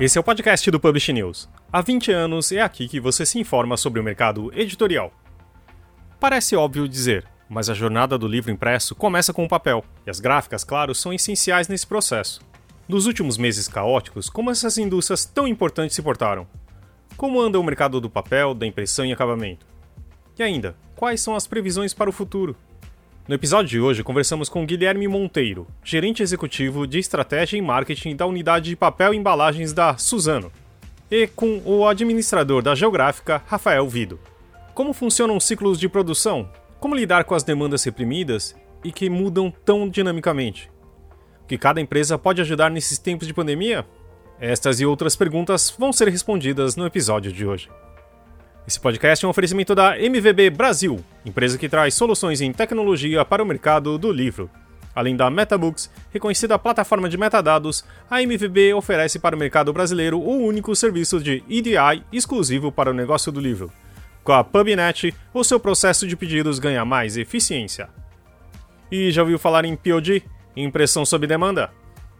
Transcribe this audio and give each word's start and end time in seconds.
Esse 0.00 0.16
é 0.16 0.20
o 0.20 0.24
podcast 0.24 0.70
do 0.70 0.80
Publish 0.80 1.12
News. 1.12 1.46
Há 1.70 1.82
20 1.82 2.10
anos 2.10 2.50
é 2.52 2.62
aqui 2.62 2.88
que 2.88 2.98
você 2.98 3.26
se 3.26 3.38
informa 3.38 3.76
sobre 3.76 4.00
o 4.00 4.02
mercado 4.02 4.50
editorial. 4.58 5.12
Parece 6.18 6.56
óbvio 6.56 6.88
dizer, 6.88 7.26
mas 7.50 7.68
a 7.68 7.74
jornada 7.74 8.16
do 8.16 8.26
livro 8.26 8.50
impresso 8.50 8.94
começa 8.94 9.30
com 9.34 9.44
o 9.44 9.48
papel, 9.48 9.84
e 10.06 10.10
as 10.10 10.18
gráficas, 10.18 10.64
claro, 10.64 10.94
são 10.94 11.12
essenciais 11.12 11.68
nesse 11.68 11.86
processo. 11.86 12.40
Nos 12.90 13.06
últimos 13.06 13.38
meses 13.38 13.68
caóticos, 13.68 14.28
como 14.28 14.50
essas 14.50 14.76
indústrias 14.76 15.24
tão 15.24 15.46
importantes 15.46 15.94
se 15.94 16.02
portaram? 16.02 16.44
Como 17.16 17.40
anda 17.40 17.56
o 17.56 17.62
mercado 17.62 18.00
do 18.00 18.10
papel, 18.10 18.52
da 18.52 18.66
impressão 18.66 19.06
e 19.06 19.12
acabamento? 19.12 19.64
E 20.36 20.42
ainda, 20.42 20.74
quais 20.96 21.20
são 21.20 21.36
as 21.36 21.46
previsões 21.46 21.94
para 21.94 22.10
o 22.10 22.12
futuro? 22.12 22.56
No 23.28 23.34
episódio 23.36 23.68
de 23.68 23.80
hoje, 23.80 24.02
conversamos 24.02 24.48
com 24.48 24.66
Guilherme 24.66 25.06
Monteiro, 25.06 25.68
gerente 25.84 26.20
executivo 26.20 26.84
de 26.84 26.98
estratégia 26.98 27.56
e 27.56 27.62
marketing 27.62 28.16
da 28.16 28.26
unidade 28.26 28.70
de 28.70 28.74
papel 28.76 29.14
e 29.14 29.16
embalagens 29.16 29.72
da 29.72 29.96
Suzano, 29.96 30.50
e 31.08 31.28
com 31.28 31.62
o 31.64 31.86
administrador 31.86 32.60
da 32.60 32.74
Geográfica, 32.74 33.40
Rafael 33.46 33.88
Vido. 33.88 34.18
Como 34.74 34.92
funcionam 34.92 35.36
os 35.36 35.44
ciclos 35.44 35.78
de 35.78 35.88
produção? 35.88 36.50
Como 36.80 36.96
lidar 36.96 37.22
com 37.22 37.36
as 37.36 37.44
demandas 37.44 37.84
reprimidas 37.84 38.56
e 38.82 38.90
que 38.90 39.08
mudam 39.08 39.48
tão 39.64 39.88
dinamicamente? 39.88 40.68
Que 41.50 41.58
cada 41.58 41.80
empresa 41.80 42.16
pode 42.16 42.40
ajudar 42.40 42.70
nesses 42.70 42.96
tempos 42.96 43.26
de 43.26 43.34
pandemia? 43.34 43.84
Estas 44.40 44.78
e 44.78 44.86
outras 44.86 45.16
perguntas 45.16 45.74
vão 45.76 45.92
ser 45.92 46.06
respondidas 46.06 46.76
no 46.76 46.86
episódio 46.86 47.32
de 47.32 47.44
hoje. 47.44 47.68
Esse 48.68 48.78
podcast 48.78 49.24
é 49.24 49.26
um 49.26 49.32
oferecimento 49.32 49.74
da 49.74 49.98
MVB 49.98 50.48
Brasil, 50.50 51.04
empresa 51.26 51.58
que 51.58 51.68
traz 51.68 51.94
soluções 51.94 52.40
em 52.40 52.52
tecnologia 52.52 53.24
para 53.24 53.42
o 53.42 53.46
mercado 53.46 53.98
do 53.98 54.12
livro. 54.12 54.48
Além 54.94 55.16
da 55.16 55.28
MetaBooks, 55.28 55.90
reconhecida 56.12 56.56
plataforma 56.56 57.08
de 57.08 57.18
metadados, 57.18 57.84
a 58.08 58.22
MVB 58.22 58.72
oferece 58.74 59.18
para 59.18 59.34
o 59.34 59.38
mercado 59.38 59.72
brasileiro 59.72 60.20
o 60.20 60.46
único 60.46 60.76
serviço 60.76 61.18
de 61.18 61.42
EDI 61.50 62.04
exclusivo 62.12 62.70
para 62.70 62.92
o 62.92 62.94
negócio 62.94 63.32
do 63.32 63.40
livro. 63.40 63.72
Com 64.22 64.30
a 64.30 64.44
PubNet, 64.44 65.12
o 65.34 65.42
seu 65.42 65.58
processo 65.58 66.06
de 66.06 66.14
pedidos 66.14 66.60
ganha 66.60 66.84
mais 66.84 67.16
eficiência. 67.16 67.88
E 68.88 69.10
já 69.10 69.22
ouviu 69.22 69.36
falar 69.36 69.64
em 69.64 69.74
POD? 69.74 70.22
Impressão 70.56 71.04
sob 71.04 71.26
demanda? 71.26 71.70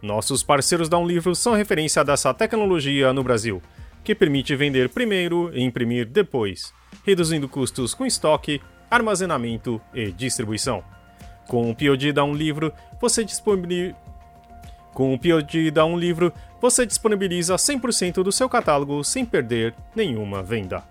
Nossos 0.01 0.41
parceiros 0.41 0.89
da 0.89 0.97
Um 0.97 1.05
Livro 1.05 1.35
são 1.35 1.53
referência 1.53 2.03
dessa 2.03 2.33
tecnologia 2.33 3.13
no 3.13 3.23
Brasil 3.23 3.61
que 4.03 4.15
permite 4.15 4.55
vender 4.55 4.89
primeiro 4.89 5.51
e 5.53 5.61
imprimir 5.61 6.07
depois, 6.07 6.73
reduzindo 7.05 7.47
custos 7.47 7.93
com 7.93 8.05
estoque, 8.05 8.61
armazenamento 8.89 9.79
e 9.93 10.11
distribuição. 10.11 10.83
Com 11.47 11.69
o 11.69 11.75
POD 11.75 12.11
da 12.11 12.23
um 12.23 12.33
livro, 12.33 12.73
você 12.99 13.23
disponibiliza 13.23 13.95
com 14.93 15.13
o 15.13 15.17
POD 15.17 15.71
da 15.71 15.85
um 15.85 15.97
livro, 15.97 16.33
você 16.59 16.85
disponibiliza 16.85 17.55
100% 17.55 18.23
do 18.23 18.31
seu 18.31 18.49
catálogo 18.49 19.03
sem 19.03 19.25
perder 19.25 19.73
nenhuma 19.95 20.43
venda. 20.43 20.83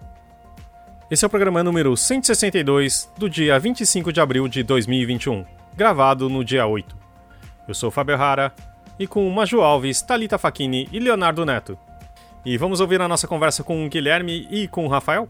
Esse 1.11 1.25
é 1.25 1.27
o 1.27 1.31
programa 1.31 1.63
número 1.63 1.95
162 1.97 3.11
do 3.19 3.29
dia 3.29 3.59
25 3.59 4.13
de 4.13 4.21
abril 4.21 4.49
de 4.49 4.63
2021, 4.63 5.45
gravado 5.77 6.31
no 6.31 6.43
dia 6.43 6.67
8. 6.67 7.00
Eu 7.71 7.75
sou 7.75 7.89
Fábio 7.89 8.17
Rara 8.17 8.53
e 8.99 9.07
com 9.07 9.31
Maju 9.31 9.61
Alves, 9.61 10.03
Talita 10.03 10.37
Facchini 10.37 10.89
e 10.91 10.99
Leonardo 10.99 11.47
Neto. 11.47 11.79
E 12.45 12.59
vamos 12.59 12.81
ouvir 12.81 13.01
a 13.01 13.07
nossa 13.07 13.29
conversa 13.29 13.63
com 13.63 13.87
o 13.87 13.89
Guilherme 13.89 14.49
e 14.51 14.67
com 14.67 14.87
o 14.87 14.89
Rafael? 14.89 15.29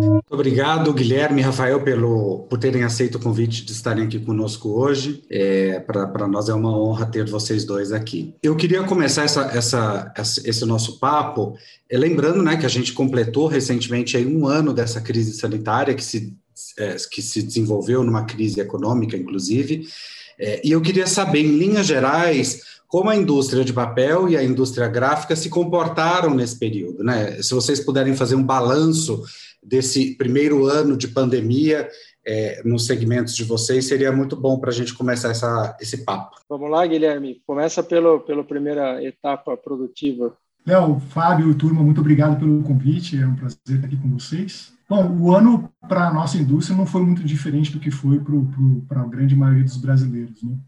Muito 0.00 0.30
obrigado, 0.30 0.94
Guilherme 0.94 1.40
e 1.40 1.44
Rafael, 1.44 1.82
pelo, 1.82 2.46
por 2.48 2.60
terem 2.60 2.84
aceito 2.84 3.16
o 3.16 3.20
convite 3.20 3.64
de 3.64 3.72
estarem 3.72 4.04
aqui 4.04 4.20
conosco 4.20 4.68
hoje. 4.68 5.24
É, 5.28 5.80
Para 5.80 6.28
nós 6.28 6.48
é 6.48 6.54
uma 6.54 6.70
honra 6.70 7.06
ter 7.06 7.28
vocês 7.28 7.64
dois 7.64 7.90
aqui. 7.90 8.32
Eu 8.40 8.54
queria 8.54 8.84
começar 8.84 9.24
essa, 9.24 9.50
essa, 9.52 10.14
esse 10.16 10.64
nosso 10.64 11.00
papo 11.00 11.58
é, 11.90 11.98
lembrando 11.98 12.40
né, 12.40 12.56
que 12.56 12.66
a 12.66 12.70
gente 12.70 12.92
completou 12.92 13.48
recentemente 13.48 14.16
aí, 14.16 14.24
um 14.24 14.46
ano 14.46 14.72
dessa 14.72 15.00
crise 15.00 15.32
sanitária 15.32 15.92
que 15.92 16.04
se, 16.04 16.36
é, 16.78 16.94
que 17.10 17.20
se 17.20 17.42
desenvolveu 17.42 18.04
numa 18.04 18.26
crise 18.26 18.60
econômica, 18.60 19.16
inclusive. 19.16 19.88
É, 20.38 20.60
e 20.64 20.72
eu 20.72 20.80
queria 20.80 21.06
saber, 21.06 21.40
em 21.40 21.58
linhas 21.58 21.86
gerais, 21.86 22.62
como 22.86 23.10
a 23.10 23.16
indústria 23.16 23.64
de 23.64 23.72
papel 23.72 24.28
e 24.28 24.36
a 24.36 24.42
indústria 24.42 24.88
gráfica 24.88 25.36
se 25.36 25.50
comportaram 25.50 26.34
nesse 26.34 26.58
período, 26.58 27.04
né? 27.04 27.42
Se 27.42 27.54
vocês 27.54 27.80
puderem 27.80 28.16
fazer 28.16 28.34
um 28.34 28.42
balanço 28.42 29.22
desse 29.62 30.16
primeiro 30.16 30.66
ano 30.66 30.96
de 30.96 31.08
pandemia 31.08 31.88
é, 32.26 32.62
nos 32.64 32.86
segmentos 32.86 33.34
de 33.34 33.44
vocês, 33.44 33.86
seria 33.86 34.10
muito 34.10 34.36
bom 34.36 34.58
para 34.58 34.70
a 34.70 34.72
gente 34.72 34.94
começar 34.94 35.30
essa, 35.30 35.76
esse 35.80 36.04
papo. 36.04 36.36
Vamos 36.48 36.70
lá, 36.70 36.86
Guilherme. 36.86 37.42
Começa 37.46 37.82
pelo, 37.82 38.20
pela 38.20 38.44
primeira 38.44 39.02
etapa 39.04 39.56
produtiva. 39.56 40.36
Léo, 40.68 41.00
Fábio 41.00 41.54
turma, 41.54 41.82
muito 41.82 42.02
obrigado 42.02 42.38
pelo 42.38 42.62
convite. 42.62 43.18
É 43.18 43.26
um 43.26 43.34
prazer 43.34 43.58
estar 43.66 43.86
aqui 43.86 43.96
com 43.96 44.10
vocês. 44.10 44.70
Bom, 44.86 45.16
o 45.18 45.34
ano 45.34 45.72
para 45.88 46.08
a 46.08 46.12
nossa 46.12 46.36
indústria 46.36 46.76
não 46.76 46.84
foi 46.84 47.02
muito 47.02 47.24
diferente 47.24 47.72
do 47.72 47.80
que 47.80 47.90
foi 47.90 48.20
para 48.86 49.00
a 49.00 49.06
grande 49.06 49.34
maioria 49.34 49.64
dos 49.64 49.78
brasileiros. 49.78 50.42
Né? 50.42 50.58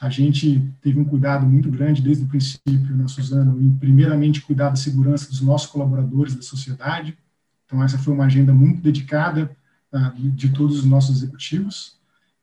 A 0.00 0.08
gente 0.08 0.72
teve 0.80 1.00
um 1.00 1.04
cuidado 1.04 1.44
muito 1.44 1.68
grande 1.72 2.00
desde 2.00 2.22
o 2.22 2.28
princípio 2.28 2.96
na 2.96 3.08
Suzano, 3.08 3.60
em 3.60 3.76
primeiramente 3.76 4.42
cuidar 4.42 4.68
da 4.68 4.76
segurança 4.76 5.28
dos 5.28 5.40
nossos 5.40 5.66
colaboradores 5.66 6.36
da 6.36 6.42
sociedade. 6.42 7.18
Então 7.66 7.82
essa 7.82 7.98
foi 7.98 8.14
uma 8.14 8.26
agenda 8.26 8.54
muito 8.54 8.80
dedicada 8.80 9.50
uh, 9.92 10.30
de 10.30 10.50
todos 10.50 10.78
os 10.78 10.84
nossos 10.84 11.16
executivos. 11.16 11.96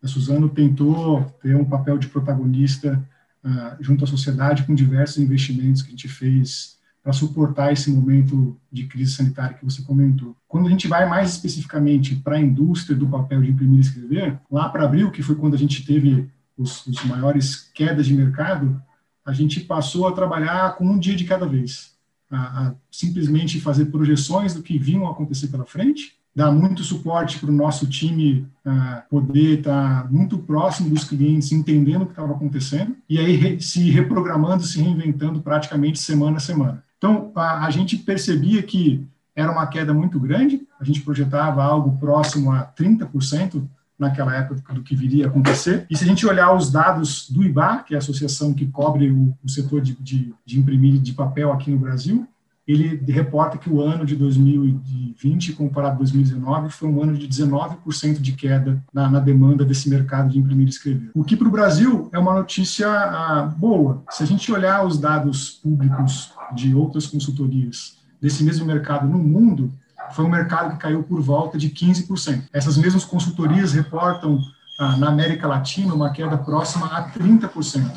A 0.03 0.07
Suzano 0.07 0.49
tentou 0.49 1.23
ter 1.41 1.55
um 1.55 1.63
papel 1.63 1.97
de 1.97 2.09
protagonista 2.09 3.01
uh, 3.41 3.81
junto 3.81 4.03
à 4.03 4.07
sociedade 4.07 4.63
com 4.63 4.75
diversos 4.75 5.17
investimentos 5.17 5.81
que 5.81 5.87
a 5.87 5.91
gente 5.91 6.09
fez 6.09 6.75
para 7.05 7.13
suportar 7.13 7.71
esse 7.71 7.91
momento 7.91 8.57
de 8.71 8.85
crise 8.87 9.11
sanitária 9.11 9.55
que 9.55 9.63
você 9.63 9.83
comentou. 9.83 10.35
Quando 10.47 10.65
a 10.65 10.71
gente 10.71 10.87
vai 10.87 11.07
mais 11.07 11.29
especificamente 11.29 12.15
para 12.15 12.37
a 12.37 12.41
indústria 12.41 12.97
do 12.97 13.07
papel 13.07 13.43
de 13.43 13.51
imprimir 13.51 13.77
e 13.77 13.81
escrever, 13.81 14.39
lá 14.49 14.67
para 14.69 14.85
abril, 14.85 15.11
que 15.11 15.21
foi 15.21 15.35
quando 15.35 15.53
a 15.53 15.57
gente 15.57 15.85
teve 15.85 16.27
os, 16.57 16.83
os 16.87 17.03
maiores 17.03 17.69
quedas 17.75 18.07
de 18.07 18.13
mercado, 18.15 18.81
a 19.23 19.31
gente 19.31 19.59
passou 19.59 20.07
a 20.07 20.13
trabalhar 20.13 20.77
com 20.77 20.83
um 20.83 20.97
dia 20.97 21.15
de 21.15 21.25
cada 21.25 21.45
vez, 21.45 21.91
a, 22.27 22.37
a 22.37 22.75
simplesmente 22.89 23.61
fazer 23.61 23.85
projeções 23.85 24.55
do 24.55 24.63
que 24.63 24.79
vinham 24.79 25.07
acontecer 25.07 25.49
pela 25.49 25.63
frente, 25.63 26.13
dar 26.35 26.51
muito 26.51 26.83
suporte 26.83 27.37
para 27.37 27.51
o 27.51 27.53
nosso 27.53 27.87
time 27.87 28.47
uh, 28.65 29.07
poder 29.11 29.59
estar 29.59 30.11
muito 30.11 30.39
próximo 30.39 30.89
dos 30.89 31.03
clientes, 31.03 31.51
entendendo 31.51 32.01
o 32.01 32.05
que 32.07 32.13
estava 32.13 32.33
acontecendo, 32.33 32.97
e 33.07 33.19
aí 33.19 33.35
re, 33.35 33.61
se 33.61 33.91
reprogramando, 33.91 34.63
se 34.63 34.81
reinventando 34.81 35.39
praticamente 35.39 35.99
semana 35.99 36.37
a 36.37 36.39
semana. 36.39 36.84
Então, 37.05 37.31
a, 37.35 37.67
a, 37.67 37.69
gente 37.69 37.97
percebia 37.97 38.63
que 38.63 39.07
era 39.35 39.51
uma 39.51 39.67
queda 39.67 39.93
muito 39.93 40.19
grande, 40.19 40.67
a 40.79 40.83
gente 40.83 41.01
projetava 41.01 41.63
algo 41.63 41.99
próximo 41.99 42.51
a 42.51 42.65
30% 42.65 43.63
naquela 43.97 44.35
época 44.35 44.73
do 44.73 44.81
que 44.81 44.95
viria 44.95 45.25
a 45.25 45.29
acontecer. 45.29 45.85
E 45.87 45.95
se 45.95 46.03
a 46.03 46.07
gente 46.07 46.25
olhar 46.25 46.51
os 46.55 46.71
dados 46.71 47.29
do 47.29 47.43
IBA, 47.43 47.83
que 47.83 47.93
é 47.93 47.97
a 47.97 47.99
associação 47.99 48.55
que 48.55 48.65
cobre 48.65 49.11
o, 49.11 49.37
o 49.43 49.47
setor 49.47 49.81
de, 49.81 49.93
de, 50.01 50.33
de, 50.43 50.59
imprimir 50.59 50.99
de 50.99 51.13
papel 51.13 51.53
aqui 51.53 51.69
no 51.69 51.77
Brasil, 51.77 52.27
ele 52.67 52.99
reporta 53.11 53.57
que 53.57 53.69
o 53.69 53.79
ano 53.79 54.05
de 54.05 54.15
2020, 54.15 55.53
comparado 55.53 55.95
a 55.95 55.97
2019, 55.99 56.69
foi 56.71 56.89
um 56.89 57.01
ano 57.01 57.15
de 57.15 57.27
19% 57.27 58.19
de 58.19 58.31
queda 58.31 58.83
na, 58.91 59.09
na, 59.09 59.19
demanda 59.19 59.63
desse 59.63 59.87
mercado 59.87 60.29
de 60.29 60.39
imprimir 60.39 60.65
e 60.65 60.69
escrever. 60.69 61.11
O 61.13 61.23
que 61.23 61.37
para 61.37 61.47
o 61.47 61.51
Brasil 61.51 62.09
é 62.11 62.17
uma 62.17 62.33
notícia 62.33 62.87
ah, 62.89 63.53
boa. 63.55 64.03
Se 64.09 64.23
a 64.23 64.25
gente 64.25 64.51
olhar 64.51 64.83
os 64.83 64.97
dados 64.97 65.51
públicos 65.61 66.31
de 66.55 66.73
outras 66.73 67.05
consultorias 67.05 67.97
desse 68.19 68.43
mesmo 68.43 68.65
mercado 68.65 69.07
no 69.07 69.19
mundo, 69.19 69.71
foi 70.11 70.25
um 70.25 70.29
mercado 70.29 70.71
que 70.71 70.77
caiu 70.77 71.03
por 71.03 71.21
volta 71.21 71.59
de 71.59 71.69
15%. 71.69 72.45
Essas 72.51 72.77
mesmas 72.77 73.05
consultorias 73.05 73.73
reportam 73.73 74.39
ah, 74.79 74.97
na 74.97 75.09
América 75.09 75.47
Latina 75.47 75.93
uma 75.93 76.09
queda 76.09 76.37
próxima 76.37 76.87
a 76.87 77.11
30%. 77.11 77.91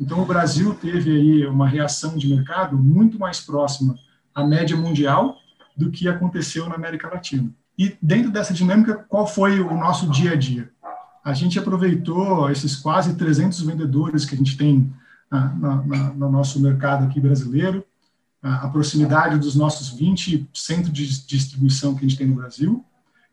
Então, 0.00 0.20
o 0.20 0.26
Brasil 0.26 0.74
teve 0.74 1.10
aí 1.10 1.46
uma 1.46 1.68
reação 1.68 2.16
de 2.16 2.26
mercado 2.26 2.76
muito 2.76 3.18
mais 3.18 3.40
próxima 3.40 3.94
à 4.34 4.44
média 4.44 4.76
mundial 4.76 5.36
do 5.76 5.90
que 5.90 6.08
aconteceu 6.08 6.68
na 6.68 6.74
América 6.74 7.08
Latina. 7.08 7.50
E 7.78 7.96
dentro 8.00 8.30
dessa 8.30 8.54
dinâmica, 8.54 9.04
qual 9.08 9.26
foi 9.26 9.60
o 9.60 9.76
nosso 9.76 10.08
dia 10.10 10.32
a 10.32 10.36
dia? 10.36 10.70
A 11.24 11.32
gente 11.32 11.58
aproveitou 11.58 12.50
esses 12.50 12.76
quase 12.76 13.14
300 13.14 13.60
vendedores 13.62 14.24
que 14.24 14.34
a 14.34 14.38
gente 14.38 14.56
tem 14.56 14.92
na, 15.30 15.46
na, 15.54 15.76
no 16.12 16.30
nosso 16.30 16.60
mercado 16.60 17.04
aqui 17.04 17.20
brasileiro 17.20 17.84
a 18.44 18.68
proximidade 18.68 19.38
dos 19.38 19.54
nossos 19.54 19.88
20 19.88 20.50
centros 20.52 20.92
de 20.92 21.26
distribuição 21.26 21.94
que 21.94 22.04
a 22.04 22.08
gente 22.08 22.18
tem 22.18 22.26
no 22.26 22.34
Brasil, 22.34 22.84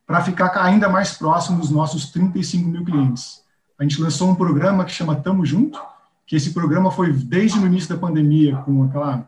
para 0.08 0.24
ficar 0.24 0.58
ainda 0.64 0.88
mais 0.88 1.14
próximo 1.14 1.60
dos 1.60 1.70
nossos 1.70 2.10
35 2.12 2.70
mil 2.70 2.86
clientes. 2.86 3.42
A 3.78 3.84
gente 3.84 4.02
lançou 4.02 4.30
um 4.30 4.36
programa 4.36 4.86
que 4.86 4.92
chama 4.92 5.16
Tamo 5.16 5.46
Junto, 5.46 5.82
que 6.26 6.36
esse 6.38 6.52
programa 6.54 6.92
foi 6.92 7.12
desde 7.12 7.60
o 7.60 7.66
início 7.66 7.90
da 7.90 7.98
pandemia, 7.98 8.56
com 8.58 8.84
aquela 8.84 9.28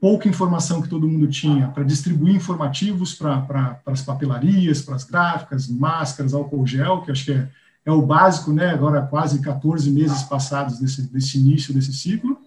pouca 0.00 0.28
informação 0.28 0.80
que 0.80 0.88
todo 0.88 1.08
mundo 1.08 1.26
tinha 1.28 1.68
para 1.68 1.82
distribuir 1.82 2.34
informativos 2.34 3.14
para 3.14 3.40
pra, 3.40 3.80
as 3.86 4.02
papelarias, 4.02 4.82
para 4.82 4.94
as 4.94 5.04
gráficas, 5.04 5.68
máscaras, 5.68 6.34
álcool 6.34 6.66
gel, 6.66 7.02
que 7.02 7.10
acho 7.10 7.24
que 7.24 7.32
é, 7.32 7.48
é 7.84 7.90
o 7.90 8.02
básico, 8.02 8.52
né? 8.52 8.70
Agora 8.70 9.02
quase 9.02 9.40
14 9.40 9.90
meses 9.90 10.22
passados 10.22 10.78
desse, 10.78 11.02
desse 11.02 11.38
início 11.38 11.74
desse 11.74 11.92
ciclo. 11.92 12.38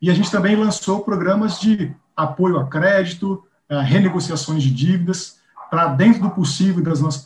E 0.00 0.10
a 0.10 0.14
gente 0.14 0.30
também 0.30 0.56
lançou 0.56 1.04
programas 1.04 1.60
de 1.60 1.94
apoio 2.16 2.58
a 2.58 2.66
crédito, 2.66 3.42
a 3.68 3.80
renegociações 3.80 4.62
de 4.62 4.70
dívidas, 4.70 5.40
para 5.70 5.86
dentro 5.86 6.20
do 6.20 6.30
possível 6.30 6.82
das 6.82 7.00
nossas 7.00 7.24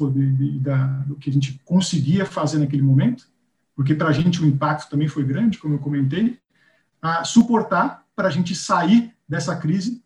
da, 0.61 0.87
do 1.07 1.17
que 1.17 1.29
a 1.29 1.33
gente 1.33 1.61
conseguia 1.65 2.25
fazer 2.25 2.59
naquele 2.59 2.83
momento, 2.83 3.27
porque 3.75 3.95
para 3.95 4.11
a 4.11 4.13
gente 4.13 4.41
o 4.41 4.47
impacto 4.47 4.89
também 4.89 5.09
foi 5.09 5.25
grande, 5.25 5.59
como 5.59 5.75
eu 5.75 5.79
comentei, 5.81 6.39
a 7.03 7.25
suportar 7.25 8.05
para 8.15 8.29
a 8.29 8.31
gente 8.31 8.55
sair 8.55 9.16
dessa 9.29 9.57
crise 9.57 10.03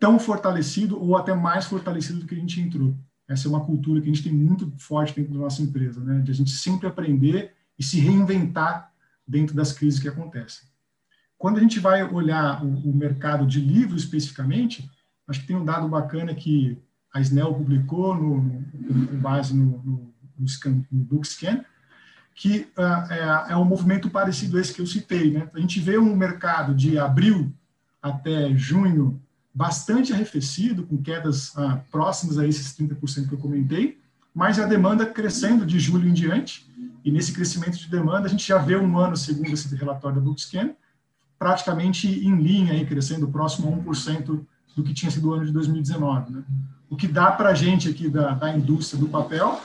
tão 0.00 0.18
fortalecido 0.18 1.00
ou 1.00 1.16
até 1.16 1.34
mais 1.34 1.66
fortalecido 1.66 2.20
do 2.20 2.26
que 2.26 2.34
a 2.34 2.38
gente 2.38 2.60
entrou. 2.60 2.96
Essa 3.28 3.46
é 3.46 3.50
uma 3.50 3.64
cultura 3.64 4.00
que 4.00 4.08
a 4.08 4.12
gente 4.12 4.22
tem 4.22 4.32
muito 4.32 4.72
forte 4.78 5.14
dentro 5.14 5.34
da 5.34 5.40
nossa 5.40 5.60
empresa, 5.60 6.02
né? 6.02 6.20
de 6.20 6.30
a 6.30 6.34
gente 6.34 6.50
sempre 6.50 6.86
aprender 6.86 7.52
e 7.78 7.82
se 7.82 8.00
reinventar 8.00 8.90
dentro 9.26 9.54
das 9.54 9.72
crises 9.72 10.00
que 10.00 10.08
acontecem. 10.08 10.66
Quando 11.36 11.58
a 11.58 11.60
gente 11.60 11.78
vai 11.78 12.02
olhar 12.02 12.64
o, 12.64 12.90
o 12.90 12.96
mercado 12.96 13.46
de 13.46 13.60
livros 13.60 14.02
especificamente, 14.02 14.88
acho 15.28 15.40
que 15.40 15.46
tem 15.46 15.56
um 15.56 15.64
dado 15.64 15.88
bacana 15.88 16.34
que 16.34 16.80
a 17.14 17.20
Snell 17.20 17.54
publicou 17.54 18.14
no, 18.14 18.40
no, 18.40 19.06
com 19.06 19.16
base 19.18 19.54
no, 19.54 19.82
no, 19.82 20.14
no, 20.38 20.48
scan, 20.48 20.82
no 20.90 21.04
Bookscan, 21.04 21.64
que 22.34 22.68
uh, 22.78 23.12
é, 23.12 23.52
é, 23.52 23.56
um 23.56 23.64
movimento 23.64 24.08
parecido 24.08 24.56
a 24.56 24.60
esse 24.60 24.72
que 24.72 24.80
eu 24.80 24.86
citei. 24.86 25.32
Né? 25.32 25.50
A 25.54 25.60
gente 25.60 25.80
vê 25.80 25.98
um 25.98 26.16
mercado 26.16 26.74
de 26.74 26.98
abril 26.98 27.52
até 28.02 28.54
junho 28.54 29.20
bastante 29.54 30.12
arrefecido, 30.12 30.86
com 30.86 31.02
quedas 31.02 31.54
uh, 31.54 31.80
próximas 31.90 32.38
a 32.38 32.46
esses 32.46 32.76
30% 32.76 33.28
que 33.28 33.34
eu 33.34 33.38
comentei, 33.38 33.98
mas 34.34 34.58
a 34.58 34.66
demanda 34.66 35.04
crescendo 35.04 35.66
de 35.66 35.80
julho 35.80 36.08
em 36.08 36.12
diante, 36.12 36.70
e 37.04 37.10
nesse 37.10 37.32
crescimento 37.32 37.76
de 37.76 37.88
demanda 37.88 38.26
a 38.26 38.30
gente 38.30 38.46
já 38.46 38.58
vê 38.58 38.76
um 38.76 38.98
ano, 38.98 39.16
segundo 39.16 39.52
esse 39.52 39.74
relatório 39.74 40.16
da 40.16 40.22
Bookscan, 40.22 40.70
praticamente 41.38 42.06
em 42.06 42.36
linha, 42.36 42.72
aí, 42.72 42.84
crescendo 42.84 43.28
próximo 43.28 43.68
a 43.68 43.76
1% 43.76 44.44
do 44.76 44.82
que 44.82 44.94
tinha 44.94 45.10
sido 45.10 45.28
o 45.28 45.32
ano 45.32 45.46
de 45.46 45.52
2019. 45.52 46.32
Né? 46.32 46.42
O 46.90 46.96
que 46.96 47.08
dá 47.08 47.32
para 47.32 47.50
a 47.50 47.54
gente 47.54 47.88
aqui 47.88 48.08
da, 48.08 48.34
da 48.34 48.56
indústria 48.56 49.00
do 49.00 49.08
papel 49.08 49.60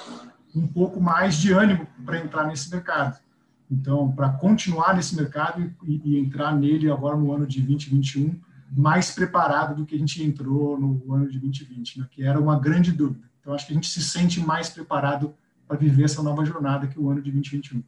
um 0.56 0.68
pouco 0.68 1.02
mais 1.02 1.36
de 1.36 1.52
ânimo 1.52 1.88
para 2.06 2.20
entrar 2.20 2.46
nesse 2.48 2.70
mercado. 2.70 3.20
Então, 3.70 4.12
para 4.12 4.30
continuar 4.30 4.96
nesse 4.96 5.16
mercado 5.16 5.74
e, 5.84 6.02
e, 6.04 6.18
entrar 6.18 6.56
nele 6.56 6.92
agora 6.92 7.18
no 7.18 7.32
ano 7.32 7.48
de 7.48 7.62
2021 7.62 8.40
mais 8.76 9.12
preparado 9.12 9.76
do 9.76 9.86
que 9.86 9.96
a 9.96 9.98
gente 9.98 10.24
entrou 10.24 10.80
no 10.80 11.14
ano 11.14 11.30
de 11.30 11.40
2020, 11.40 12.00
né? 12.00 12.08
que 12.10 12.24
era 12.24 12.40
uma 12.40 12.60
grande 12.60 12.92
dúvida. 12.92 13.30
Então, 13.40 13.54
acho 13.54 13.68
que 13.68 13.74
a 13.74 13.76
gente 13.76 13.88
se 13.88 14.02
sente 14.02 14.40
mais 14.40 14.70
preparado 14.70 15.34
para 15.68 15.78
viver 15.78 16.06
essa 16.06 16.24
nova 16.24 16.44
jornada 16.46 16.88
que 16.88 17.00
o 17.00 17.10
ano 17.10 17.22
de 17.22 17.32
2021. 17.32 17.84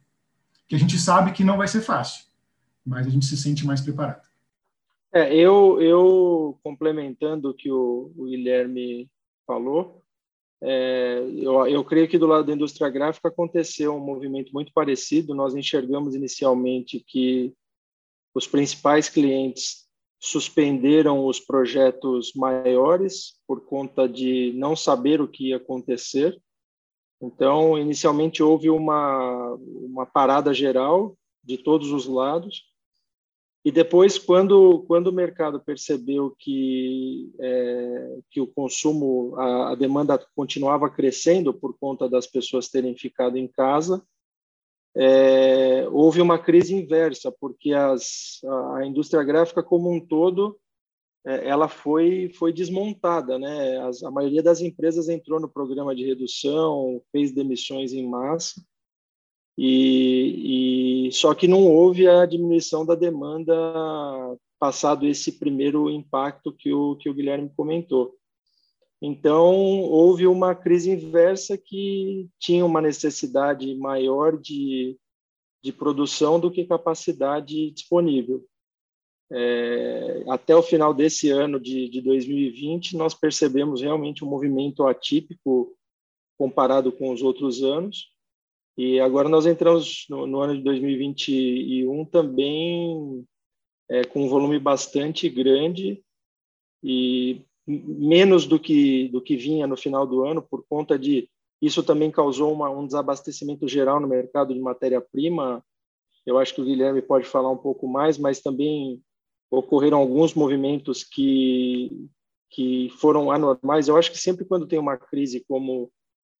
Que 0.68 0.76
a 0.76 0.78
gente 0.78 0.98
sabe 0.98 1.32
que 1.32 1.44
não 1.44 1.56
vai 1.56 1.68
ser 1.68 1.80
fácil, 1.80 2.24
mas 2.84 3.06
a 3.06 3.10
gente 3.10 3.26
se 3.26 3.36
sente 3.36 3.66
mais 3.66 3.80
preparado. 3.80 4.26
É, 5.12 5.34
eu, 5.34 5.80
eu 5.80 6.58
complementando 6.62 7.50
o 7.50 7.54
que 7.54 7.70
o, 7.70 8.12
o 8.16 8.24
Guilherme 8.26 9.08
falou, 9.46 10.04
é, 10.62 11.18
eu, 11.36 11.66
eu 11.66 11.84
creio 11.84 12.08
que 12.08 12.18
do 12.18 12.26
lado 12.26 12.46
da 12.46 12.52
indústria 12.52 12.88
gráfica 12.88 13.28
aconteceu 13.28 13.94
um 13.94 14.04
movimento 14.04 14.52
muito 14.52 14.72
parecido. 14.72 15.34
Nós 15.34 15.54
enxergamos 15.54 16.14
inicialmente 16.14 17.04
que 17.06 17.54
os 18.34 18.46
principais 18.46 19.08
clientes 19.08 19.86
suspenderam 20.18 21.26
os 21.26 21.38
projetos 21.38 22.32
maiores 22.34 23.34
por 23.46 23.64
conta 23.66 24.08
de 24.08 24.52
não 24.56 24.74
saber 24.74 25.20
o 25.20 25.28
que 25.28 25.48
ia 25.48 25.56
acontecer. 25.56 26.40
Então, 27.20 27.78
inicialmente 27.78 28.42
houve 28.42 28.70
uma, 28.70 29.54
uma 29.54 30.06
parada 30.06 30.52
geral 30.52 31.16
de 31.42 31.56
todos 31.56 31.92
os 31.92 32.06
lados, 32.06 32.64
e 33.66 33.72
depois, 33.72 34.16
quando, 34.16 34.84
quando 34.86 35.08
o 35.08 35.12
mercado 35.12 35.58
percebeu 35.58 36.32
que, 36.38 37.34
é, 37.40 38.18
que 38.30 38.40
o 38.40 38.46
consumo, 38.46 39.34
a, 39.34 39.72
a, 39.72 39.74
demanda 39.74 40.24
continuava 40.36 40.88
crescendo 40.88 41.52
por 41.52 41.76
conta 41.76 42.08
das 42.08 42.28
pessoas 42.28 42.68
terem 42.68 42.96
ficado 42.96 43.36
em 43.36 43.48
casa, 43.48 44.00
é, 44.94 45.84
houve 45.90 46.20
uma 46.20 46.38
crise 46.38 46.76
inversa, 46.76 47.34
porque 47.40 47.72
as, 47.72 48.38
a, 48.44 48.76
a 48.76 48.86
indústria 48.86 49.24
gráfica 49.24 49.64
como 49.64 49.90
um 49.90 49.98
todo 49.98 50.56
é, 51.26 51.48
ela 51.48 51.66
foi, 51.66 52.30
foi 52.38 52.52
desmontada. 52.52 53.36
Né? 53.36 53.78
As, 53.78 54.00
a 54.00 54.12
maioria 54.12 54.44
das 54.44 54.60
empresas 54.60 55.08
entrou 55.08 55.40
no 55.40 55.48
programa 55.48 55.92
de 55.92 56.06
redução, 56.06 57.02
fez 57.10 57.32
demissões 57.32 57.92
em 57.92 58.08
massa, 58.08 58.64
e, 59.56 61.06
e, 61.08 61.12
só 61.12 61.34
que 61.34 61.48
não 61.48 61.66
houve 61.66 62.06
a 62.06 62.26
diminuição 62.26 62.84
da 62.84 62.94
demanda 62.94 63.54
passado 64.58 65.06
esse 65.06 65.32
primeiro 65.32 65.90
impacto 65.90 66.52
que 66.52 66.72
o 66.72 66.96
que 66.96 67.08
o 67.08 67.14
Guilherme 67.14 67.50
comentou. 67.56 68.14
Então 69.00 69.54
houve 69.82 70.26
uma 70.26 70.54
crise 70.54 70.90
inversa 70.90 71.56
que 71.58 72.28
tinha 72.38 72.64
uma 72.64 72.80
necessidade 72.80 73.74
maior 73.76 74.38
de 74.38 74.98
de 75.66 75.72
produção 75.72 76.38
do 76.38 76.48
que 76.48 76.64
capacidade 76.64 77.72
disponível. 77.72 78.46
É, 79.32 80.24
até 80.28 80.54
o 80.54 80.62
final 80.62 80.94
desse 80.94 81.28
ano 81.28 81.58
de, 81.58 81.88
de 81.88 82.00
2020, 82.00 82.96
nós 82.96 83.14
percebemos 83.14 83.82
realmente 83.82 84.24
um 84.24 84.28
movimento 84.28 84.86
atípico 84.86 85.76
comparado 86.38 86.92
com 86.92 87.10
os 87.10 87.20
outros 87.20 87.64
anos, 87.64 88.12
e 88.76 89.00
agora 89.00 89.28
nós 89.28 89.46
entramos 89.46 90.06
no, 90.08 90.26
no 90.26 90.40
ano 90.40 90.56
de 90.56 90.62
2021 90.62 92.04
também 92.06 93.24
é, 93.88 94.04
com 94.04 94.24
um 94.24 94.28
volume 94.28 94.58
bastante 94.58 95.28
grande 95.28 96.02
e 96.82 97.42
menos 97.66 98.46
do 98.46 98.60
que 98.60 99.08
do 99.08 99.20
que 99.20 99.36
vinha 99.36 99.66
no 99.66 99.76
final 99.76 100.06
do 100.06 100.24
ano 100.24 100.40
por 100.42 100.64
conta 100.68 100.98
de 100.98 101.28
isso 101.60 101.82
também 101.82 102.10
causou 102.10 102.52
uma, 102.52 102.68
um 102.70 102.86
desabastecimento 102.86 103.66
geral 103.66 104.00
no 104.00 104.06
mercado 104.06 104.52
de 104.52 104.60
matéria-prima. 104.60 105.64
Eu 106.24 106.38
acho 106.38 106.54
que 106.54 106.60
o 106.60 106.64
Guilherme 106.64 107.00
pode 107.00 107.26
falar 107.26 107.50
um 107.50 107.56
pouco 107.56 107.88
mais, 107.88 108.18
mas 108.18 108.40
também 108.40 109.02
ocorreram 109.50 109.98
alguns 109.98 110.34
movimentos 110.34 111.04
que 111.04 111.90
que 112.48 112.88
foram 113.00 113.30
anormais. 113.30 113.88
Eu 113.88 113.96
acho 113.96 114.10
que 114.10 114.18
sempre 114.18 114.44
quando 114.44 114.68
tem 114.68 114.78
uma 114.78 114.96
crise 114.96 115.44
como 115.48 115.90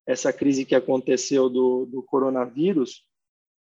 essa 0.07 0.33
crise 0.33 0.65
que 0.65 0.75
aconteceu 0.75 1.49
do, 1.49 1.87
do 1.87 2.03
coronavírus, 2.03 3.05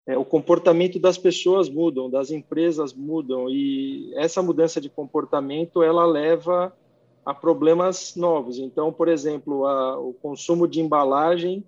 é, 0.07 0.15
o 0.17 0.23
comportamento 0.23 0.99
das 0.99 1.17
pessoas 1.17 1.67
mudam, 1.67 2.09
das 2.09 2.29
empresas 2.29 2.93
mudam 2.93 3.49
e 3.49 4.13
essa 4.15 4.41
mudança 4.41 4.79
de 4.79 4.87
comportamento 4.87 5.81
ela 5.81 6.05
leva 6.05 6.75
a 7.25 7.33
problemas 7.33 8.15
novos. 8.15 8.59
Então, 8.59 8.93
por 8.93 9.07
exemplo, 9.07 9.65
a, 9.65 9.99
o 9.99 10.13
consumo 10.13 10.67
de 10.67 10.79
embalagem 10.79 11.65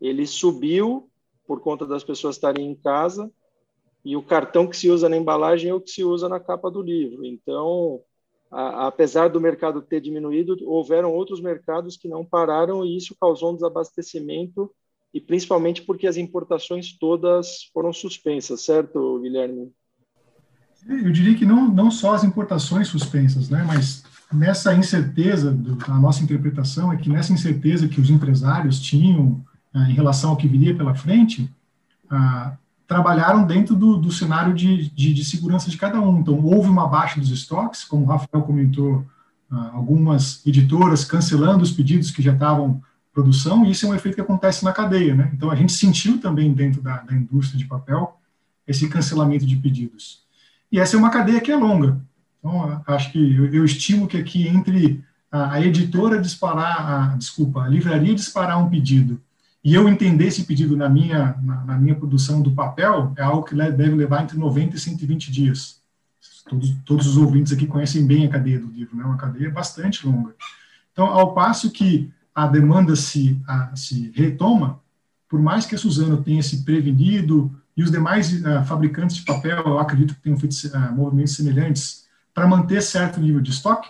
ele 0.00 0.26
subiu 0.26 1.08
por 1.46 1.60
conta 1.60 1.86
das 1.86 2.04
pessoas 2.04 2.36
estarem 2.36 2.70
em 2.70 2.74
casa 2.74 3.32
e 4.04 4.16
o 4.16 4.22
cartão 4.22 4.66
que 4.66 4.76
se 4.76 4.90
usa 4.90 5.08
na 5.08 5.16
embalagem 5.16 5.70
é 5.70 5.74
o 5.74 5.80
que 5.80 5.90
se 5.90 6.04
usa 6.04 6.28
na 6.28 6.38
capa 6.38 6.70
do 6.70 6.82
livro. 6.82 7.24
Então, 7.24 8.02
apesar 8.52 9.28
do 9.28 9.40
mercado 9.40 9.80
ter 9.80 10.00
diminuído, 10.00 10.56
houveram 10.66 11.10
outros 11.10 11.40
mercados 11.40 11.96
que 11.96 12.06
não 12.06 12.24
pararam 12.24 12.84
e 12.84 12.96
isso 12.96 13.16
causou 13.18 13.52
um 13.52 13.54
desabastecimento 13.54 14.70
e 15.12 15.20
principalmente 15.20 15.82
porque 15.82 16.06
as 16.06 16.16
importações 16.16 16.96
todas 16.98 17.70
foram 17.72 17.92
suspensas, 17.92 18.64
certo, 18.64 19.18
Guilherme? 19.20 19.72
Eu 20.86 21.12
diria 21.12 21.34
que 21.34 21.46
não, 21.46 21.68
não 21.68 21.90
só 21.90 22.14
as 22.14 22.24
importações 22.24 22.88
suspensas, 22.88 23.48
né, 23.48 23.64
mas 23.66 24.04
nessa 24.32 24.74
incerteza, 24.74 25.56
a 25.86 25.98
nossa 25.98 26.22
interpretação 26.22 26.92
é 26.92 26.96
que 26.96 27.08
nessa 27.08 27.32
incerteza 27.32 27.88
que 27.88 28.00
os 28.00 28.10
empresários 28.10 28.80
tinham 28.80 29.44
ah, 29.72 29.88
em 29.88 29.94
relação 29.94 30.30
ao 30.30 30.36
que 30.36 30.48
viria 30.48 30.76
pela 30.76 30.94
frente, 30.94 31.48
ah, 32.10 32.56
trabalharam 32.92 33.46
dentro 33.46 33.74
do, 33.74 33.96
do 33.96 34.12
cenário 34.12 34.52
de, 34.52 34.90
de, 34.90 35.14
de, 35.14 35.24
segurança 35.24 35.70
de 35.70 35.78
cada 35.78 35.98
um. 35.98 36.20
Então, 36.20 36.38
houve 36.44 36.68
uma 36.68 36.86
baixa 36.86 37.18
dos 37.18 37.30
estoques, 37.30 37.84
como 37.84 38.04
o 38.04 38.06
Rafael 38.06 38.44
comentou, 38.44 39.02
ah, 39.50 39.70
algumas 39.72 40.46
editoras 40.46 41.02
cancelando 41.02 41.62
os 41.62 41.72
pedidos 41.72 42.10
que 42.10 42.20
já 42.20 42.34
estavam 42.34 42.68
em 42.68 43.14
produção, 43.14 43.64
e 43.64 43.70
isso 43.70 43.86
é 43.86 43.88
um 43.88 43.94
efeito 43.94 44.16
que 44.16 44.20
acontece 44.20 44.62
na 44.62 44.72
cadeia. 44.72 45.14
Né? 45.14 45.30
Então, 45.32 45.50
a 45.50 45.54
gente 45.54 45.72
sentiu 45.72 46.20
também 46.20 46.52
dentro 46.52 46.82
da, 46.82 46.98
da 46.98 47.14
indústria 47.14 47.58
de 47.58 47.64
papel 47.64 48.20
esse 48.68 48.86
cancelamento 48.90 49.46
de 49.46 49.56
pedidos. 49.56 50.20
E 50.70 50.78
essa 50.78 50.94
é 50.94 50.98
uma 50.98 51.10
cadeia 51.10 51.40
que 51.40 51.50
é 51.50 51.56
longa. 51.56 51.98
Então, 52.38 52.82
acho 52.86 53.10
que 53.10 53.36
eu, 53.36 53.46
eu 53.54 53.64
estimo 53.64 54.06
que 54.06 54.18
aqui 54.18 54.46
entre 54.46 55.02
a, 55.30 55.54
a 55.54 55.62
editora 55.62 56.20
disparar, 56.20 56.90
a, 56.90 57.16
desculpa, 57.16 57.62
a 57.62 57.68
livraria 57.68 58.14
disparar 58.14 58.62
um 58.62 58.68
pedido 58.68 59.18
e 59.64 59.74
eu 59.74 59.88
entender 59.88 60.26
esse 60.26 60.44
pedido 60.44 60.76
na 60.76 60.88
minha, 60.88 61.36
na, 61.42 61.64
na, 61.64 61.78
minha 61.78 61.94
produção 61.94 62.42
do 62.42 62.50
papel 62.50 63.12
é 63.16 63.22
algo 63.22 63.44
que 63.44 63.54
deve 63.54 63.94
levar 63.94 64.22
entre 64.22 64.36
90 64.36 64.76
e 64.76 64.80
120 64.80 65.30
dias. 65.30 65.80
todos, 66.48 66.74
todos 66.84 67.06
os 67.06 67.16
ouvintes 67.16 67.52
aqui 67.52 67.66
conhecem 67.66 68.04
bem 68.04 68.26
a 68.26 68.28
cadeia 68.28 68.58
do 68.58 68.66
livro, 68.66 68.96
né? 68.96 69.04
Uma 69.04 69.16
cadeia 69.16 69.50
bastante 69.50 70.04
longa. 70.04 70.34
Então, 70.92 71.06
ao 71.06 71.32
passo 71.32 71.70
que 71.70 72.10
a 72.34 72.46
demanda 72.46 72.96
se, 72.96 73.40
a, 73.46 73.76
se 73.76 74.10
retoma, 74.14 74.80
por 75.28 75.40
mais 75.40 75.64
que 75.64 75.76
a 75.76 75.78
Suzano 75.78 76.22
tenha 76.22 76.42
se 76.42 76.64
prevenido 76.64 77.54
e 77.76 77.84
os 77.84 77.90
demais 77.90 78.32
uh, 78.32 78.64
fabricantes 78.64 79.16
de 79.16 79.24
papel, 79.24 79.58
eu 79.64 79.78
acredito 79.78 80.14
que 80.14 80.22
tenham 80.22 80.38
feito 80.38 80.54
uh, 80.54 80.92
movimentos 80.92 81.36
semelhantes 81.36 82.06
para 82.34 82.48
manter 82.48 82.82
certo 82.82 83.20
nível 83.20 83.40
de 83.40 83.50
estoque, 83.50 83.88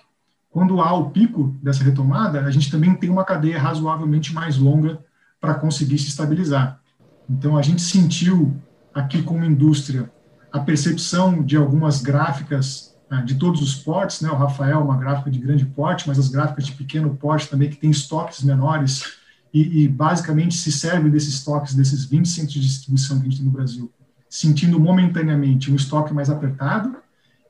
quando 0.50 0.82
há 0.82 0.92
o 0.92 1.10
pico 1.10 1.56
dessa 1.62 1.82
retomada, 1.82 2.44
a 2.44 2.50
gente 2.50 2.70
também 2.70 2.94
tem 2.94 3.08
uma 3.08 3.24
cadeia 3.24 3.58
razoavelmente 3.58 4.34
mais 4.34 4.58
longa 4.58 5.02
para 5.42 5.54
conseguir 5.54 5.98
se 5.98 6.06
estabilizar. 6.06 6.80
Então, 7.28 7.58
a 7.58 7.62
gente 7.62 7.82
sentiu 7.82 8.56
aqui 8.94 9.22
como 9.24 9.44
indústria 9.44 10.08
a 10.52 10.60
percepção 10.60 11.42
de 11.42 11.56
algumas 11.56 12.00
gráficas 12.00 12.94
né, 13.10 13.22
de 13.26 13.34
todos 13.34 13.60
os 13.60 13.74
portes, 13.74 14.20
né? 14.20 14.30
O 14.30 14.36
Rafael, 14.36 14.80
uma 14.80 14.96
gráfica 14.96 15.30
de 15.30 15.40
grande 15.40 15.66
porte, 15.66 16.06
mas 16.06 16.16
as 16.16 16.28
gráficas 16.28 16.66
de 16.66 16.72
pequeno 16.72 17.16
porte 17.16 17.48
também 17.48 17.68
que 17.68 17.76
tem 17.76 17.90
estoques 17.90 18.44
menores 18.44 19.14
e, 19.52 19.82
e 19.82 19.88
basicamente 19.88 20.54
se 20.54 20.70
serve 20.70 21.10
desses 21.10 21.34
estoques 21.34 21.74
desses 21.74 22.04
20 22.04 22.28
centros 22.28 22.54
de 22.54 22.60
distribuição 22.60 23.18
que 23.18 23.26
a 23.26 23.30
gente 23.30 23.38
tem 23.38 23.46
no 23.46 23.52
Brasil, 23.52 23.92
sentindo 24.28 24.78
momentaneamente 24.78 25.72
um 25.72 25.74
estoque 25.74 26.14
mais 26.14 26.30
apertado. 26.30 26.96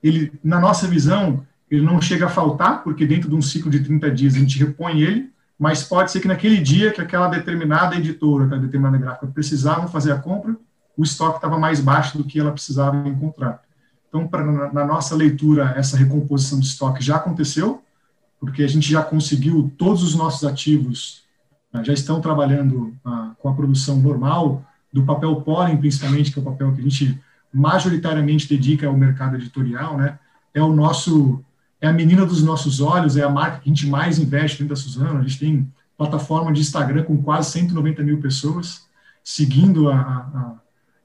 Ele, 0.03 0.33
na 0.43 0.59
nossa 0.59 0.89
visão, 0.89 1.47
ele 1.71 1.83
não 1.83 2.01
chega 2.01 2.27
a 2.27 2.31
faltar, 2.31 2.83
porque 2.83 3.07
dentro 3.07 3.29
de 3.29 3.35
um 3.35 3.43
ciclo 3.43 3.71
de 3.71 3.81
30 3.81 4.11
dias 4.11 4.35
a 4.35 4.39
gente 4.39 4.59
repõe 4.59 5.03
ele, 5.03 5.31
mas 5.63 5.85
pode 5.85 6.11
ser 6.11 6.19
que 6.19 6.27
naquele 6.27 6.59
dia 6.59 6.91
que 6.91 7.01
aquela 7.01 7.29
determinada 7.29 7.95
editora, 7.95 8.47
aquela 8.47 8.61
determinada 8.61 8.99
gráfica 8.99 9.29
precisavam 9.29 9.87
fazer 9.87 10.11
a 10.11 10.19
compra, 10.19 10.57
o 10.97 11.05
estoque 11.05 11.37
estava 11.37 11.57
mais 11.57 11.79
baixo 11.79 12.19
do 12.19 12.25
que 12.25 12.41
ela 12.41 12.51
precisava 12.51 12.97
encontrar. 13.09 13.63
Então, 14.09 14.27
pra, 14.27 14.45
na, 14.45 14.73
na 14.73 14.85
nossa 14.85 15.15
leitura, 15.15 15.73
essa 15.77 15.97
recomposição 15.97 16.59
de 16.59 16.67
estoque 16.67 17.01
já 17.01 17.15
aconteceu, 17.15 17.81
porque 18.41 18.65
a 18.65 18.67
gente 18.67 18.91
já 18.91 19.05
conseguiu, 19.05 19.73
todos 19.79 20.03
os 20.03 20.17
nossos 20.17 20.45
ativos 20.45 21.23
né, 21.73 21.85
já 21.85 21.93
estão 21.93 22.21
trabalhando 22.21 22.93
ah, 23.05 23.31
com 23.39 23.49
a 23.49 23.55
produção 23.55 23.99
normal, 23.99 24.65
do 24.93 25.05
papel 25.05 25.43
pólen, 25.43 25.77
principalmente, 25.77 26.33
que 26.33 26.41
é 26.41 26.43
o 26.43 26.45
papel 26.45 26.73
que 26.73 26.81
a 26.81 26.83
gente 26.83 27.23
majoritariamente 27.55 28.49
dedica 28.49 28.89
ao 28.89 28.97
mercado 28.97 29.37
editorial, 29.37 29.97
né? 29.97 30.19
É 30.53 30.61
o 30.61 30.73
nosso, 30.73 31.41
é 31.83 31.89
a 31.89 31.93
menina 31.93 32.25
dos 32.25 32.45
nossos 32.45 32.81
olhos, 32.81 33.17
é 33.17 33.25
a 33.25 33.29
marca 33.29 33.59
que 33.59 33.69
a 33.69 33.75
gente 33.75 33.89
mais 33.89 34.17
investe 34.17 34.59
dentro 34.59 34.73
da 34.73 34.81
Suzano. 34.81 35.19
A 35.19 35.23
gente 35.23 35.41
tem 35.41 35.73
plataforma 35.99 36.53
de 36.53 36.61
Instagram 36.61 37.03
com 37.03 37.21
quase 37.21 37.51
190 37.51 38.05
mil 38.05 38.21
pessoas 38.21 38.87
seguindo 39.25 39.91
a, 39.91 39.97
a, 39.97 40.55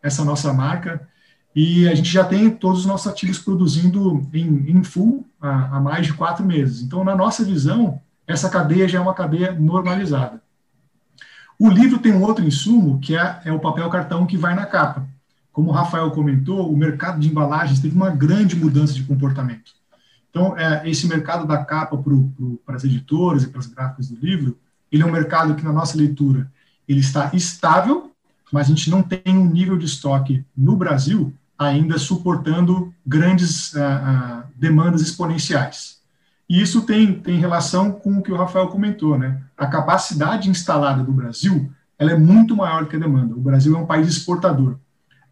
essa 0.03 0.23
nossa 0.23 0.53
marca. 0.53 1.07
E 1.55 1.87
a 1.89 1.95
gente 1.95 2.11
já 2.11 2.23
tem 2.23 2.51
todos 2.51 2.81
os 2.81 2.85
nossos 2.85 3.07
ativos 3.07 3.39
produzindo 3.39 4.29
em, 4.31 4.69
em 4.69 4.83
full 4.83 5.25
há, 5.41 5.77
há 5.77 5.79
mais 5.79 6.05
de 6.05 6.13
quatro 6.13 6.45
meses. 6.45 6.83
Então, 6.83 7.03
na 7.03 7.15
nossa 7.15 7.43
visão, 7.43 7.99
essa 8.27 8.47
cadeia 8.47 8.87
já 8.87 8.99
é 8.99 9.01
uma 9.01 9.15
cadeia 9.15 9.53
normalizada. 9.53 10.39
O 11.57 11.69
livro 11.69 11.97
tem 11.97 12.13
um 12.13 12.21
outro 12.21 12.45
insumo, 12.45 12.99
que 12.99 13.17
é, 13.17 13.41
é, 13.45 13.51
o 13.51 13.59
papel 13.59 13.89
cartão 13.89 14.27
que 14.27 14.37
vai 14.37 14.53
na 14.53 14.67
capa. 14.67 15.07
Como 15.51 15.71
o 15.71 15.73
Rafael 15.73 16.11
comentou, 16.11 16.71
o 16.71 16.77
mercado 16.77 17.19
de 17.19 17.27
embalagens 17.27 17.79
teve 17.79 17.95
uma 17.95 18.11
grande 18.11 18.55
mudança 18.55 18.93
de 18.93 19.03
comportamento. 19.03 19.71
Então, 20.37 20.55
é, 20.55 20.87
esse 20.87 21.07
mercado 21.07 21.47
da 21.47 21.65
capa 21.65 21.97
para 22.63 22.75
as 22.75 22.83
editoras 22.83 23.41
e 23.41 23.47
para 23.47 23.59
as 23.59 23.65
gráficas 23.65 24.07
do 24.07 24.23
livro, 24.23 24.55
ele 24.91 25.01
é 25.01 25.05
um 25.05 25.11
mercado 25.11 25.55
que, 25.55 25.63
na 25.63 25.73
nossa 25.73 25.97
leitura, 25.97 26.47
ele 26.87 26.99
está 26.99 27.31
estável, 27.33 28.11
mas 28.53 28.67
a 28.67 28.69
gente 28.69 28.87
não 28.87 29.01
tem 29.01 29.35
um 29.35 29.49
nível 29.49 29.75
de 29.79 29.87
estoque 29.87 30.45
no 30.55 30.75
Brasil 30.75 31.33
ainda 31.57 31.97
suportando 31.97 32.93
grandes 33.03 33.73
uh, 33.73 33.79
uh, 33.79 34.43
demandas 34.55 35.01
exponenciais. 35.01 35.97
E 36.47 36.61
isso 36.61 36.83
tem, 36.83 37.15
tem 37.15 37.39
relação 37.39 37.91
com 37.91 38.19
o 38.19 38.21
que 38.21 38.31
o 38.31 38.37
Rafael 38.37 38.67
comentou, 38.67 39.17
né? 39.17 39.41
A 39.57 39.65
capacidade 39.65 40.51
instalada 40.51 41.03
do 41.03 41.11
Brasil 41.11 41.71
ela 41.97 42.11
é 42.11 42.17
muito 42.17 42.55
maior 42.55 42.83
do 42.83 42.89
que 42.89 42.95
a 42.95 42.99
demanda. 42.99 43.33
O 43.33 43.41
Brasil 43.41 43.75
é 43.75 43.79
um 43.79 43.87
país 43.87 44.07
exportador. 44.07 44.77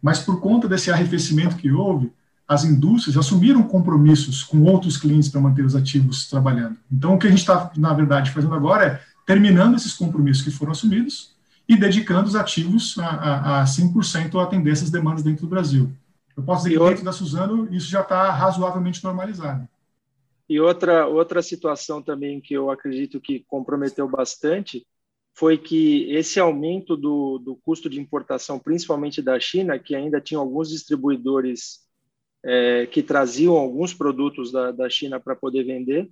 Mas 0.02 0.18
por 0.18 0.40
conta 0.40 0.66
desse 0.66 0.90
arrefecimento 0.90 1.54
que 1.54 1.70
houve, 1.70 2.12
as 2.48 2.64
indústrias 2.64 3.16
assumiram 3.16 3.62
compromissos 3.62 4.44
com 4.44 4.62
outros 4.62 4.96
clientes 4.96 5.28
para 5.28 5.40
manter 5.40 5.64
os 5.64 5.74
ativos 5.74 6.28
trabalhando. 6.28 6.76
Então, 6.90 7.14
o 7.14 7.18
que 7.18 7.26
a 7.26 7.30
gente 7.30 7.40
está, 7.40 7.72
na 7.76 7.92
verdade, 7.92 8.30
fazendo 8.30 8.54
agora 8.54 8.86
é 8.86 9.00
terminando 9.26 9.74
esses 9.74 9.94
compromissos 9.94 10.44
que 10.44 10.50
foram 10.50 10.72
assumidos 10.72 11.34
e 11.68 11.76
dedicando 11.76 12.28
os 12.28 12.36
ativos 12.36 12.96
a, 12.98 13.06
a, 13.06 13.62
a 13.62 13.64
100% 13.64 14.38
a 14.38 14.44
atender 14.44 14.70
essas 14.70 14.90
demandas 14.90 15.24
dentro 15.24 15.42
do 15.42 15.50
Brasil. 15.50 15.90
Eu 16.36 16.42
posso 16.42 16.64
dizer 16.64 16.78
que 16.78 16.84
dentro 16.84 17.04
da 17.04 17.12
Suzano 17.12 17.66
isso 17.74 17.88
já 17.88 18.02
está 18.02 18.30
razoavelmente 18.30 19.02
normalizado. 19.02 19.66
E 20.48 20.60
outra, 20.60 21.08
outra 21.08 21.42
situação 21.42 22.00
também 22.00 22.40
que 22.40 22.54
eu 22.54 22.70
acredito 22.70 23.20
que 23.20 23.44
comprometeu 23.48 24.08
bastante 24.08 24.86
foi 25.34 25.58
que 25.58 26.10
esse 26.12 26.38
aumento 26.38 26.96
do, 26.96 27.38
do 27.38 27.56
custo 27.56 27.90
de 27.90 28.00
importação, 28.00 28.58
principalmente 28.58 29.20
da 29.20 29.38
China, 29.40 29.78
que 29.78 29.94
ainda 29.94 30.20
tinha 30.20 30.38
alguns 30.38 30.70
distribuidores 30.70 31.85
é, 32.46 32.86
que 32.86 33.02
traziam 33.02 33.56
alguns 33.56 33.92
produtos 33.92 34.52
da, 34.52 34.70
da 34.70 34.88
China 34.88 35.18
para 35.18 35.34
poder 35.34 35.64
vender, 35.64 36.08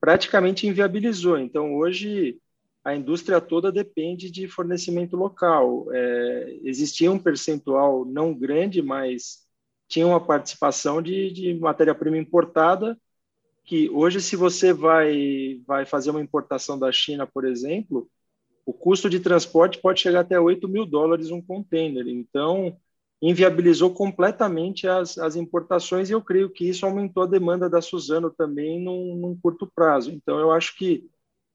praticamente 0.00 0.64
inviabilizou. 0.64 1.36
Então, 1.36 1.74
hoje, 1.74 2.38
a 2.84 2.94
indústria 2.94 3.40
toda 3.40 3.72
depende 3.72 4.30
de 4.30 4.46
fornecimento 4.46 5.16
local. 5.16 5.88
É, 5.92 6.58
existia 6.62 7.10
um 7.10 7.18
percentual 7.18 8.04
não 8.04 8.32
grande, 8.32 8.80
mas 8.80 9.42
tinha 9.88 10.06
uma 10.06 10.24
participação 10.24 11.02
de, 11.02 11.32
de 11.32 11.54
matéria-prima 11.54 12.16
importada, 12.16 12.96
que 13.64 13.90
hoje, 13.90 14.20
se 14.20 14.36
você 14.36 14.72
vai, 14.72 15.60
vai 15.66 15.84
fazer 15.84 16.10
uma 16.10 16.22
importação 16.22 16.78
da 16.78 16.92
China, 16.92 17.26
por 17.26 17.44
exemplo, 17.44 18.08
o 18.64 18.72
custo 18.72 19.10
de 19.10 19.18
transporte 19.18 19.80
pode 19.80 20.00
chegar 20.00 20.20
até 20.20 20.38
8 20.38 20.68
mil 20.68 20.86
dólares 20.86 21.30
um 21.30 21.42
container. 21.42 22.06
Então, 22.06 22.76
inviabilizou 23.22 23.94
completamente 23.94 24.88
as, 24.88 25.16
as 25.16 25.36
importações 25.36 26.10
e 26.10 26.12
eu 26.12 26.20
creio 26.20 26.50
que 26.50 26.68
isso 26.68 26.84
aumentou 26.84 27.22
a 27.22 27.26
demanda 27.26 27.70
da 27.70 27.80
Suzano 27.80 28.28
também 28.28 28.82
num, 28.82 29.14
num 29.16 29.38
curto 29.40 29.70
prazo. 29.72 30.10
Então, 30.10 30.40
eu 30.40 30.50
acho 30.50 30.76
que 30.76 31.08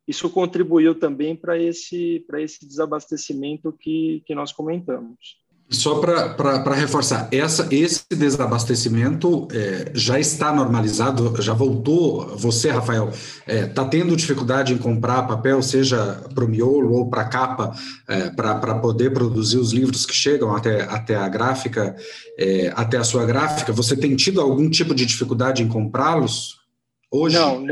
isso 0.07 0.29
contribuiu 0.29 0.97
também 0.97 1.35
para 1.35 1.59
esse, 1.61 2.25
esse 2.35 2.65
desabastecimento 2.65 3.73
que, 3.73 4.23
que 4.25 4.33
nós 4.33 4.53
comentamos. 4.53 5.37
Só 5.69 5.99
para 5.99 6.75
reforçar, 6.75 7.27
essa, 7.29 7.67
esse 7.71 8.05
desabastecimento 8.09 9.49
é, 9.51 9.91
já 9.93 10.17
está 10.17 10.53
normalizado, 10.53 11.41
já 11.41 11.53
voltou. 11.53 12.37
Você, 12.37 12.69
Rafael, 12.69 13.09
está 13.09 13.53
é, 13.53 13.65
tá 13.65 13.85
tendo 13.85 14.15
dificuldade 14.15 14.73
em 14.73 14.77
comprar 14.77 15.27
papel, 15.27 15.61
seja 15.61 16.23
para 16.33 16.45
o 16.45 16.47
miolo 16.47 16.93
ou 16.93 17.09
para 17.09 17.23
a 17.23 17.27
capa, 17.29 17.75
é, 18.07 18.29
para 18.29 18.79
poder 18.79 19.11
produzir 19.11 19.57
os 19.57 19.73
livros 19.73 20.05
que 20.05 20.13
chegam 20.13 20.55
até, 20.55 20.83
até 20.83 21.15
a 21.15 21.27
gráfica, 21.27 21.95
é, 22.37 22.71
até 22.73 22.97
a 22.97 23.03
sua 23.03 23.25
gráfica? 23.25 23.73
Você 23.73 23.97
tem 23.97 24.15
tido 24.15 24.39
algum 24.39 24.69
tipo 24.69 24.95
de 24.95 25.05
dificuldade 25.05 25.61
em 25.61 25.67
comprá-los 25.67 26.61
hoje? 27.11 27.35
Não, 27.35 27.65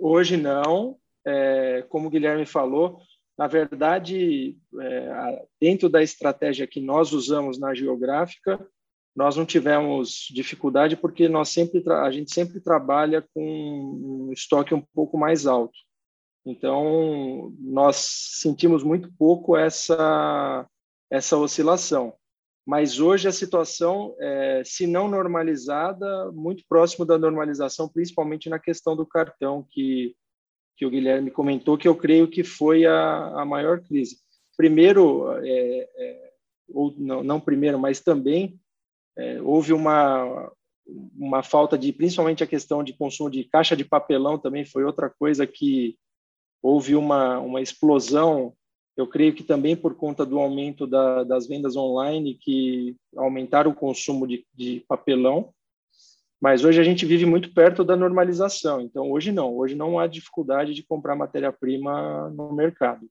hoje 0.00 0.36
não 0.36 0.96
é, 1.26 1.84
como 1.88 2.06
o 2.06 2.10
Guilherme 2.10 2.46
falou, 2.46 3.00
na 3.36 3.46
verdade, 3.46 4.56
é, 4.80 5.46
dentro 5.60 5.88
da 5.88 6.02
estratégia 6.02 6.66
que 6.66 6.80
nós 6.80 7.12
usamos 7.12 7.58
na 7.58 7.74
geográfica, 7.74 8.58
nós 9.14 9.36
não 9.36 9.46
tivemos 9.46 10.28
dificuldade 10.30 10.96
porque 10.96 11.28
nós 11.28 11.48
sempre 11.48 11.82
a 11.90 12.10
gente 12.10 12.32
sempre 12.32 12.60
trabalha 12.60 13.26
com 13.34 14.28
um 14.28 14.32
estoque 14.32 14.74
um 14.74 14.82
pouco 14.94 15.18
mais 15.18 15.46
alto. 15.46 15.76
Então, 16.44 17.54
nós 17.58 17.96
sentimos 18.40 18.82
muito 18.82 19.10
pouco 19.18 19.56
essa 19.56 20.66
essa 21.10 21.36
oscilação. 21.36 22.14
Mas 22.66 22.98
hoje 22.98 23.28
a 23.28 23.32
situação, 23.32 24.16
é, 24.18 24.62
se 24.64 24.88
não 24.88 25.08
normalizada, 25.08 26.32
muito 26.32 26.64
próximo 26.68 27.04
da 27.04 27.16
normalização, 27.16 27.88
principalmente 27.88 28.48
na 28.48 28.58
questão 28.58 28.96
do 28.96 29.06
cartão, 29.06 29.64
que 29.70 30.16
que 30.76 30.84
o 30.84 30.90
Guilherme 30.90 31.30
comentou, 31.30 31.78
que 31.78 31.88
eu 31.88 31.94
creio 31.94 32.28
que 32.28 32.44
foi 32.44 32.84
a, 32.84 33.40
a 33.40 33.44
maior 33.44 33.80
crise. 33.80 34.18
Primeiro, 34.56 35.32
é, 35.42 35.88
é, 35.96 36.30
ou 36.68 36.94
não, 36.96 37.22
não, 37.22 37.40
primeiro, 37.40 37.78
mas 37.78 38.00
também 38.00 38.58
é, 39.16 39.40
houve 39.40 39.72
uma, 39.72 40.52
uma 41.16 41.42
falta 41.42 41.78
de, 41.78 41.92
principalmente 41.92 42.44
a 42.44 42.46
questão 42.46 42.82
de 42.82 42.92
consumo 42.92 43.30
de 43.30 43.44
caixa 43.44 43.76
de 43.76 43.84
papelão 43.84 44.38
também 44.38 44.64
foi 44.64 44.84
outra 44.84 45.08
coisa 45.08 45.46
que 45.46 45.96
houve 46.62 46.94
uma, 46.96 47.38
uma 47.38 47.60
explosão, 47.60 48.52
eu 48.96 49.06
creio 49.06 49.34
que 49.34 49.44
também 49.44 49.76
por 49.76 49.94
conta 49.94 50.24
do 50.24 50.38
aumento 50.38 50.86
da, 50.86 51.22
das 51.22 51.46
vendas 51.46 51.76
online, 51.76 52.34
que 52.34 52.96
aumentaram 53.16 53.70
o 53.70 53.74
consumo 53.74 54.26
de, 54.26 54.46
de 54.54 54.84
papelão, 54.88 55.52
mas 56.40 56.64
hoje 56.64 56.80
a 56.80 56.84
gente 56.84 57.06
vive 57.06 57.24
muito 57.24 57.52
perto 57.52 57.82
da 57.82 57.96
normalização. 57.96 58.80
Então, 58.80 59.10
hoje 59.10 59.32
não. 59.32 59.56
Hoje 59.56 59.74
não 59.74 59.98
há 59.98 60.06
dificuldade 60.06 60.74
de 60.74 60.82
comprar 60.82 61.16
matéria-prima 61.16 62.30
no 62.30 62.52
mercado. 62.52 63.06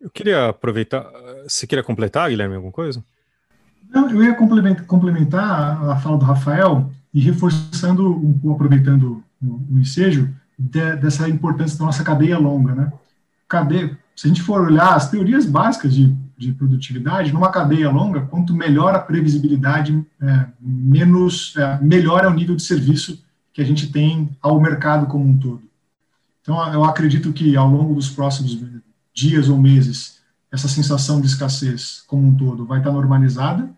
Eu 0.00 0.08
queria 0.08 0.48
aproveitar. 0.48 1.10
Você 1.42 1.66
queria 1.66 1.84
completar, 1.84 2.30
Guilherme, 2.30 2.54
alguma 2.54 2.72
coisa? 2.72 3.04
Não, 3.88 4.08
eu 4.08 4.22
ia 4.22 4.34
complementar 4.34 5.90
a 5.90 5.96
fala 5.96 6.16
do 6.16 6.24
Rafael 6.24 6.90
e 7.12 7.20
reforçando, 7.20 8.08
um 8.08 8.32
pouco, 8.38 8.54
aproveitando 8.64 9.22
o 9.42 9.78
ensejo, 9.78 10.32
de, 10.56 10.96
dessa 10.96 11.28
importância 11.28 11.78
da 11.78 11.86
nossa 11.86 12.04
cadeia 12.04 12.38
longa. 12.38 12.74
Né? 12.74 12.92
Cadeia, 13.48 13.98
se 14.14 14.26
a 14.26 14.28
gente 14.28 14.42
for 14.42 14.60
olhar 14.60 14.94
as 14.94 15.10
teorias 15.10 15.44
básicas 15.44 15.92
de, 15.94 16.14
de 16.40 16.52
produtividade, 16.52 17.32
numa 17.32 17.50
cadeia 17.50 17.90
longa, 17.90 18.22
quanto 18.22 18.54
melhor 18.54 18.94
a 18.94 18.98
previsibilidade, 18.98 20.04
é, 20.22 20.46
menos 20.58 21.54
é, 21.56 21.78
melhor 21.82 22.24
é 22.24 22.28
o 22.28 22.32
nível 22.32 22.56
de 22.56 22.62
serviço 22.62 23.22
que 23.52 23.60
a 23.60 23.64
gente 23.64 23.92
tem 23.92 24.30
ao 24.40 24.58
mercado 24.58 25.06
como 25.06 25.28
um 25.28 25.36
todo. 25.36 25.60
Então, 26.40 26.72
eu 26.72 26.82
acredito 26.82 27.30
que 27.30 27.54
ao 27.56 27.68
longo 27.68 27.94
dos 27.94 28.08
próximos 28.08 28.58
dias 29.12 29.50
ou 29.50 29.58
meses, 29.58 30.20
essa 30.50 30.66
sensação 30.66 31.20
de 31.20 31.26
escassez 31.26 32.02
como 32.06 32.26
um 32.26 32.34
todo 32.34 32.64
vai 32.64 32.78
estar 32.78 32.90
normalizada, 32.90 33.68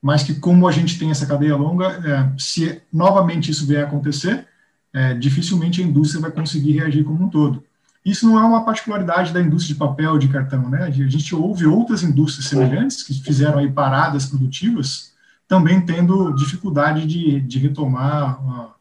mas 0.00 0.22
que 0.22 0.34
como 0.34 0.68
a 0.68 0.72
gente 0.72 0.98
tem 1.00 1.10
essa 1.10 1.26
cadeia 1.26 1.56
longa, 1.56 1.86
é, 1.86 2.32
se 2.38 2.80
novamente 2.92 3.50
isso 3.50 3.66
vier 3.66 3.82
a 3.82 3.88
acontecer, 3.88 4.46
é, 4.92 5.14
dificilmente 5.14 5.82
a 5.82 5.84
indústria 5.84 6.20
vai 6.20 6.30
conseguir 6.30 6.72
reagir 6.72 7.02
como 7.02 7.24
um 7.24 7.28
todo. 7.28 7.64
Isso 8.04 8.26
não 8.26 8.38
é 8.38 8.44
uma 8.44 8.64
particularidade 8.64 9.32
da 9.32 9.40
indústria 9.40 9.74
de 9.74 9.78
papel 9.78 10.18
de 10.18 10.28
cartão, 10.28 10.68
né? 10.68 10.84
A 10.84 10.90
gente 10.90 11.34
ouve 11.34 11.66
outras 11.66 12.02
indústrias 12.02 12.48
semelhantes 12.48 13.02
que 13.02 13.14
fizeram 13.14 13.58
aí 13.58 13.70
paradas 13.70 14.26
produtivas, 14.26 15.14
também 15.46 15.84
tendo 15.84 16.32
dificuldade 16.34 17.06
de, 17.06 17.40
de 17.40 17.58
retomar 17.60 18.40
a, 18.40 18.74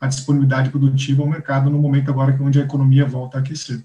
a 0.00 0.06
disponibilidade 0.06 0.70
produtiva 0.70 1.22
ao 1.22 1.28
mercado 1.28 1.68
no 1.68 1.78
momento 1.78 2.10
agora 2.10 2.32
que 2.36 2.42
onde 2.42 2.60
a 2.60 2.64
economia 2.64 3.04
volta 3.04 3.38
a 3.38 3.40
aquecer. 3.40 3.84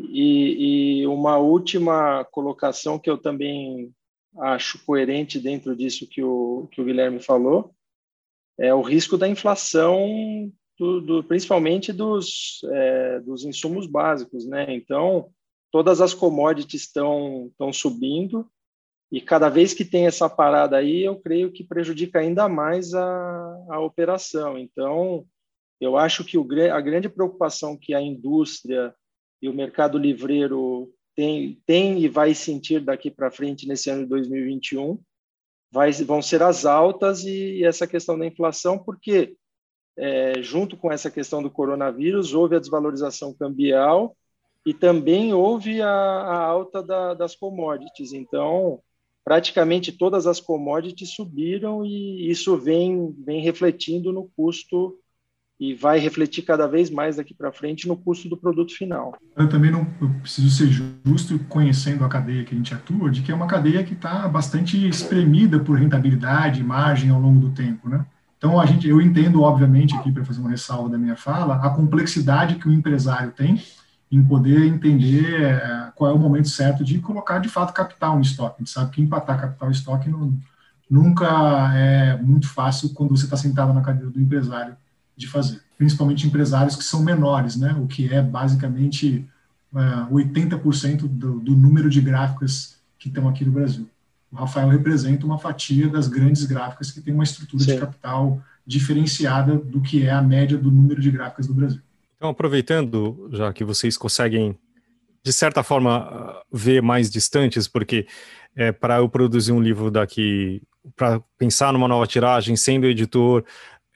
E, 0.00 1.00
e, 1.00 1.06
uma 1.06 1.36
última 1.36 2.24
colocação 2.30 2.98
que 2.98 3.08
eu 3.08 3.18
também 3.18 3.92
acho 4.38 4.84
coerente 4.84 5.40
dentro 5.40 5.74
disso 5.74 6.06
que 6.06 6.22
o, 6.22 6.68
que 6.70 6.80
o 6.80 6.84
Guilherme 6.84 7.20
falou 7.20 7.74
é 8.58 8.74
o 8.74 8.82
risco 8.82 9.16
da 9.16 9.28
inflação, 9.28 10.50
do, 10.78 11.00
do, 11.00 11.24
principalmente 11.24 11.92
dos, 11.92 12.60
é, 12.72 13.20
dos 13.20 13.44
insumos 13.44 13.86
básicos. 13.86 14.46
Né? 14.46 14.74
Então, 14.74 15.30
todas 15.70 16.00
as 16.00 16.14
commodities 16.14 16.82
estão, 16.82 17.52
subindo 17.72 18.48
e 19.10 19.20
cada 19.20 19.48
vez 19.48 19.72
que 19.72 19.84
tem 19.84 20.06
essa 20.06 20.28
parada 20.28 20.76
aí, 20.76 21.04
eu 21.04 21.16
creio 21.20 21.52
que 21.52 21.62
prejudica 21.62 22.18
ainda 22.18 22.48
mais 22.48 22.92
a, 22.92 23.64
a 23.70 23.80
operação. 23.80 24.58
Então, 24.58 25.24
eu 25.80 25.96
acho 25.96 26.24
que 26.24 26.36
o, 26.36 26.46
a 26.72 26.80
grande 26.80 27.08
preocupação 27.08 27.76
que 27.76 27.94
a 27.94 28.00
indústria 28.00 28.94
e 29.40 29.48
o 29.48 29.54
mercado 29.54 29.96
livreiro 29.96 30.92
tem, 31.14 31.62
tem 31.64 32.00
e 32.00 32.08
vai 32.08 32.34
sentir 32.34 32.80
daqui 32.80 33.10
para 33.10 33.30
frente 33.30 33.66
nesse 33.66 33.88
ano 33.90 34.02
de 34.02 34.08
2021 34.08 35.00
vai, 35.70 35.92
vão 35.92 36.20
ser 36.20 36.42
as 36.42 36.64
altas 36.64 37.24
e, 37.24 37.58
e 37.58 37.64
essa 37.64 37.86
questão 37.86 38.18
da 38.18 38.26
inflação, 38.26 38.78
porque 38.78 39.36
é, 39.96 40.42
junto 40.42 40.76
com 40.76 40.92
essa 40.92 41.10
questão 41.10 41.42
do 41.42 41.50
coronavírus 41.50 42.34
houve 42.34 42.56
a 42.56 42.60
desvalorização 42.60 43.32
cambial 43.32 44.16
e 44.64 44.74
também 44.74 45.32
houve 45.32 45.80
a, 45.80 45.88
a 45.88 46.44
alta 46.44 46.82
da, 46.82 47.14
das 47.14 47.34
commodities. 47.34 48.12
Então, 48.12 48.80
praticamente 49.24 49.92
todas 49.92 50.26
as 50.26 50.40
commodities 50.40 51.14
subiram 51.14 51.84
e 51.84 52.30
isso 52.30 52.56
vem, 52.56 53.14
vem 53.24 53.40
refletindo 53.40 54.12
no 54.12 54.30
custo 54.36 54.98
e 55.58 55.72
vai 55.72 55.98
refletir 55.98 56.42
cada 56.42 56.66
vez 56.66 56.90
mais 56.90 57.16
daqui 57.16 57.32
para 57.32 57.50
frente 57.50 57.88
no 57.88 57.96
custo 57.96 58.28
do 58.28 58.36
produto 58.36 58.76
final. 58.76 59.16
Eu 59.34 59.48
também 59.48 59.70
não 59.70 59.86
eu 60.00 60.10
preciso 60.20 60.50
ser 60.50 60.68
justo, 61.06 61.38
conhecendo 61.48 62.04
a 62.04 62.08
cadeia 62.08 62.44
que 62.44 62.54
a 62.54 62.58
gente 62.58 62.74
atua, 62.74 63.10
de 63.10 63.22
que 63.22 63.32
é 63.32 63.34
uma 63.34 63.46
cadeia 63.46 63.82
que 63.82 63.94
está 63.94 64.28
bastante 64.28 64.86
espremida 64.86 65.58
por 65.58 65.78
rentabilidade, 65.78 66.62
margem 66.62 67.08
ao 67.08 67.20
longo 67.20 67.40
do 67.40 67.54
tempo, 67.54 67.88
né? 67.88 68.04
Então, 68.46 68.60
a 68.60 68.64
gente, 68.64 68.86
eu 68.86 69.00
entendo, 69.00 69.42
obviamente, 69.42 69.92
aqui 69.96 70.12
para 70.12 70.24
fazer 70.24 70.38
uma 70.38 70.50
ressalva 70.50 70.88
da 70.88 70.96
minha 70.96 71.16
fala, 71.16 71.56
a 71.56 71.68
complexidade 71.68 72.54
que 72.54 72.68
o 72.68 72.72
empresário 72.72 73.32
tem 73.32 73.60
em 74.08 74.22
poder 74.22 74.64
entender 74.64 75.42
é, 75.42 75.90
qual 75.96 76.12
é 76.12 76.14
o 76.14 76.18
momento 76.18 76.48
certo 76.48 76.84
de 76.84 77.00
colocar 77.00 77.40
de 77.40 77.48
fato 77.48 77.72
capital 77.72 78.14
no 78.14 78.22
estoque. 78.22 78.54
A 78.54 78.58
gente 78.60 78.70
sabe 78.70 78.92
que 78.92 79.02
empatar 79.02 79.40
capital 79.40 79.68
em 79.68 79.72
estoque 79.72 80.08
não, 80.08 80.32
nunca 80.88 81.26
é 81.74 82.16
muito 82.18 82.48
fácil 82.48 82.90
quando 82.90 83.16
você 83.16 83.24
está 83.24 83.36
sentado 83.36 83.74
na 83.74 83.80
cadeira 83.80 84.10
do 84.10 84.20
empresário 84.20 84.76
de 85.16 85.26
fazer, 85.26 85.60
principalmente 85.76 86.24
empresários 86.24 86.76
que 86.76 86.84
são 86.84 87.02
menores, 87.02 87.56
né? 87.56 87.72
O 87.72 87.88
que 87.88 88.14
é 88.14 88.22
basicamente 88.22 89.28
é, 89.74 89.78
80% 90.08 91.00
do, 91.00 91.40
do 91.40 91.56
número 91.56 91.90
de 91.90 92.00
gráficas 92.00 92.76
que 92.96 93.08
estão 93.08 93.28
aqui 93.28 93.44
no 93.44 93.50
Brasil. 93.50 93.90
O 94.30 94.36
Rafael 94.36 94.68
representa 94.68 95.24
uma 95.24 95.38
fatia 95.38 95.88
das 95.88 96.08
grandes 96.08 96.44
gráficas 96.44 96.90
que 96.90 97.00
tem 97.00 97.14
uma 97.14 97.24
estrutura 97.24 97.62
Sim. 97.62 97.74
de 97.74 97.80
capital 97.80 98.42
diferenciada 98.66 99.56
do 99.56 99.80
que 99.80 100.04
é 100.04 100.10
a 100.10 100.20
média 100.20 100.58
do 100.58 100.70
número 100.70 101.00
de 101.00 101.10
gráficas 101.10 101.46
do 101.46 101.54
Brasil. 101.54 101.80
Então, 102.16 102.30
aproveitando, 102.30 103.28
já 103.32 103.52
que 103.52 103.62
vocês 103.62 103.96
conseguem, 103.96 104.58
de 105.22 105.32
certa 105.32 105.62
forma, 105.62 106.42
ver 106.52 106.82
mais 106.82 107.10
distantes, 107.10 107.68
porque 107.68 108.06
é, 108.56 108.72
para 108.72 108.96
eu 108.96 109.08
produzir 109.08 109.52
um 109.52 109.60
livro 109.60 109.90
daqui, 109.90 110.62
para 110.96 111.20
pensar 111.38 111.72
numa 111.72 111.86
nova 111.86 112.06
tiragem, 112.06 112.56
sendo 112.56 112.86
editor, 112.86 113.44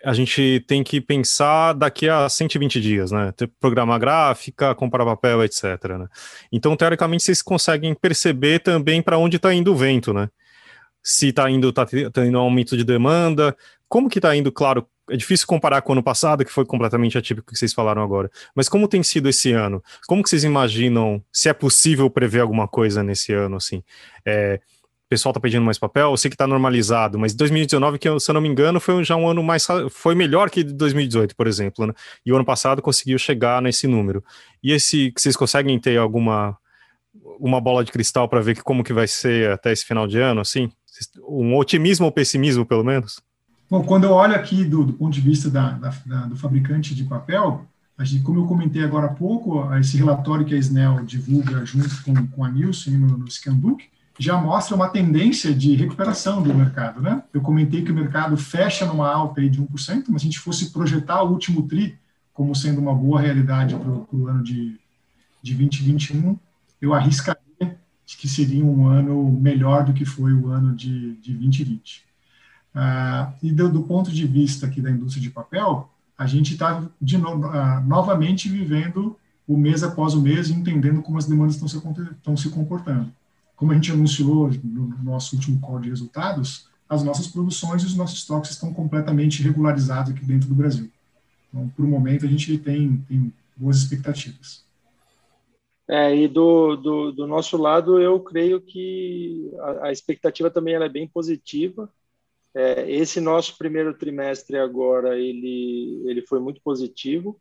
a 0.04 0.12
gente 0.12 0.64
tem 0.66 0.82
que 0.82 1.00
pensar 1.00 1.74
daqui 1.74 2.08
a 2.08 2.28
120 2.28 2.80
dias, 2.80 3.10
né? 3.10 3.32
Programar 3.60 3.98
gráfica, 3.98 4.74
comprar 4.74 5.04
papel, 5.04 5.44
etc. 5.44 5.64
Né? 5.98 6.08
Então, 6.50 6.76
teoricamente, 6.76 7.22
vocês 7.22 7.42
conseguem 7.42 7.94
perceber 7.94 8.60
também 8.60 9.02
para 9.02 9.18
onde 9.18 9.36
está 9.36 9.52
indo 9.52 9.72
o 9.72 9.76
vento, 9.76 10.12
né? 10.12 10.28
Se 11.02 11.28
está 11.28 11.50
indo, 11.50 11.72
tá, 11.72 11.86
tá 11.86 12.24
indo 12.24 12.38
um 12.38 12.42
aumento 12.42 12.76
de 12.76 12.84
demanda, 12.84 13.56
como 13.88 14.08
que 14.08 14.18
está 14.18 14.34
indo, 14.36 14.52
claro, 14.52 14.86
é 15.10 15.16
difícil 15.16 15.46
comparar 15.46 15.82
com 15.82 15.92
o 15.92 15.94
ano 15.94 16.02
passado, 16.02 16.44
que 16.44 16.52
foi 16.52 16.64
completamente 16.64 17.18
atípico 17.18 17.50
que 17.52 17.58
vocês 17.58 17.72
falaram 17.72 18.02
agora. 18.02 18.30
Mas 18.54 18.68
como 18.68 18.86
tem 18.86 19.02
sido 19.02 19.28
esse 19.28 19.52
ano? 19.52 19.82
Como 20.06 20.22
que 20.22 20.30
vocês 20.30 20.44
imaginam, 20.44 21.22
se 21.32 21.48
é 21.48 21.52
possível 21.52 22.08
prever 22.08 22.40
alguma 22.40 22.68
coisa 22.68 23.02
nesse 23.02 23.32
ano, 23.32 23.56
assim? 23.56 23.82
É, 24.24 24.60
pessoal 25.10 25.32
está 25.32 25.40
pedindo 25.40 25.64
mais 25.64 25.76
papel, 25.76 26.12
eu 26.12 26.16
sei 26.16 26.30
que 26.30 26.36
está 26.36 26.46
normalizado, 26.46 27.18
mas 27.18 27.34
2019, 27.34 27.98
que 27.98 28.20
se 28.20 28.30
eu 28.30 28.32
não 28.32 28.40
me 28.40 28.48
engano, 28.48 28.78
foi 28.78 29.02
já 29.02 29.16
um 29.16 29.28
ano 29.28 29.42
mais 29.42 29.66
foi 29.90 30.14
melhor 30.14 30.48
que 30.48 30.62
2018, 30.62 31.34
por 31.34 31.48
exemplo, 31.48 31.84
né? 31.84 31.92
E 32.24 32.32
o 32.32 32.36
ano 32.36 32.44
passado 32.44 32.80
conseguiu 32.80 33.18
chegar 33.18 33.60
nesse 33.60 33.88
número. 33.88 34.24
E 34.62 34.70
esse 34.70 35.10
que 35.10 35.20
vocês 35.20 35.36
conseguem 35.36 35.78
ter 35.80 35.98
alguma 35.98 36.56
uma 37.40 37.60
bola 37.60 37.84
de 37.84 37.90
cristal 37.90 38.28
para 38.28 38.40
ver 38.40 38.54
que 38.54 38.62
como 38.62 38.84
que 38.84 38.92
vai 38.92 39.08
ser 39.08 39.50
até 39.50 39.72
esse 39.72 39.84
final 39.84 40.06
de 40.06 40.20
ano, 40.20 40.40
assim? 40.40 40.70
Um 41.28 41.56
otimismo 41.56 42.06
ou 42.06 42.12
pessimismo, 42.12 42.64
pelo 42.64 42.84
menos? 42.84 43.20
Bom, 43.68 43.82
quando 43.82 44.04
eu 44.04 44.12
olho 44.12 44.36
aqui 44.36 44.64
do, 44.64 44.84
do 44.84 44.92
ponto 44.92 45.12
de 45.12 45.20
vista 45.20 45.50
da, 45.50 45.70
da, 45.72 45.92
da, 46.06 46.26
do 46.26 46.36
fabricante 46.36 46.94
de 46.94 47.02
papel, 47.02 47.66
gente, 48.00 48.22
como 48.22 48.38
eu 48.38 48.46
comentei 48.46 48.84
agora 48.84 49.06
há 49.06 49.12
pouco, 49.12 49.74
esse 49.74 49.96
relatório 49.96 50.46
que 50.46 50.54
a 50.54 50.58
Snell 50.58 51.04
divulga 51.04 51.66
junto 51.66 52.00
com, 52.04 52.14
com 52.28 52.44
a 52.44 52.50
Nielsen 52.50 52.96
no, 52.96 53.18
no 53.18 53.28
Scanbook, 53.30 53.84
já 54.20 54.36
mostra 54.36 54.76
uma 54.76 54.90
tendência 54.90 55.54
de 55.54 55.74
recuperação 55.74 56.42
do 56.42 56.52
mercado. 56.52 57.00
Né? 57.00 57.22
Eu 57.32 57.40
comentei 57.40 57.82
que 57.82 57.90
o 57.90 57.94
mercado 57.94 58.36
fecha 58.36 58.84
numa 58.84 59.08
alta 59.08 59.40
aí 59.40 59.48
de 59.48 59.62
1%, 59.62 59.68
mas 59.76 59.86
se 59.86 60.12
a 60.12 60.18
gente 60.18 60.38
fosse 60.38 60.70
projetar 60.70 61.22
o 61.22 61.30
último 61.32 61.66
TRI 61.66 61.98
como 62.34 62.54
sendo 62.54 62.82
uma 62.82 62.94
boa 62.94 63.18
realidade 63.18 63.74
para 63.74 63.90
o 63.90 64.28
ano 64.28 64.44
de, 64.44 64.78
de 65.42 65.54
2021, 65.54 66.38
eu 66.82 66.92
arriscaria 66.92 67.40
que 68.06 68.28
seria 68.28 68.62
um 68.62 68.86
ano 68.86 69.30
melhor 69.32 69.84
do 69.84 69.94
que 69.94 70.04
foi 70.04 70.34
o 70.34 70.48
ano 70.48 70.76
de, 70.76 71.14
de 71.16 71.32
2020. 71.32 72.04
Ah, 72.74 73.32
e 73.42 73.50
do, 73.50 73.70
do, 73.70 73.84
ponto 73.84 74.10
de 74.10 74.26
vista 74.26 74.66
aqui 74.66 74.82
da 74.82 74.90
indústria 74.90 75.22
de 75.22 75.30
papel, 75.30 75.90
a 76.18 76.26
gente 76.26 76.52
está 76.52 76.78
no, 76.80 77.46
ah, 77.46 77.80
novamente 77.86 78.50
vivendo 78.50 79.16
o 79.48 79.56
mês 79.56 79.82
após 79.82 80.12
o 80.12 80.20
mês, 80.20 80.50
entendendo 80.50 81.00
como 81.00 81.16
as 81.16 81.24
demandas 81.24 81.54
estão 81.54 81.68
se, 81.68 81.78
estão 82.12 82.36
se 82.36 82.50
comportando. 82.50 83.10
Como 83.60 83.72
a 83.72 83.74
gente 83.74 83.92
anunciou 83.92 84.50
no, 84.64 84.86
no 84.88 85.04
nosso 85.04 85.36
último 85.36 85.60
call 85.60 85.78
de 85.80 85.90
resultados, 85.90 86.66
as 86.88 87.02
nossas 87.04 87.26
produções 87.26 87.82
e 87.82 87.86
os 87.86 87.94
nossos 87.94 88.20
estoques 88.20 88.52
estão 88.52 88.72
completamente 88.72 89.42
regularizados 89.42 90.12
aqui 90.12 90.24
dentro 90.24 90.48
do 90.48 90.54
Brasil. 90.54 90.90
Então, 91.50 91.68
por 91.68 91.84
um 91.84 91.88
momento, 91.90 92.24
a 92.24 92.28
gente 92.28 92.56
tem, 92.56 93.04
tem 93.06 93.30
boas 93.54 93.76
expectativas. 93.76 94.64
É, 95.86 96.16
e 96.16 96.26
do, 96.26 96.74
do, 96.74 97.12
do, 97.12 97.26
nosso 97.26 97.58
lado, 97.58 98.00
eu 98.00 98.18
creio 98.20 98.62
que 98.62 99.52
a, 99.58 99.88
a 99.88 99.92
expectativa 99.92 100.50
também 100.50 100.74
é 100.74 100.88
bem 100.88 101.06
positiva. 101.06 101.92
É, 102.54 102.90
esse 102.90 103.20
nosso 103.20 103.58
primeiro 103.58 103.92
trimestre 103.92 104.56
agora 104.56 105.18
ele 105.18 106.02
ele 106.06 106.22
foi 106.22 106.40
muito 106.40 106.62
positivo. 106.62 107.38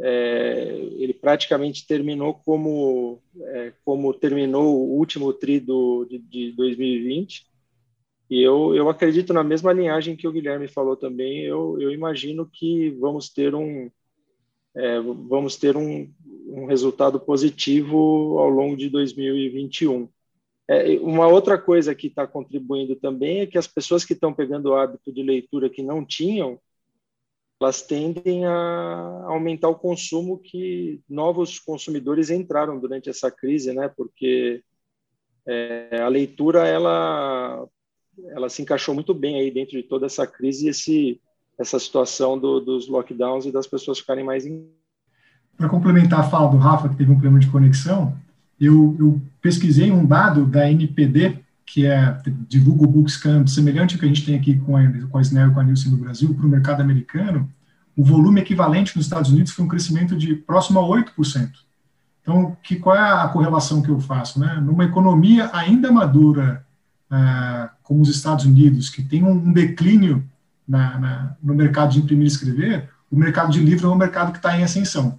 É, 0.00 0.76
ele 0.98 1.14
praticamente 1.14 1.86
terminou 1.86 2.34
como 2.34 3.22
é, 3.40 3.72
como 3.84 4.12
terminou 4.12 4.76
o 4.76 4.98
último 4.98 5.32
tri 5.32 5.60
do, 5.60 6.04
de, 6.04 6.18
de 6.18 6.52
2020. 6.52 7.46
E 8.30 8.42
eu, 8.42 8.74
eu 8.74 8.88
acredito 8.88 9.32
na 9.32 9.44
mesma 9.44 9.72
linhagem 9.72 10.16
que 10.16 10.26
o 10.26 10.32
Guilherme 10.32 10.66
falou 10.66 10.96
também. 10.96 11.42
Eu, 11.42 11.80
eu 11.80 11.90
imagino 11.92 12.48
que 12.50 12.90
vamos 12.90 13.28
ter 13.28 13.54
um 13.54 13.90
é, 14.76 15.00
vamos 15.00 15.56
ter 15.56 15.76
um, 15.76 16.12
um 16.48 16.66
resultado 16.66 17.20
positivo 17.20 18.38
ao 18.38 18.48
longo 18.48 18.76
de 18.76 18.88
2021. 18.90 20.08
É, 20.66 20.98
uma 21.00 21.28
outra 21.28 21.58
coisa 21.58 21.94
que 21.94 22.06
está 22.08 22.26
contribuindo 22.26 22.96
também 22.96 23.40
é 23.40 23.46
que 23.46 23.58
as 23.58 23.66
pessoas 23.66 24.04
que 24.04 24.14
estão 24.14 24.32
pegando 24.32 24.70
o 24.70 24.74
hábito 24.74 25.12
de 25.12 25.22
leitura 25.22 25.70
que 25.70 25.82
não 25.82 26.04
tinham, 26.04 26.58
elas 27.64 27.82
tendem 27.82 28.44
a 28.44 29.24
aumentar 29.26 29.68
o 29.68 29.74
consumo 29.74 30.38
que 30.38 31.00
novos 31.08 31.58
consumidores 31.58 32.30
entraram 32.30 32.78
durante 32.78 33.08
essa 33.08 33.30
crise, 33.30 33.72
né? 33.72 33.88
Porque 33.88 34.62
é, 35.46 36.00
a 36.00 36.08
leitura 36.08 36.66
ela 36.66 37.66
ela 38.28 38.48
se 38.48 38.62
encaixou 38.62 38.94
muito 38.94 39.12
bem 39.12 39.36
aí 39.36 39.50
dentro 39.50 39.76
de 39.76 39.82
toda 39.82 40.06
essa 40.06 40.26
crise, 40.26 40.68
esse 40.68 41.20
essa 41.58 41.78
situação 41.78 42.38
do, 42.38 42.60
dos 42.60 42.88
lockdowns 42.88 43.46
e 43.46 43.52
das 43.52 43.66
pessoas 43.66 43.98
ficarem 43.98 44.24
mais 44.24 44.44
em 44.44 44.68
para 45.56 45.68
complementar 45.68 46.20
a 46.20 46.24
fala 46.24 46.50
do 46.50 46.56
Rafa, 46.56 46.88
que 46.88 46.96
teve 46.96 47.10
um 47.10 47.14
problema 47.14 47.38
de 47.38 47.48
conexão, 47.48 48.16
eu, 48.60 48.96
eu 48.98 49.20
pesquisei 49.40 49.90
um 49.90 50.04
dado 50.04 50.44
da 50.44 50.68
NPD, 50.68 51.43
que 51.66 51.86
é 51.86 52.18
divulga 52.48 52.84
o 52.84 52.90
Bookscan, 52.90 53.46
semelhante 53.46 53.94
ao 53.94 54.00
que 54.00 54.04
a 54.04 54.08
gente 54.08 54.24
tem 54.24 54.36
aqui 54.36 54.58
com 54.58 54.76
a, 54.76 54.82
com 55.10 55.18
a 55.18 55.22
Snell 55.22 55.50
e 55.50 55.54
com 55.54 55.60
a 55.60 55.64
Nielsen 55.64 55.90
no 55.92 55.98
Brasil, 55.98 56.34
para 56.34 56.46
o 56.46 56.48
mercado 56.48 56.80
americano, 56.80 57.50
o 57.96 58.04
volume 58.04 58.40
equivalente 58.40 58.96
nos 58.96 59.06
Estados 59.06 59.30
Unidos 59.30 59.52
foi 59.52 59.64
um 59.64 59.68
crescimento 59.68 60.16
de 60.16 60.34
próximo 60.34 60.80
a 60.80 60.82
8%. 60.82 61.50
Então, 62.20 62.56
que, 62.62 62.76
qual 62.76 62.96
é 62.96 63.22
a 63.22 63.28
correlação 63.28 63.82
que 63.82 63.90
eu 63.90 64.00
faço? 64.00 64.40
Né? 64.40 64.54
Numa 64.54 64.84
economia 64.84 65.50
ainda 65.52 65.92
madura, 65.92 66.64
ah, 67.10 67.70
como 67.82 68.00
os 68.00 68.08
Estados 68.08 68.44
Unidos, 68.44 68.88
que 68.88 69.02
tem 69.02 69.22
um, 69.22 69.32
um 69.32 69.52
declínio 69.52 70.24
na, 70.66 70.98
na, 70.98 71.36
no 71.42 71.54
mercado 71.54 71.92
de 71.92 71.98
imprimir 71.98 72.24
e 72.24 72.28
escrever, 72.28 72.88
o 73.10 73.16
mercado 73.16 73.52
de 73.52 73.60
livro 73.60 73.88
é 73.88 73.90
um 73.90 73.96
mercado 73.96 74.32
que 74.32 74.38
está 74.38 74.58
em 74.58 74.64
ascensão. 74.64 75.18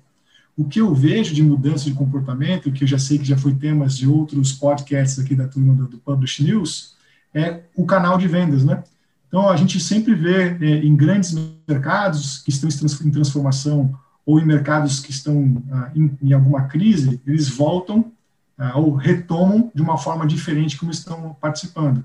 O 0.57 0.65
que 0.65 0.79
eu 0.79 0.93
vejo 0.93 1.33
de 1.33 1.43
mudança 1.43 1.85
de 1.85 1.93
comportamento, 1.93 2.71
que 2.71 2.83
eu 2.83 2.87
já 2.87 2.97
sei 2.97 3.17
que 3.17 3.25
já 3.25 3.37
foi 3.37 3.53
temas 3.53 3.97
de 3.97 4.07
outros 4.07 4.53
podcasts 4.53 5.19
aqui 5.19 5.35
da 5.35 5.47
turma 5.47 5.73
do, 5.73 5.87
do 5.87 5.97
Publish 5.97 6.43
News, 6.43 6.95
é 7.33 7.61
o 7.75 7.85
canal 7.85 8.17
de 8.17 8.27
vendas, 8.27 8.63
né? 8.63 8.81
Então, 9.27 9.49
a 9.49 9.57
gente 9.57 9.79
sempre 9.81 10.15
vê 10.15 10.57
é, 10.61 10.85
em 10.85 10.95
grandes 10.95 11.35
mercados 11.67 12.37
que 12.37 12.49
estão 12.49 12.69
em 13.03 13.11
transformação 13.11 13.93
ou 14.25 14.39
em 14.39 14.45
mercados 14.45 15.01
que 15.01 15.11
estão 15.11 15.61
ah, 15.71 15.91
em, 15.93 16.17
em, 16.21 16.33
alguma 16.33 16.63
crise, 16.63 17.21
eles 17.27 17.49
voltam 17.49 18.11
ah, 18.57 18.77
ou 18.79 18.95
retomam 18.95 19.69
de 19.75 19.81
uma 19.81 19.97
forma 19.97 20.25
diferente 20.25 20.77
como 20.77 20.89
estão 20.89 21.35
participando. 21.39 22.03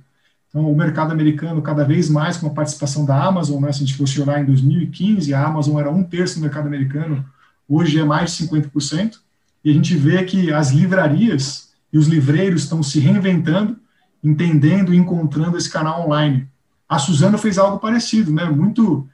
Então, 0.48 0.70
o 0.70 0.76
mercado 0.76 1.12
americano, 1.12 1.62
cada 1.62 1.84
vez 1.84 2.10
mais 2.10 2.36
com 2.36 2.48
a 2.48 2.50
participação 2.50 3.04
da 3.04 3.22
Amazon, 3.22 3.62
né, 3.62 3.70
se 3.70 3.84
a 3.84 3.86
gente 3.86 3.96
fosse 3.96 4.20
olhar 4.20 4.42
em 4.42 4.44
2015, 4.44 5.32
a 5.32 5.46
Amazon 5.46 5.78
era 5.78 5.90
um 5.90 6.02
terço 6.02 6.34
do 6.34 6.42
mercado 6.42 6.66
americano, 6.66 7.24
hoje 7.70 8.00
é 8.00 8.04
mais 8.04 8.36
de 8.36 8.48
50%, 8.48 9.18
e 9.64 9.70
a 9.70 9.72
gente 9.72 9.94
vê 9.94 10.24
que 10.24 10.52
as 10.52 10.72
livrarias 10.72 11.70
e 11.92 11.98
os 11.98 12.08
livreiros 12.08 12.64
estão 12.64 12.82
se 12.82 12.98
reinventando, 12.98 13.78
entendendo 14.22 14.92
e 14.92 14.96
encontrando 14.96 15.56
esse 15.56 15.70
canal 15.70 16.04
online. 16.04 16.48
A 16.88 16.98
Suzano 16.98 17.38
fez 17.38 17.56
algo 17.56 17.78
parecido, 17.78 18.32
né? 18.32 18.44
Muito 18.46 19.08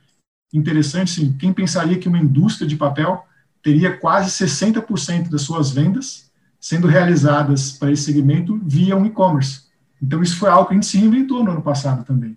interessante, 0.53 1.21
assim, 1.21 1.33
quem 1.33 1.53
pensaria 1.53 1.99
que 1.99 2.09
uma 2.09 2.19
indústria 2.19 2.67
de 2.67 2.77
papel 2.77 3.23
teria 3.63 3.95
quase 3.97 4.31
60% 4.31 5.29
das 5.29 5.43
suas 5.43 5.71
vendas 5.71 6.31
sendo 6.59 6.87
realizadas 6.87 7.73
para 7.73 7.93
esse 7.93 8.05
segmento 8.05 8.59
via 8.65 8.97
um 8.97 9.05
e-commerce. 9.05 9.67
Então, 10.03 10.23
isso 10.23 10.37
foi 10.37 10.49
algo 10.49 10.69
que 10.69 10.73
a 10.73 10.77
gente 10.77 10.87
se 10.87 10.99
reinventou 10.99 11.45
no 11.45 11.51
ano 11.51 11.63
passado 11.63 12.05
também. 12.05 12.37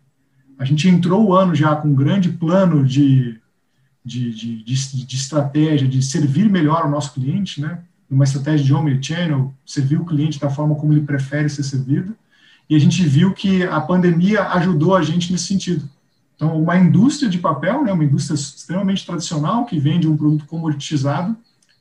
A 0.58 0.66
gente 0.66 0.90
entrou 0.90 1.26
o 1.26 1.34
ano 1.34 1.56
já 1.56 1.76
com 1.76 1.88
um 1.88 1.96
grande 1.96 2.30
plano 2.30 2.84
de 2.84 3.39
de, 4.04 4.32
de, 4.32 4.64
de, 4.64 5.06
de 5.06 5.16
estratégia, 5.16 5.88
de 5.88 6.02
servir 6.02 6.50
melhor 6.50 6.86
o 6.86 6.90
nosso 6.90 7.14
cliente, 7.14 7.62
né? 7.62 7.80
Uma 8.10 8.24
estratégia 8.24 8.66
de 8.66 8.74
omnichannel, 8.74 9.54
servir 9.66 10.00
o 10.00 10.06
cliente 10.06 10.40
da 10.40 10.50
forma 10.50 10.76
como 10.76 10.94
ele 10.94 11.02
prefere 11.02 11.50
ser 11.50 11.64
servido. 11.64 12.16
E 12.70 12.76
a 12.76 12.80
gente 12.80 13.04
viu 13.06 13.34
que 13.34 13.64
a 13.64 13.80
pandemia 13.82 14.44
ajudou 14.50 14.96
a 14.96 15.02
gente 15.02 15.32
nesse 15.32 15.46
sentido. 15.46 15.88
Então, 16.36 16.62
uma 16.62 16.78
indústria 16.78 17.30
de 17.30 17.38
papel, 17.38 17.84
né, 17.84 17.92
uma 17.92 18.04
indústria 18.04 18.36
extremamente 18.36 19.06
tradicional, 19.06 19.66
que 19.66 19.80
vende 19.80 20.08
um 20.08 20.16
produto 20.16 20.46
comoditizado, 20.46 21.36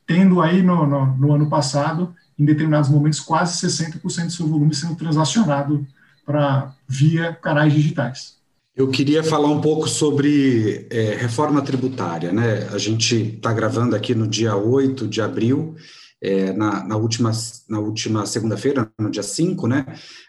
tendo 0.06 0.40
aí 0.40 0.62
no, 0.62 0.86
no, 0.86 1.06
no 1.16 1.32
ano 1.32 1.48
passado, 1.48 2.14
em 2.38 2.44
determinados 2.44 2.88
momentos, 2.90 3.20
quase 3.20 3.66
60% 3.66 4.00
do 4.24 4.32
seu 4.32 4.46
volume 4.46 4.74
sendo 4.74 4.96
transacionado 4.96 5.86
para 6.24 6.72
via 6.88 7.34
canais 7.34 7.72
digitais. 7.72 8.37
Eu 8.78 8.86
queria 8.86 9.24
falar 9.24 9.50
um 9.50 9.60
pouco 9.60 9.88
sobre 9.88 10.86
é, 10.88 11.16
reforma 11.16 11.60
tributária. 11.60 12.32
Né? 12.32 12.68
A 12.72 12.78
gente 12.78 13.34
está 13.34 13.52
gravando 13.52 13.96
aqui 13.96 14.14
no 14.14 14.24
dia 14.24 14.54
8 14.54 15.08
de 15.08 15.20
abril, 15.20 15.74
é, 16.22 16.52
na, 16.52 16.84
na, 16.84 16.96
última, 16.96 17.32
na 17.68 17.80
última 17.80 18.24
segunda-feira, 18.24 18.88
no 18.96 19.10
dia 19.10 19.24
5, 19.24 19.66
né? 19.66 19.84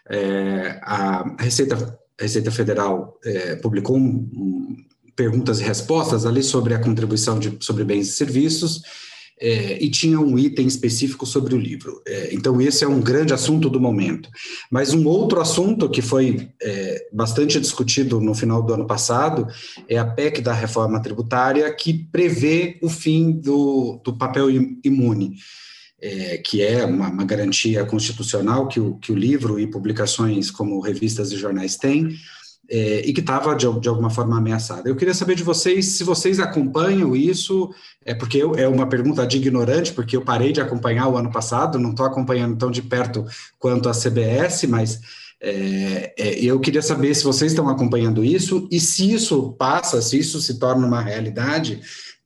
É, 0.08 0.80
a 0.82 1.36
Receita, 1.38 1.96
a 2.18 2.22
Receita 2.22 2.50
Federal 2.50 3.20
é, 3.24 3.54
publicou 3.54 3.96
um, 3.96 4.28
um, 4.34 4.76
perguntas 5.14 5.60
e 5.60 5.62
respostas 5.62 6.26
ali 6.26 6.42
sobre 6.42 6.74
a 6.74 6.80
contribuição 6.80 7.38
de, 7.38 7.56
sobre 7.60 7.84
bens 7.84 8.08
e 8.08 8.12
serviços 8.12 8.82
é, 9.40 9.82
e 9.82 9.88
tinha 9.88 10.20
um 10.20 10.38
item 10.38 10.66
específico 10.66 11.24
sobre 11.24 11.54
o 11.54 11.58
livro. 11.58 12.02
É, 12.06 12.34
então, 12.34 12.60
esse 12.60 12.84
é 12.84 12.88
um 12.88 13.00
grande 13.00 13.32
assunto 13.32 13.70
do 13.70 13.80
momento. 13.80 14.28
Mas 14.70 14.92
um 14.92 15.06
outro 15.06 15.40
assunto 15.40 15.88
que 15.88 16.02
foi 16.02 16.50
é, 16.62 17.08
bastante 17.12 17.58
discutido 17.58 18.20
no 18.20 18.34
final 18.34 18.62
do 18.62 18.74
ano 18.74 18.86
passado 18.86 19.46
é 19.88 19.96
a 19.96 20.04
PEC 20.04 20.42
da 20.42 20.52
reforma 20.52 21.00
tributária, 21.00 21.72
que 21.72 21.94
prevê 22.12 22.78
o 22.82 22.90
fim 22.90 23.32
do, 23.32 24.00
do 24.04 24.16
papel 24.16 24.50
imune. 24.84 25.36
É, 26.02 26.38
que 26.38 26.62
é 26.62 26.82
uma, 26.86 27.10
uma, 27.10 27.24
garantia 27.26 27.84
constitucional 27.84 28.66
que 28.68 28.80
o, 28.80 28.94
que 28.94 29.12
o 29.12 29.14
livro 29.14 29.60
e 29.60 29.66
publicações 29.66 30.50
como 30.50 30.80
revistas 30.80 31.30
e 31.30 31.36
jornais 31.36 31.76
têm, 31.76 32.16
é, 32.70 33.00
e 33.00 33.12
que 33.12 33.20
estava 33.20 33.54
de, 33.56 33.66
de, 33.80 33.88
alguma 33.88 34.10
forma 34.10 34.38
ameaçada. 34.38 34.88
Eu 34.88 34.94
queria 34.94 35.12
saber 35.12 35.34
de 35.34 35.42
vocês 35.42 35.86
se 35.86 36.04
vocês 36.04 36.38
acompanham 36.38 37.16
isso, 37.16 37.68
é 38.04 38.14
porque 38.14 38.38
eu, 38.38 38.54
é 38.54 38.68
uma 38.68 38.88
pergunta 38.88 39.26
de 39.26 39.38
ignorante, 39.38 39.92
porque 39.92 40.16
eu 40.16 40.22
parei 40.22 40.52
de 40.52 40.60
acompanhar 40.60 41.08
o 41.08 41.16
ano 41.16 41.32
passado, 41.32 41.80
não 41.80 41.90
estou 41.90 42.06
acompanhando 42.06 42.56
tão 42.56 42.70
de 42.70 42.80
perto 42.80 43.26
quanto 43.58 43.88
a 43.88 43.92
CBS, 43.92 44.68
mas 44.68 45.00
é, 45.40 46.14
é, 46.16 46.38
eu 46.38 46.60
queria 46.60 46.82
saber 46.82 47.12
se 47.14 47.24
vocês 47.24 47.50
estão 47.50 47.68
acompanhando 47.68 48.24
isso 48.24 48.68
e 48.70 48.78
se 48.78 49.12
isso 49.12 49.52
passa, 49.54 50.00
se 50.00 50.16
isso 50.16 50.40
se 50.40 50.60
torna 50.60 50.86
uma 50.86 51.00
realidade, 51.00 51.80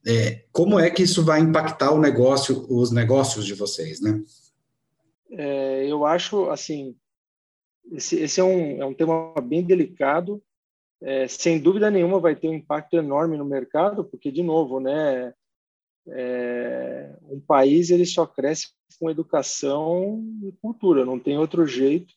é, 0.07 0.43
como 0.53 0.79
é 0.79 0.91
que 0.91 1.05
isso 1.05 1.25
vai 1.25 1.41
impactar 1.41 1.91
o 1.91 2.01
negócio, 2.01 2.67
os 2.69 2.91
negócios 2.91 3.47
de 3.47 3.55
vocês, 3.55 3.99
né? 4.01 4.21
É, 5.31 5.87
eu 5.87 6.05
acho 6.05 6.51
assim 6.51 6.95
esse, 7.93 8.17
esse 8.17 8.41
é, 8.41 8.45
um, 8.45 8.83
é 8.83 8.87
um 8.87 8.95
tema 8.95 9.35
bem 9.43 9.63
delicado. 9.63 10.43
É, 11.03 11.29
sem 11.29 11.61
dúvida 11.61 11.91
nenhuma 11.91 12.19
vai 12.19 12.35
ter 12.35 12.49
um 12.49 12.55
impacto 12.55 12.97
enorme 12.97 13.37
no 13.37 13.45
mercado, 13.45 14.05
porque, 14.05 14.31
de 14.31 14.43
novo, 14.43 14.81
né, 14.81 15.35
é, 16.09 17.15
um 17.23 17.41
país 17.41 17.91
ele 17.91 18.07
só 18.07 18.27
cresce 18.27 18.69
com 18.99 19.11
educação 19.11 20.23
e 20.43 20.53
cultura, 20.53 21.05
não 21.05 21.19
tem 21.19 21.39
outro 21.39 21.67
jeito. 21.67 22.15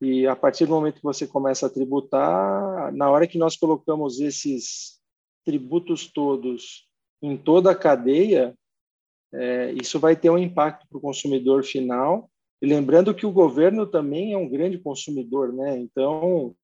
E 0.00 0.26
a 0.26 0.36
partir 0.36 0.66
do 0.66 0.74
momento 0.74 0.96
que 0.96 1.02
você 1.02 1.26
começa 1.26 1.66
a 1.66 1.70
tributar, 1.70 2.92
na 2.92 3.10
hora 3.10 3.26
que 3.26 3.38
nós 3.38 3.56
colocamos 3.56 4.20
esses 4.20 5.00
tributos 5.44 6.06
todos 6.06 6.86
em 7.20 7.36
toda 7.36 7.72
a 7.72 7.74
cadeia, 7.74 8.56
é, 9.32 9.72
isso 9.72 9.98
vai 9.98 10.14
ter 10.14 10.30
um 10.30 10.38
impacto 10.38 10.86
para 10.88 10.98
o 10.98 11.00
consumidor 11.00 11.64
final 11.64 12.30
e 12.60 12.66
lembrando 12.66 13.14
que 13.14 13.24
o 13.24 13.32
governo 13.32 13.86
também 13.86 14.32
é 14.32 14.38
um 14.38 14.48
grande 14.48 14.78
consumidor, 14.78 15.52
né? 15.52 15.78
Então, 15.78 16.54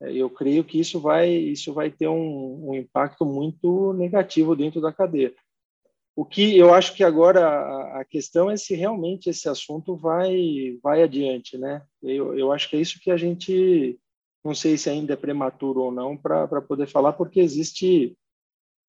é, 0.00 0.12
eu 0.12 0.30
creio 0.30 0.64
que 0.64 0.80
isso 0.80 0.98
vai, 0.98 1.30
isso 1.30 1.74
vai 1.74 1.90
ter 1.90 2.08
um, 2.08 2.70
um 2.70 2.74
impacto 2.74 3.24
muito 3.24 3.92
negativo 3.92 4.56
dentro 4.56 4.80
da 4.80 4.92
cadeia. 4.92 5.34
O 6.16 6.24
que 6.24 6.56
eu 6.56 6.74
acho 6.74 6.94
que 6.94 7.04
agora 7.04 8.00
a, 8.00 8.04
questão 8.04 8.50
é 8.50 8.56
se 8.56 8.74
realmente 8.74 9.30
esse 9.30 9.48
assunto 9.48 9.96
vai, 9.96 10.78
vai 10.82 11.02
adiante, 11.02 11.56
né? 11.56 11.82
Eu, 12.02 12.36
eu 12.36 12.52
acho 12.52 12.68
que 12.68 12.76
é 12.76 12.80
isso 12.80 12.98
que 13.00 13.10
a 13.10 13.16
gente, 13.16 13.98
não 14.44 14.54
sei 14.54 14.76
se 14.76 14.90
ainda 14.90 15.12
é 15.12 15.16
prematuro 15.16 15.80
ou 15.80 15.92
não, 15.92 16.16
para 16.16 16.60
poder 16.62 16.86
falar, 16.88 17.12
porque 17.12 17.40
existe 17.40 18.16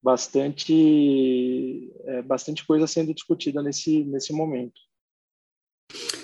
bastante, 0.02 1.92
é, 2.06 2.22
bastante 2.22 2.66
coisa 2.66 2.88
sendo 2.88 3.14
discutida 3.14 3.62
nesse, 3.62 4.04
nesse 4.06 4.34
momento. 4.34 4.80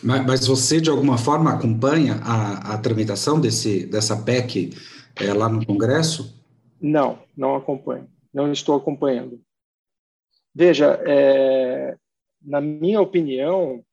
Mas, 0.04 0.26
mas 0.26 0.48
você, 0.48 0.80
de 0.80 0.90
alguma 0.90 1.18
forma, 1.18 1.54
acompanha 1.54 2.16
a, 2.24 2.74
a 2.74 2.78
tramitação 2.78 3.40
desse, 3.40 3.86
dessa 3.86 4.16
PEC 4.24 4.72
é, 5.16 5.34
lá 5.34 5.50
no 5.50 5.66
Congresso? 5.66 6.36
Não, 6.80 7.20
não 7.36 7.56
acompanho. 7.56 8.08
Não 8.34 8.52
estou 8.52 8.76
acompanhando. 8.76 9.42
Veja, 10.54 11.00
é, 11.06 11.96
na 12.42 12.62
minha 12.62 13.02
opinião, 13.02 13.84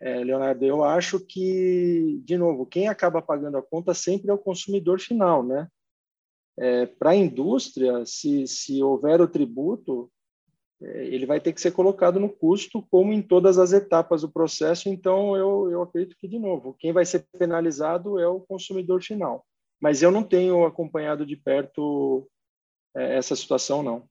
é, 0.00 0.22
Leonardo, 0.22 0.64
eu 0.64 0.84
acho 0.84 1.20
que, 1.20 2.20
de 2.24 2.36
novo, 2.36 2.66
quem 2.66 2.88
acaba 2.88 3.22
pagando 3.22 3.56
a 3.56 3.62
conta 3.62 3.94
sempre 3.94 4.30
é 4.30 4.34
o 4.34 4.38
consumidor 4.38 5.00
final, 5.00 5.42
né? 5.42 5.68
É, 6.58 6.86
Para 6.86 7.10
a 7.10 7.16
indústria, 7.16 8.04
se, 8.04 8.46
se 8.46 8.82
houver 8.82 9.20
o 9.20 9.28
tributo, 9.28 10.10
ele 10.80 11.24
vai 11.24 11.40
ter 11.40 11.52
que 11.52 11.60
ser 11.60 11.72
colocado 11.72 12.20
no 12.20 12.28
custo, 12.28 12.86
como 12.90 13.12
em 13.12 13.22
todas 13.22 13.58
as 13.58 13.72
etapas 13.72 14.22
do 14.22 14.30
processo. 14.30 14.88
Então, 14.88 15.36
eu, 15.36 15.70
eu 15.70 15.82
acredito 15.82 16.16
que, 16.18 16.28
de 16.28 16.38
novo, 16.38 16.76
quem 16.78 16.92
vai 16.92 17.04
ser 17.06 17.26
penalizado 17.38 18.18
é 18.18 18.28
o 18.28 18.40
consumidor 18.40 19.02
final. 19.02 19.44
Mas 19.80 20.02
eu 20.02 20.10
não 20.10 20.22
tenho 20.22 20.64
acompanhado 20.64 21.24
de 21.24 21.36
perto 21.36 22.28
é, 22.94 23.16
essa 23.16 23.34
situação, 23.34 23.82
não. 23.82 24.08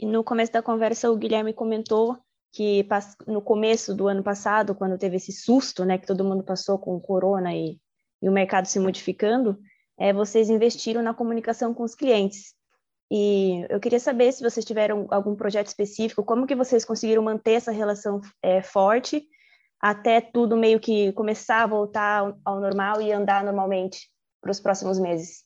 No 0.00 0.22
começo 0.22 0.52
da 0.52 0.62
conversa, 0.62 1.10
o 1.10 1.16
Guilherme 1.16 1.52
comentou 1.52 2.18
que 2.52 2.86
no 3.26 3.42
começo 3.42 3.94
do 3.94 4.08
ano 4.08 4.22
passado, 4.22 4.74
quando 4.74 4.98
teve 4.98 5.16
esse 5.16 5.32
susto, 5.32 5.84
né, 5.84 5.98
que 5.98 6.06
todo 6.06 6.24
mundo 6.24 6.42
passou 6.42 6.78
com 6.78 6.96
o 6.96 7.00
corona 7.00 7.54
e, 7.54 7.78
e 8.22 8.28
o 8.28 8.32
mercado 8.32 8.66
se 8.66 8.78
modificando, 8.78 9.58
é, 9.98 10.12
vocês 10.12 10.48
investiram 10.48 11.02
na 11.02 11.12
comunicação 11.12 11.74
com 11.74 11.82
os 11.82 11.94
clientes. 11.94 12.54
E 13.10 13.66
eu 13.70 13.80
queria 13.80 13.98
saber 13.98 14.32
se 14.32 14.42
vocês 14.42 14.64
tiveram 14.64 15.06
algum 15.10 15.34
projeto 15.34 15.68
específico, 15.68 16.22
como 16.22 16.46
que 16.46 16.54
vocês 16.54 16.84
conseguiram 16.84 17.22
manter 17.22 17.52
essa 17.52 17.72
relação 17.72 18.20
é, 18.42 18.60
forte 18.60 19.26
até 19.80 20.20
tudo 20.20 20.56
meio 20.56 20.78
que 20.78 21.12
começar 21.12 21.62
a 21.62 21.66
voltar 21.66 22.34
ao, 22.44 22.60
normal 22.60 23.00
e 23.00 23.12
andar 23.12 23.44
normalmente 23.44 24.10
para 24.42 24.50
os 24.50 24.60
próximos 24.60 24.98
meses? 24.98 25.44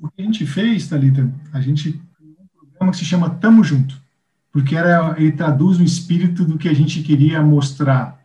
O 0.00 0.10
que 0.10 0.20
a 0.20 0.24
gente 0.24 0.44
fez, 0.44 0.88
Thalita, 0.88 1.32
a 1.52 1.60
gente 1.60 2.00
um 2.20 2.46
programa 2.58 2.92
que 2.92 2.98
se 2.98 3.04
chama 3.04 3.30
Tamo 3.30 3.62
Junto, 3.64 4.02
porque 4.50 4.76
era, 4.76 5.14
ele 5.16 5.32
traduz 5.32 5.78
o 5.78 5.84
espírito 5.84 6.44
do 6.44 6.58
que 6.58 6.68
a 6.68 6.74
gente 6.74 7.02
queria 7.02 7.40
mostrar 7.40 8.20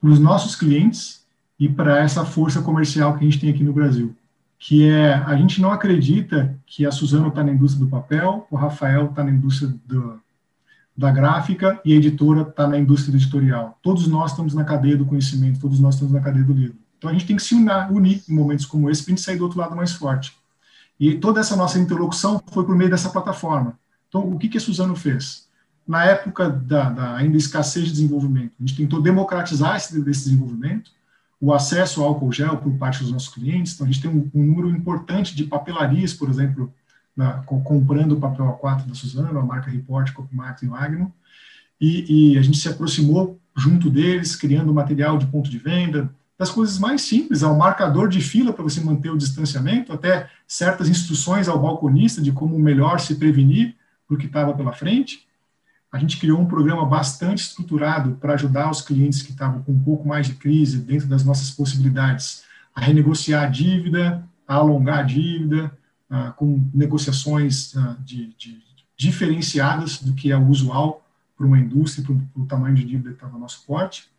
para 0.00 0.10
os 0.10 0.18
nossos 0.18 0.56
clientes 0.56 1.24
e 1.58 1.68
para 1.68 2.00
essa 2.00 2.24
força 2.24 2.60
comercial 2.60 3.16
que 3.16 3.20
a 3.20 3.30
gente 3.30 3.40
tem 3.40 3.50
aqui 3.50 3.62
no 3.62 3.72
Brasil 3.72 4.14
que 4.64 4.88
é 4.88 5.14
a 5.14 5.34
gente 5.34 5.60
não 5.60 5.72
acredita 5.72 6.56
que 6.64 6.86
a 6.86 6.92
Suzana 6.92 7.26
está 7.26 7.42
na 7.42 7.50
indústria 7.50 7.84
do 7.84 7.90
papel, 7.90 8.46
o 8.48 8.54
Rafael 8.54 9.06
está 9.06 9.24
na 9.24 9.32
indústria 9.32 9.74
do, 9.84 10.20
da 10.96 11.10
gráfica 11.10 11.80
e 11.84 11.92
a 11.92 11.96
editora 11.96 12.42
está 12.42 12.68
na 12.68 12.78
indústria 12.78 13.16
editorial. 13.16 13.76
Todos 13.82 14.06
nós 14.06 14.30
estamos 14.30 14.54
na 14.54 14.62
cadeia 14.62 14.96
do 14.96 15.04
conhecimento, 15.04 15.58
todos 15.58 15.80
nós 15.80 15.94
estamos 15.94 16.14
na 16.14 16.20
cadeia 16.20 16.44
do 16.44 16.52
livro. 16.52 16.76
Então 16.96 17.10
a 17.10 17.12
gente 17.12 17.26
tem 17.26 17.34
que 17.34 17.42
se 17.42 17.56
unir, 17.56 17.90
unir 17.90 18.22
em 18.28 18.32
momentos 18.32 18.64
como 18.64 18.88
esse 18.88 19.02
para 19.02 19.12
a 19.12 19.16
gente 19.16 19.24
sair 19.24 19.36
do 19.36 19.42
outro 19.42 19.58
lado 19.58 19.74
mais 19.74 19.94
forte. 19.94 20.32
E 20.98 21.16
toda 21.16 21.40
essa 21.40 21.56
nossa 21.56 21.80
interlocução 21.80 22.40
foi 22.52 22.64
por 22.64 22.76
meio 22.76 22.88
dessa 22.88 23.10
plataforma. 23.10 23.76
Então 24.08 24.30
o 24.30 24.38
que, 24.38 24.48
que 24.48 24.58
a 24.58 24.60
Suzano 24.60 24.94
fez? 24.94 25.48
Na 25.84 26.04
época 26.04 26.48
da, 26.48 26.88
da 26.88 27.16
ainda 27.16 27.36
escassez 27.36 27.86
de 27.86 27.90
desenvolvimento, 27.90 28.52
a 28.60 28.62
gente 28.64 28.76
tentou 28.76 29.02
democratizar 29.02 29.74
esse, 29.74 29.98
esse 30.08 30.24
desenvolvimento, 30.26 30.92
o 31.42 31.52
acesso 31.52 32.00
ao 32.00 32.10
álcool 32.10 32.30
gel 32.30 32.56
por 32.58 32.72
parte 32.78 33.02
dos 33.02 33.10
nossos 33.10 33.34
clientes. 33.34 33.74
Então, 33.74 33.84
a 33.84 33.90
gente 33.90 34.00
tem 34.00 34.08
um, 34.08 34.30
um 34.32 34.46
número 34.46 34.70
importante 34.70 35.34
de 35.34 35.42
papelarias, 35.42 36.14
por 36.14 36.30
exemplo, 36.30 36.72
na, 37.16 37.42
comprando 37.42 38.12
o 38.12 38.20
papel 38.20 38.46
A4 38.46 38.86
da 38.86 38.94
Suzano, 38.94 39.36
a 39.36 39.44
marca 39.44 39.68
Report, 39.68 40.12
Copmark 40.12 40.62
e 40.62 40.66
Magnum, 40.66 41.10
e, 41.80 42.34
e, 42.34 42.38
a 42.38 42.42
gente 42.42 42.58
se 42.58 42.68
aproximou 42.68 43.40
junto 43.56 43.90
deles, 43.90 44.36
criando 44.36 44.72
material 44.72 45.18
de 45.18 45.26
ponto 45.26 45.50
de 45.50 45.58
venda, 45.58 46.14
das 46.38 46.48
coisas 46.48 46.78
mais 46.78 47.02
simples, 47.02 47.42
ao 47.42 47.58
marcador 47.58 48.08
de 48.08 48.20
fila 48.20 48.52
para 48.52 48.62
você 48.62 48.80
manter 48.80 49.10
o 49.10 49.18
distanciamento, 49.18 49.92
até 49.92 50.30
certas 50.46 50.88
instruções 50.88 51.48
ao 51.48 51.60
balconista 51.60 52.22
de 52.22 52.30
como 52.30 52.56
melhor 52.56 53.00
se 53.00 53.16
prevenir 53.16 53.74
do 54.08 54.16
que 54.16 54.26
estava 54.26 54.54
pela 54.54 54.72
frente 54.72 55.26
a 55.92 55.98
gente 55.98 56.18
criou 56.18 56.40
um 56.40 56.46
programa 56.46 56.86
bastante 56.86 57.42
estruturado 57.42 58.12
para 58.14 58.32
ajudar 58.32 58.70
os 58.70 58.80
clientes 58.80 59.20
que 59.20 59.32
estavam 59.32 59.62
com 59.62 59.72
um 59.72 59.84
pouco 59.84 60.08
mais 60.08 60.26
de 60.26 60.34
crise, 60.34 60.78
dentro 60.78 61.06
das 61.06 61.22
nossas 61.22 61.50
possibilidades, 61.50 62.44
a 62.74 62.80
renegociar 62.80 63.44
a 63.44 63.46
dívida, 63.46 64.26
a 64.48 64.54
alongar 64.54 65.00
a 65.00 65.02
dívida, 65.02 65.70
ah, 66.08 66.32
com 66.34 66.66
negociações 66.72 67.76
ah, 67.76 67.96
de, 68.00 68.34
de, 68.38 68.58
diferenciadas 68.96 70.00
do 70.00 70.14
que 70.14 70.32
é 70.32 70.36
o 70.36 70.48
usual 70.48 71.04
para 71.36 71.46
uma 71.46 71.58
indústria, 71.58 72.06
para 72.06 72.42
o 72.42 72.46
tamanho 72.46 72.74
de 72.74 72.84
dívida 72.84 73.10
que 73.10 73.16
estava 73.16 73.34
no 73.34 73.40
nosso 73.40 73.62
porte, 73.66 74.10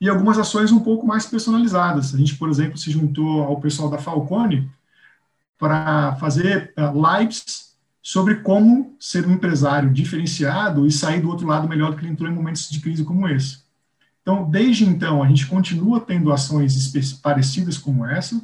e 0.00 0.08
algumas 0.08 0.38
ações 0.38 0.70
um 0.70 0.78
pouco 0.78 1.04
mais 1.04 1.26
personalizadas. 1.26 2.14
A 2.14 2.18
gente, 2.18 2.36
por 2.36 2.48
exemplo, 2.48 2.78
se 2.78 2.92
juntou 2.92 3.42
ao 3.42 3.60
pessoal 3.60 3.90
da 3.90 3.98
Falcone 3.98 4.70
para 5.58 6.14
fazer 6.16 6.72
uh, 6.78 7.18
lives 7.18 7.67
sobre 8.02 8.36
como 8.36 8.96
ser 8.98 9.26
um 9.26 9.32
empresário 9.32 9.92
diferenciado 9.92 10.86
e 10.86 10.92
sair 10.92 11.20
do 11.20 11.28
outro 11.28 11.46
lado 11.46 11.68
melhor 11.68 11.90
do 11.90 11.96
que 11.96 12.04
ele 12.04 12.12
entrou 12.12 12.30
em 12.30 12.34
momentos 12.34 12.68
de 12.68 12.80
crise 12.80 13.04
como 13.04 13.28
esse. 13.28 13.60
Então, 14.22 14.48
desde 14.48 14.84
então, 14.84 15.22
a 15.22 15.28
gente 15.28 15.46
continua 15.46 16.00
tendo 16.00 16.32
ações 16.32 16.92
parecidas 17.22 17.78
como 17.78 18.06
essa. 18.06 18.40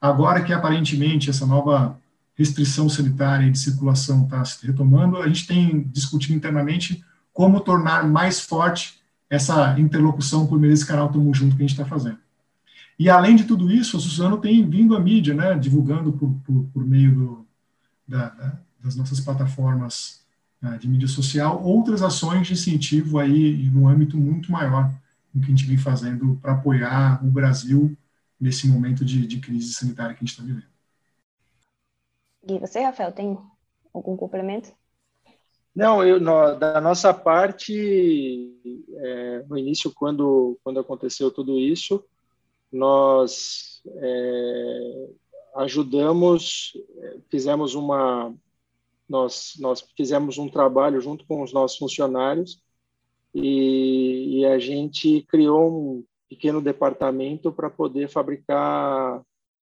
Agora 0.00 0.42
que 0.42 0.52
aparentemente 0.52 1.30
essa 1.30 1.46
nova 1.46 1.98
restrição 2.34 2.88
sanitária 2.88 3.46
e 3.46 3.50
de 3.50 3.58
circulação 3.58 4.24
está 4.24 4.44
se 4.44 4.66
retomando, 4.66 5.18
a 5.18 5.28
gente 5.28 5.46
tem 5.46 5.82
discutido 5.84 6.34
internamente 6.34 7.04
como 7.32 7.60
tornar 7.60 8.06
mais 8.06 8.40
forte 8.40 9.00
essa 9.28 9.78
interlocução 9.78 10.46
por 10.46 10.58
meio 10.58 10.72
desse 10.72 10.86
canal 10.86 11.10
Tamo 11.10 11.32
Junto 11.32 11.56
que 11.56 11.62
a 11.62 11.66
gente 11.66 11.78
está 11.78 11.86
fazendo. 11.86 12.18
E 12.98 13.08
além 13.08 13.34
de 13.34 13.44
tudo 13.44 13.70
isso, 13.70 13.96
a 13.96 14.00
Suzano 14.00 14.36
tem 14.36 14.68
vindo 14.68 14.94
à 14.94 15.00
mídia, 15.00 15.34
né, 15.34 15.58
divulgando 15.58 16.12
por, 16.12 16.30
por, 16.44 16.64
por 16.72 16.86
meio 16.86 17.14
do, 17.14 17.46
da, 18.06 18.28
da 18.28 18.58
das 18.82 18.96
nossas 18.96 19.20
plataformas 19.20 20.24
uh, 20.62 20.78
de 20.78 20.88
mídia 20.88 21.08
social, 21.08 21.62
outras 21.62 22.02
ações 22.02 22.46
de 22.46 22.54
incentivo 22.54 23.18
aí 23.18 23.70
no 23.70 23.88
âmbito 23.88 24.16
muito 24.16 24.50
maior 24.50 24.92
do 25.32 25.40
que 25.40 25.46
a 25.46 25.50
gente 25.50 25.66
vem 25.66 25.78
fazendo 25.78 26.38
para 26.42 26.52
apoiar 26.52 27.24
o 27.24 27.30
Brasil 27.30 27.96
nesse 28.38 28.66
momento 28.68 29.04
de, 29.04 29.26
de 29.26 29.40
crise 29.40 29.72
sanitária 29.72 30.14
que 30.14 30.18
a 30.18 30.26
gente 30.26 30.32
está 30.32 30.42
vivendo. 30.42 30.72
E 32.46 32.58
você, 32.58 32.80
Rafael, 32.80 33.12
tem 33.12 33.38
algum 33.94 34.16
complemento? 34.16 34.72
Não, 35.74 36.04
eu, 36.04 36.20
no, 36.20 36.54
da 36.56 36.80
nossa 36.80 37.14
parte, 37.14 38.52
é, 38.94 39.44
no 39.48 39.56
início, 39.56 39.92
quando, 39.94 40.58
quando 40.62 40.80
aconteceu 40.80 41.30
tudo 41.30 41.58
isso, 41.58 42.04
nós 42.70 43.80
é, 43.86 45.08
ajudamos, 45.56 46.72
é, 46.98 47.16
fizemos 47.30 47.74
uma, 47.74 48.34
nós, 49.08 49.54
nós 49.58 49.84
fizemos 49.96 50.38
um 50.38 50.48
trabalho 50.48 51.00
junto 51.00 51.26
com 51.26 51.42
os 51.42 51.52
nossos 51.52 51.78
funcionários 51.78 52.62
e, 53.34 54.40
e 54.40 54.46
a 54.46 54.58
gente 54.58 55.22
criou 55.22 55.70
um 55.70 56.04
pequeno 56.28 56.62
departamento 56.62 57.52
para 57.52 57.68
poder 57.68 58.08
fabricar 58.08 59.22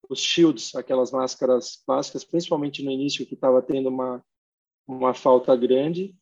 os 0.09 0.21
shields, 0.21 0.75
aquelas 0.75 1.11
máscaras 1.11 1.83
plásticas, 1.85 2.25
principalmente 2.25 2.83
no 2.83 2.91
início 2.91 3.27
que 3.27 3.35
estava 3.35 3.61
tendo 3.61 3.89
uma, 3.89 4.23
uma 4.87 5.13
falta 5.13 5.55
grande, 5.55 6.15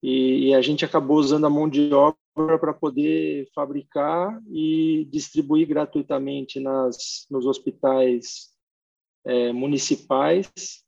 e, 0.00 0.48
e, 0.48 0.54
a 0.54 0.62
gente 0.62 0.84
acabou 0.84 1.16
usando 1.16 1.44
a 1.46 1.50
mão 1.50 1.68
de 1.68 1.92
obra 1.92 2.56
para 2.58 2.72
poder 2.72 3.48
fabricar 3.52 4.40
e 4.48 5.08
distribuir 5.10 5.66
gratuitamente 5.66 6.60
nas, 6.60 7.26
nos 7.28 7.46
hospitais 7.46 8.50
é, 9.24 9.52
municipais 9.52 10.84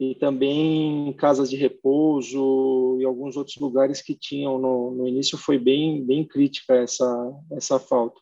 e 0.00 0.14
também 0.14 1.12
casas 1.14 1.50
de 1.50 1.56
repouso 1.56 2.96
e 3.00 3.04
alguns 3.04 3.36
outros 3.36 3.56
lugares 3.56 4.00
que 4.00 4.14
tinham 4.14 4.58
no, 4.58 4.92
no 4.92 5.08
início 5.08 5.36
foi 5.36 5.58
bem 5.58 6.04
bem 6.04 6.24
crítica 6.24 6.74
essa 6.74 7.32
essa 7.52 7.78
falta. 7.80 8.20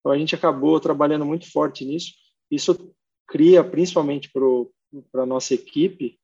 Então 0.00 0.10
a 0.10 0.18
gente 0.18 0.34
acabou 0.34 0.80
trabalhando 0.80 1.24
muito 1.24 1.50
forte 1.50 1.84
nisso. 1.84 2.12
Isso 2.50 2.92
cria 3.28 3.62
principalmente 3.62 4.30
para 4.32 5.22
a 5.22 5.26
nossa 5.26 5.54
equipe 5.54 6.18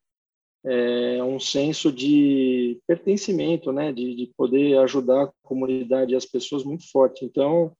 é, 0.64 1.22
um 1.22 1.38
senso 1.38 1.92
de 1.92 2.80
pertencimento, 2.86 3.72
né, 3.72 3.92
de, 3.92 4.16
de 4.16 4.26
poder 4.36 4.78
ajudar 4.78 5.24
a 5.24 5.32
comunidade 5.42 6.12
e 6.12 6.16
as 6.16 6.26
pessoas 6.26 6.64
muito 6.64 6.90
forte. 6.90 7.24
Então 7.24 7.72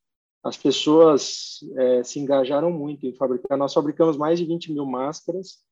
as 0.44 0.56
pessoas 0.56 1.58
é, 1.76 2.04
se 2.04 2.20
engajaram 2.20 2.70
muito 2.70 3.04
em 3.04 3.12
fabricar. 3.12 3.58
Nós 3.58 3.74
fabricamos 3.74 4.16
mais 4.16 4.38
de 4.38 4.44
20 4.44 4.72
mil 4.72 4.86
máscaras 4.86 5.66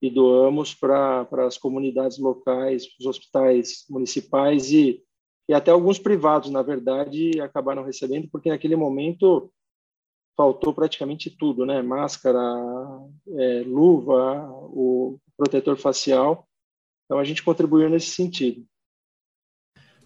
e 0.00 0.10
doamos 0.10 0.74
para 0.74 1.26
as 1.46 1.58
comunidades 1.58 2.18
locais, 2.18 2.86
os 2.98 3.06
hospitais 3.06 3.84
municipais 3.90 4.70
e, 4.70 5.02
e 5.48 5.54
até 5.54 5.70
alguns 5.70 5.98
privados, 5.98 6.50
na 6.50 6.62
verdade, 6.62 7.40
acabaram 7.40 7.84
recebendo, 7.84 8.28
porque 8.30 8.48
naquele 8.48 8.76
momento 8.76 9.50
faltou 10.36 10.72
praticamente 10.72 11.28
tudo, 11.30 11.66
né? 11.66 11.82
Máscara, 11.82 12.40
é, 13.26 13.64
luva, 13.66 14.48
o 14.50 15.18
protetor 15.36 15.76
facial. 15.76 16.46
Então 17.04 17.18
a 17.18 17.24
gente 17.24 17.42
contribuiu 17.42 17.90
nesse 17.90 18.10
sentido. 18.10 18.64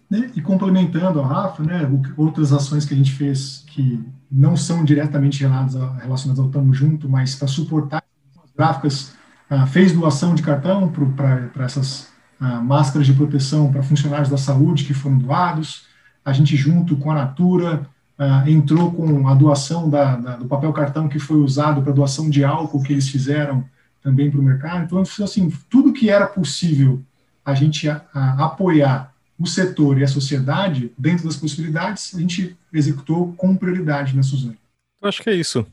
Né, 0.09 0.31
e 0.35 0.41
complementando 0.41 1.19
a 1.19 1.25
Rafa, 1.25 1.63
né, 1.63 1.81
outras 2.17 2.51
ações 2.51 2.85
que 2.85 2.93
a 2.93 2.97
gente 2.97 3.11
fez 3.11 3.63
que 3.69 3.99
não 4.29 4.55
são 4.55 4.83
diretamente 4.83 5.41
relacionadas 5.41 6.39
ao 6.39 6.49
Tamo 6.49 6.73
Junto, 6.73 7.09
mas 7.09 7.35
para 7.35 7.47
suportar 7.47 8.03
as 8.43 8.51
gráficas 8.51 9.15
ah, 9.53 9.67
fez 9.67 9.91
doação 9.91 10.33
de 10.33 10.41
cartão 10.41 10.91
para 11.15 11.63
essas 11.63 12.11
uh, 12.41 12.63
máscaras 12.63 13.05
de 13.05 13.13
proteção 13.13 13.71
para 13.71 13.83
funcionários 13.83 14.27
da 14.27 14.37
saúde 14.37 14.83
que 14.83 14.95
foram 14.95 15.19
doados. 15.19 15.85
A 16.25 16.33
gente, 16.33 16.55
junto 16.55 16.97
com 16.97 17.11
a 17.11 17.13
Natura, 17.13 17.87
uh, 18.17 18.49
entrou 18.49 18.91
com 18.91 19.27
a 19.27 19.35
doação 19.35 19.91
da, 19.91 20.15
da, 20.15 20.35
do 20.37 20.45
papel 20.45 20.73
cartão 20.73 21.07
que 21.07 21.19
foi 21.19 21.37
usado 21.37 21.83
para 21.83 21.93
doação 21.93 22.31
de 22.31 22.43
álcool 22.43 22.81
que 22.81 22.93
eles 22.93 23.07
fizeram 23.07 23.63
também 24.01 24.31
para 24.31 24.39
o 24.39 24.43
mercado. 24.43 24.85
Então, 24.85 24.99
assim, 25.23 25.53
tudo 25.69 25.93
que 25.93 26.09
era 26.09 26.25
possível 26.25 27.03
a 27.45 27.53
gente 27.53 27.87
a, 27.87 28.01
a 28.11 28.45
apoiar 28.45 29.13
o 29.37 29.45
setor 29.45 29.99
e 29.99 30.03
a 30.03 30.07
sociedade 30.07 30.91
dentro 30.97 31.25
das 31.25 31.35
possibilidades, 31.35 32.15
a 32.15 32.19
gente 32.19 32.57
executou 32.73 33.33
com 33.33 33.55
prioridade, 33.55 34.15
né, 34.15 34.23
Suzane? 34.23 34.57
Eu 34.99 35.09
acho 35.09 35.21
que 35.21 35.29
é 35.29 35.35
isso. 35.35 35.67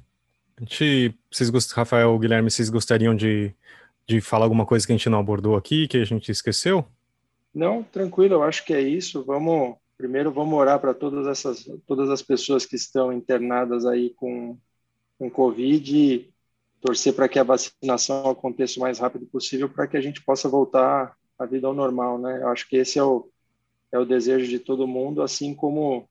A 0.61 0.65
gente, 0.65 1.19
vocês. 1.33 1.73
Rafael, 1.73 2.19
Guilherme, 2.19 2.51
vocês 2.51 2.69
gostariam 2.69 3.17
de, 3.17 3.55
de 4.07 4.21
falar 4.21 4.45
alguma 4.45 4.67
coisa 4.67 4.87
que 4.87 4.93
a 4.93 4.97
gente 4.97 5.09
não 5.09 5.19
abordou 5.19 5.57
aqui, 5.57 5.89
que 5.89 5.97
a 5.97 6.05
gente 6.05 6.31
esqueceu? 6.31 6.85
Não, 7.55 7.83
tranquilo, 7.83 8.35
eu 8.35 8.43
acho 8.43 8.65
que 8.67 8.75
é 8.75 8.81
isso. 8.81 9.25
Vamos 9.25 9.77
primeiro 9.97 10.31
vamos 10.33 10.59
orar 10.59 10.79
para 10.81 10.95
todas 10.95 11.27
essas 11.27 11.69
todas 11.87 12.09
as 12.09 12.23
pessoas 12.23 12.65
que 12.65 12.75
estão 12.75 13.13
internadas 13.13 13.85
aí 13.85 14.11
com 14.11 14.59
com 15.19 15.31
Covid 15.31 15.97
e 15.97 16.31
torcer 16.81 17.15
para 17.15 17.29
que 17.29 17.39
a 17.39 17.45
vacinação 17.45 18.29
aconteça 18.31 18.79
o 18.79 18.83
mais 18.83 18.99
rápido 18.99 19.27
possível 19.27 19.69
para 19.69 19.87
que 19.87 19.97
a 19.97 20.01
gente 20.01 20.23
possa 20.23 20.49
voltar 20.49 21.15
à 21.39 21.45
vida 21.45 21.67
ao 21.67 21.75
normal, 21.75 22.19
né? 22.19 22.39
Eu 22.43 22.49
acho 22.49 22.69
que 22.69 22.77
esse 22.77 22.99
é 22.99 23.03
o 23.03 23.31
é 23.93 23.99
o 23.99 24.05
desejo 24.05 24.47
de 24.47 24.59
todo 24.59 24.87
mundo, 24.87 25.23
assim 25.23 25.55
como 25.55 26.09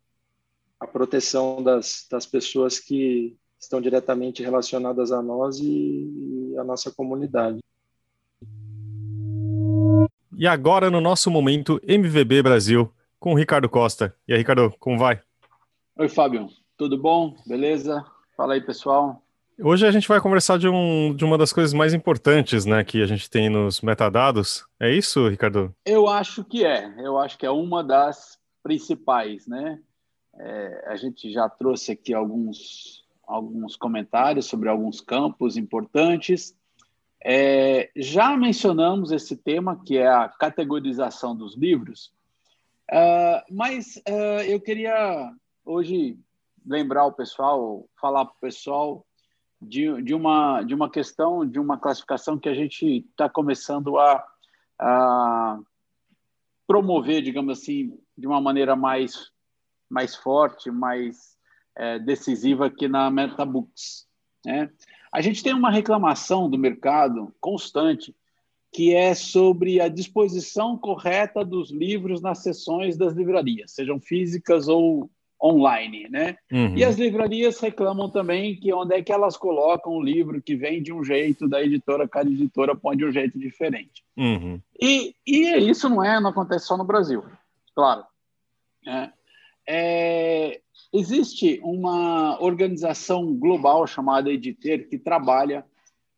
a 0.80 0.88
proteção 0.88 1.62
das, 1.64 2.06
das 2.10 2.26
pessoas 2.26 2.80
que 2.80 3.38
estão 3.60 3.82
diretamente 3.82 4.42
relacionadas 4.42 5.12
a 5.12 5.22
nós 5.22 5.60
e, 5.60 6.54
e 6.54 6.58
a 6.58 6.64
nossa 6.64 6.92
comunidade. 6.92 7.60
E 10.38 10.48
agora, 10.48 10.90
no 10.90 11.02
nosso 11.02 11.30
momento 11.30 11.82
MVB 11.84 12.42
Brasil, 12.42 12.92
com 13.20 13.34
o 13.34 13.38
Ricardo 13.38 13.68
Costa. 13.68 14.16
E 14.28 14.32
aí, 14.32 14.40
Ricardo, 14.40 14.74
como 14.80 14.98
vai? 14.98 15.22
Oi, 15.98 16.08
Fábio. 16.08 16.48
Tudo 16.78 16.98
bom? 16.98 17.36
Beleza? 17.46 18.06
Fala 18.38 18.54
aí, 18.54 18.62
pessoal. 18.62 19.22
Hoje 19.62 19.86
a 19.86 19.92
gente 19.92 20.08
vai 20.08 20.22
conversar 20.22 20.58
de, 20.58 20.70
um, 20.70 21.14
de 21.14 21.26
uma 21.26 21.38
das 21.38 21.52
coisas 21.52 21.74
mais 21.74 21.94
importantes 21.94 22.66
né, 22.66 22.82
que 22.86 23.02
a 23.02 23.06
gente 23.06 23.30
tem 23.30 23.50
nos 23.50 23.82
metadados. 23.82 24.66
É 24.80 24.90
isso, 24.90 25.28
Ricardo? 25.28 25.76
Eu 25.86 26.08
acho 26.08 26.46
que 26.46 26.66
é. 26.66 26.94
Eu 26.98 27.18
acho 27.18 27.38
que 27.38 27.46
é 27.46 27.52
uma 27.52 27.84
das 27.84 28.40
principais, 28.64 29.46
né? 29.46 29.78
É, 30.40 30.86
a 30.88 30.96
gente 30.96 31.30
já 31.30 31.50
trouxe 31.50 31.92
aqui 31.92 32.14
alguns, 32.14 33.04
alguns 33.30 33.76
comentários 33.76 34.48
sobre 34.48 34.68
alguns 34.68 35.00
campos 35.00 35.56
importantes. 35.56 36.58
É, 37.24 37.92
já 37.96 38.36
mencionamos 38.36 39.12
esse 39.12 39.38
tema, 39.38 39.80
que 39.86 39.98
é 39.98 40.08
a 40.08 40.28
categorização 40.28 41.36
dos 41.36 41.56
livros, 41.56 42.12
uh, 42.92 43.54
mas 43.54 43.98
uh, 43.98 44.42
eu 44.48 44.60
queria 44.60 45.32
hoje 45.64 46.18
lembrar 46.66 47.06
o 47.06 47.14
pessoal, 47.14 47.88
falar 48.02 48.26
para 48.26 48.36
o 48.36 48.40
pessoal 48.40 49.06
de, 49.62 50.02
de, 50.02 50.16
uma, 50.16 50.64
de 50.64 50.74
uma 50.74 50.90
questão, 50.90 51.46
de 51.46 51.60
uma 51.60 51.78
classificação 51.78 52.38
que 52.38 52.50
a 52.50 52.54
gente 52.54 53.06
está 53.12 53.30
começando 53.30 54.00
a, 54.00 54.26
a 54.80 55.60
promover, 56.66 57.22
digamos 57.22 57.60
assim, 57.60 58.00
de 58.18 58.26
uma 58.26 58.40
maneira 58.40 58.76
mais, 58.76 59.30
mais 59.90 60.16
forte, 60.16 60.72
mais 60.72 61.38
é, 61.78 62.00
decisiva 62.00 62.68
aqui 62.68 62.88
na 62.88 63.10
MetaBooks. 63.10 64.08
Né? 64.46 64.70
A 65.12 65.22
gente 65.22 65.44
tem 65.44 65.54
uma 65.54 65.72
reclamação 65.72 66.50
do 66.50 66.58
mercado 66.58 67.34
constante 67.40 68.16
que 68.72 68.94
é 68.94 69.16
sobre 69.16 69.82
a 69.82 69.88
disposição 69.88 70.78
correta 70.78 71.44
dos 71.44 71.72
livros 71.72 72.22
nas 72.22 72.44
sessões 72.44 72.96
das 72.96 73.14
livrarias, 73.14 73.72
sejam 73.72 74.00
físicas 74.00 74.68
ou 74.68 75.10
online, 75.42 76.08
né? 76.10 76.38
Uhum. 76.52 76.76
E 76.76 76.84
as 76.84 76.98
livrarias 76.98 77.60
reclamam 77.60 78.10
também 78.10 78.58
que 78.58 78.74
onde 78.74 78.94
é 78.94 79.02
que 79.02 79.12
elas 79.12 79.38
colocam 79.38 79.94
o 79.94 80.04
livro 80.04 80.42
que 80.42 80.56
vem 80.56 80.84
de 80.84 80.92
um 80.92 81.04
jeito 81.04 81.48
da 81.48 81.64
editora, 81.64 82.08
cada 82.08 82.30
editora 82.30 82.76
põe 82.76 82.98
de 82.98 83.06
um 83.06 83.12
jeito 83.12 83.40
diferente. 83.40 84.04
Uhum. 84.18 84.62
E, 84.80 85.16
e 85.26 85.58
isso 85.70 85.88
não 85.88 86.04
é, 86.04 86.20
não 86.20 86.30
acontece 86.30 86.66
só 86.66 86.78
no 86.78 86.84
Brasil, 86.84 87.24
claro. 87.74 88.04
É, 88.86 89.10
é, 89.70 90.62
Existe 90.92 91.60
uma 91.64 92.42
organização 92.42 93.36
global 93.36 93.86
chamada 93.86 94.32
Editer 94.32 94.90
que 94.90 94.98
trabalha 94.98 95.64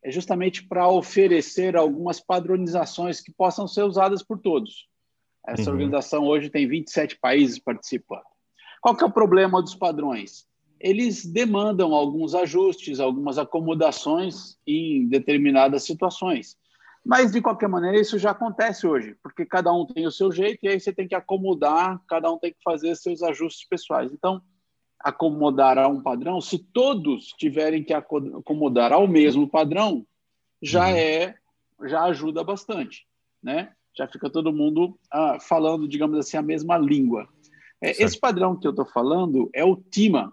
é 0.02 0.10
justamente 0.10 0.66
para 0.66 0.88
oferecer 0.88 1.76
algumas 1.76 2.18
padronizações 2.20 3.20
que 3.20 3.30
possam 3.30 3.68
ser 3.68 3.82
usadas 3.82 4.22
por 4.22 4.38
todos. 4.38 4.88
Essa 5.46 5.68
uhum. 5.68 5.76
organização 5.76 6.24
hoje 6.24 6.48
tem 6.48 6.66
27 6.66 7.18
países 7.18 7.58
participando. 7.58 8.24
Qual 8.80 8.96
que 8.96 9.04
é 9.04 9.06
o 9.06 9.12
problema 9.12 9.60
dos 9.60 9.74
padrões? 9.74 10.46
Eles 10.80 11.24
demandam 11.24 11.92
alguns 11.92 12.34
ajustes, 12.34 12.98
algumas 12.98 13.38
acomodações 13.38 14.58
em 14.66 15.06
determinadas 15.06 15.84
situações. 15.84 16.56
Mas, 17.04 17.32
de 17.32 17.40
qualquer 17.40 17.68
maneira, 17.68 18.00
isso 18.00 18.18
já 18.18 18.30
acontece 18.30 18.86
hoje, 18.86 19.16
porque 19.22 19.44
cada 19.44 19.72
um 19.72 19.84
tem 19.84 20.06
o 20.06 20.12
seu 20.12 20.30
jeito 20.30 20.60
e 20.62 20.68
aí 20.68 20.78
você 20.78 20.92
tem 20.92 21.08
que 21.08 21.14
acomodar, 21.14 22.00
cada 22.08 22.30
um 22.30 22.38
tem 22.38 22.52
que 22.52 22.62
fazer 22.62 22.94
seus 22.94 23.22
ajustes 23.22 23.66
pessoais. 23.68 24.12
Então, 24.12 24.40
acomodar 25.00 25.78
a 25.78 25.88
um 25.88 26.00
padrão, 26.00 26.40
se 26.40 26.58
todos 26.58 27.26
tiverem 27.36 27.82
que 27.82 27.92
acomodar 27.92 28.92
ao 28.92 29.08
mesmo 29.08 29.48
padrão, 29.48 30.06
já 30.62 30.88
uhum. 30.88 30.96
é, 30.96 31.34
já 31.86 32.04
ajuda 32.04 32.44
bastante, 32.44 33.04
né? 33.42 33.72
Já 33.96 34.06
fica 34.06 34.30
todo 34.30 34.52
mundo 34.52 34.96
ah, 35.10 35.38
falando, 35.40 35.88
digamos 35.88 36.18
assim, 36.18 36.36
a 36.36 36.42
mesma 36.42 36.78
língua. 36.78 37.28
É, 37.82 37.90
esse 38.02 38.18
padrão 38.18 38.56
que 38.56 38.66
eu 38.66 38.70
estou 38.70 38.86
falando 38.86 39.50
é 39.52 39.64
o 39.64 39.76
TIMA, 39.76 40.32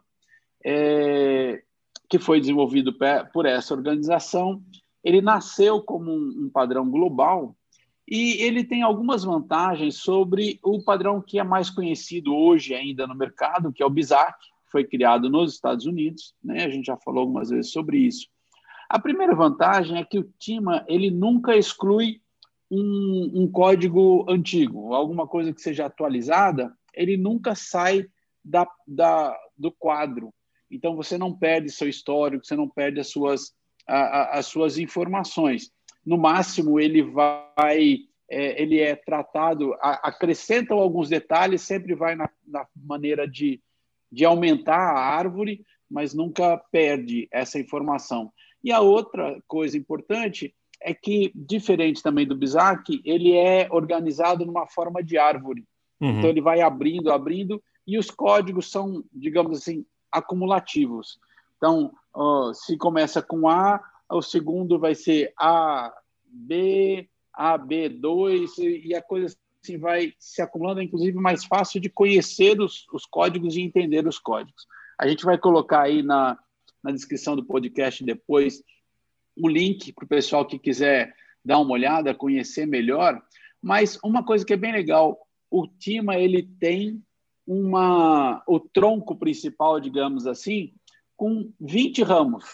é, 0.63 1.63
que 2.07 2.19
foi 2.19 2.39
desenvolvido 2.39 2.93
por 3.33 3.45
essa 3.45 3.73
organização. 3.73 4.61
Ele 5.09 5.21
nasceu 5.21 5.81
como 5.81 6.11
um, 6.11 6.45
um 6.45 6.49
padrão 6.53 6.87
global 6.87 7.55
e 8.07 8.33
ele 8.43 8.63
tem 8.63 8.83
algumas 8.83 9.23
vantagens 9.23 9.95
sobre 9.95 10.59
o 10.63 10.83
padrão 10.83 11.19
que 11.19 11.39
é 11.39 11.43
mais 11.43 11.71
conhecido 11.71 12.35
hoje 12.35 12.75
ainda 12.75 13.07
no 13.07 13.15
mercado, 13.15 13.73
que 13.73 13.81
é 13.81 13.85
o 13.85 13.89
BISAC, 13.89 14.37
foi 14.71 14.83
criado 14.83 15.31
nos 15.31 15.55
Estados 15.55 15.87
Unidos, 15.87 16.35
né? 16.43 16.63
A 16.63 16.69
gente 16.69 16.85
já 16.85 16.97
falou 16.97 17.21
algumas 17.21 17.49
vezes 17.49 17.71
sobre 17.71 17.97
isso. 17.97 18.27
A 18.87 18.99
primeira 18.99 19.33
vantagem 19.33 19.97
é 19.97 20.05
que 20.05 20.19
o 20.19 20.31
TIMA 20.37 20.85
ele 20.87 21.09
nunca 21.09 21.57
exclui 21.57 22.21
um, 22.69 23.31
um 23.33 23.51
código 23.51 24.25
antigo, 24.29 24.93
alguma 24.93 25.27
coisa 25.27 25.51
que 25.51 25.61
seja 25.61 25.87
atualizada, 25.87 26.71
ele 26.93 27.17
nunca 27.17 27.55
sai 27.55 28.05
da, 28.45 28.67
da, 28.87 29.35
do 29.57 29.71
quadro. 29.71 30.31
Então 30.69 30.95
você 30.95 31.17
não 31.17 31.35
perde 31.35 31.71
seu 31.71 31.89
histórico, 31.89 32.45
você 32.45 32.55
não 32.55 32.69
perde 32.69 32.99
as 32.99 33.07
suas, 33.07 33.53
a, 33.89 33.99
a, 33.99 34.39
as 34.39 34.45
suas 34.45 34.77
informações. 34.77 35.71
No 36.05 36.17
máximo 36.17 36.79
ele 36.79 37.01
vai 37.01 37.99
é, 38.31 38.61
ele 38.61 38.79
é 38.79 38.95
tratado, 38.95 39.75
acrescentam 39.81 40.77
alguns 40.77 41.09
detalhes, 41.09 41.63
sempre 41.63 41.95
vai 41.95 42.15
na, 42.15 42.29
na 42.47 42.67
maneira 42.75 43.27
de 43.27 43.59
de 44.11 44.25
aumentar 44.25 44.77
a 44.77 44.99
árvore, 44.99 45.63
mas 45.89 46.13
nunca 46.13 46.57
perde 46.71 47.27
essa 47.31 47.59
informação. 47.59 48.31
E 48.63 48.71
a 48.71 48.79
outra 48.79 49.41
coisa 49.47 49.77
importante 49.77 50.53
é 50.81 50.93
que, 50.93 51.31
diferente 51.35 52.01
também 52.01 52.25
do 52.25 52.35
BISAC, 52.35 53.01
ele 53.03 53.33
é 53.33 53.67
organizado 53.71 54.45
numa 54.45 54.67
forma 54.67 55.03
de 55.03 55.17
árvore. 55.17 55.65
Uhum. 55.99 56.19
Então, 56.19 56.29
ele 56.29 56.41
vai 56.41 56.61
abrindo, 56.61 57.11
abrindo, 57.11 57.61
e 57.85 57.97
os 57.97 58.09
códigos 58.09 58.71
são, 58.71 59.03
digamos 59.11 59.59
assim, 59.59 59.85
acumulativos. 60.11 61.19
Então, 61.59 61.91
se 62.53 62.77
começa 62.77 63.21
com 63.21 63.49
A, 63.49 63.83
o 64.09 64.21
segundo 64.21 64.79
vai 64.79 64.95
ser 64.95 65.33
A, 65.37 65.93
B, 66.25 67.07
AB2, 67.37 68.57
e 68.57 68.95
a 68.95 69.01
coisa 69.01 69.35
assim 69.63 69.77
vai 69.77 70.13
se 70.17 70.41
acumulando, 70.41 70.79
é 70.79 70.83
inclusive 70.83 71.17
mais 71.17 71.43
fácil 71.43 71.81
de 71.81 71.89
conhecer 71.89 72.59
os, 72.61 72.87
os 72.93 73.05
códigos 73.05 73.57
e 73.57 73.61
entender 73.61 74.07
os 74.07 74.17
códigos. 74.17 74.65
A 74.97 75.07
gente 75.07 75.25
vai 75.25 75.37
colocar 75.37 75.81
aí 75.81 76.01
na, 76.01 76.39
na 76.81 76.91
descrição 76.91 77.35
do 77.35 77.45
podcast 77.45 78.03
depois 78.03 78.63
um 79.37 79.47
link 79.47 79.91
para 79.93 80.05
o 80.05 80.07
pessoal 80.07 80.45
que 80.45 80.57
quiser 80.57 81.13
dar 81.43 81.59
uma 81.59 81.71
olhada, 81.71 82.13
conhecer 82.13 82.65
melhor. 82.65 83.21
Mas 83.61 83.99
uma 84.03 84.23
coisa 84.23 84.45
que 84.45 84.53
é 84.53 84.57
bem 84.57 84.71
legal, 84.71 85.17
o 85.49 85.67
Tima 85.67 86.17
ele 86.17 86.43
tem 86.59 87.01
uma 87.45 88.43
o 88.47 88.59
tronco 88.59 89.15
principal, 89.15 89.79
digamos 89.79 90.27
assim, 90.27 90.73
com 91.19 91.51
20 91.59 92.01
ramos. 92.01 92.45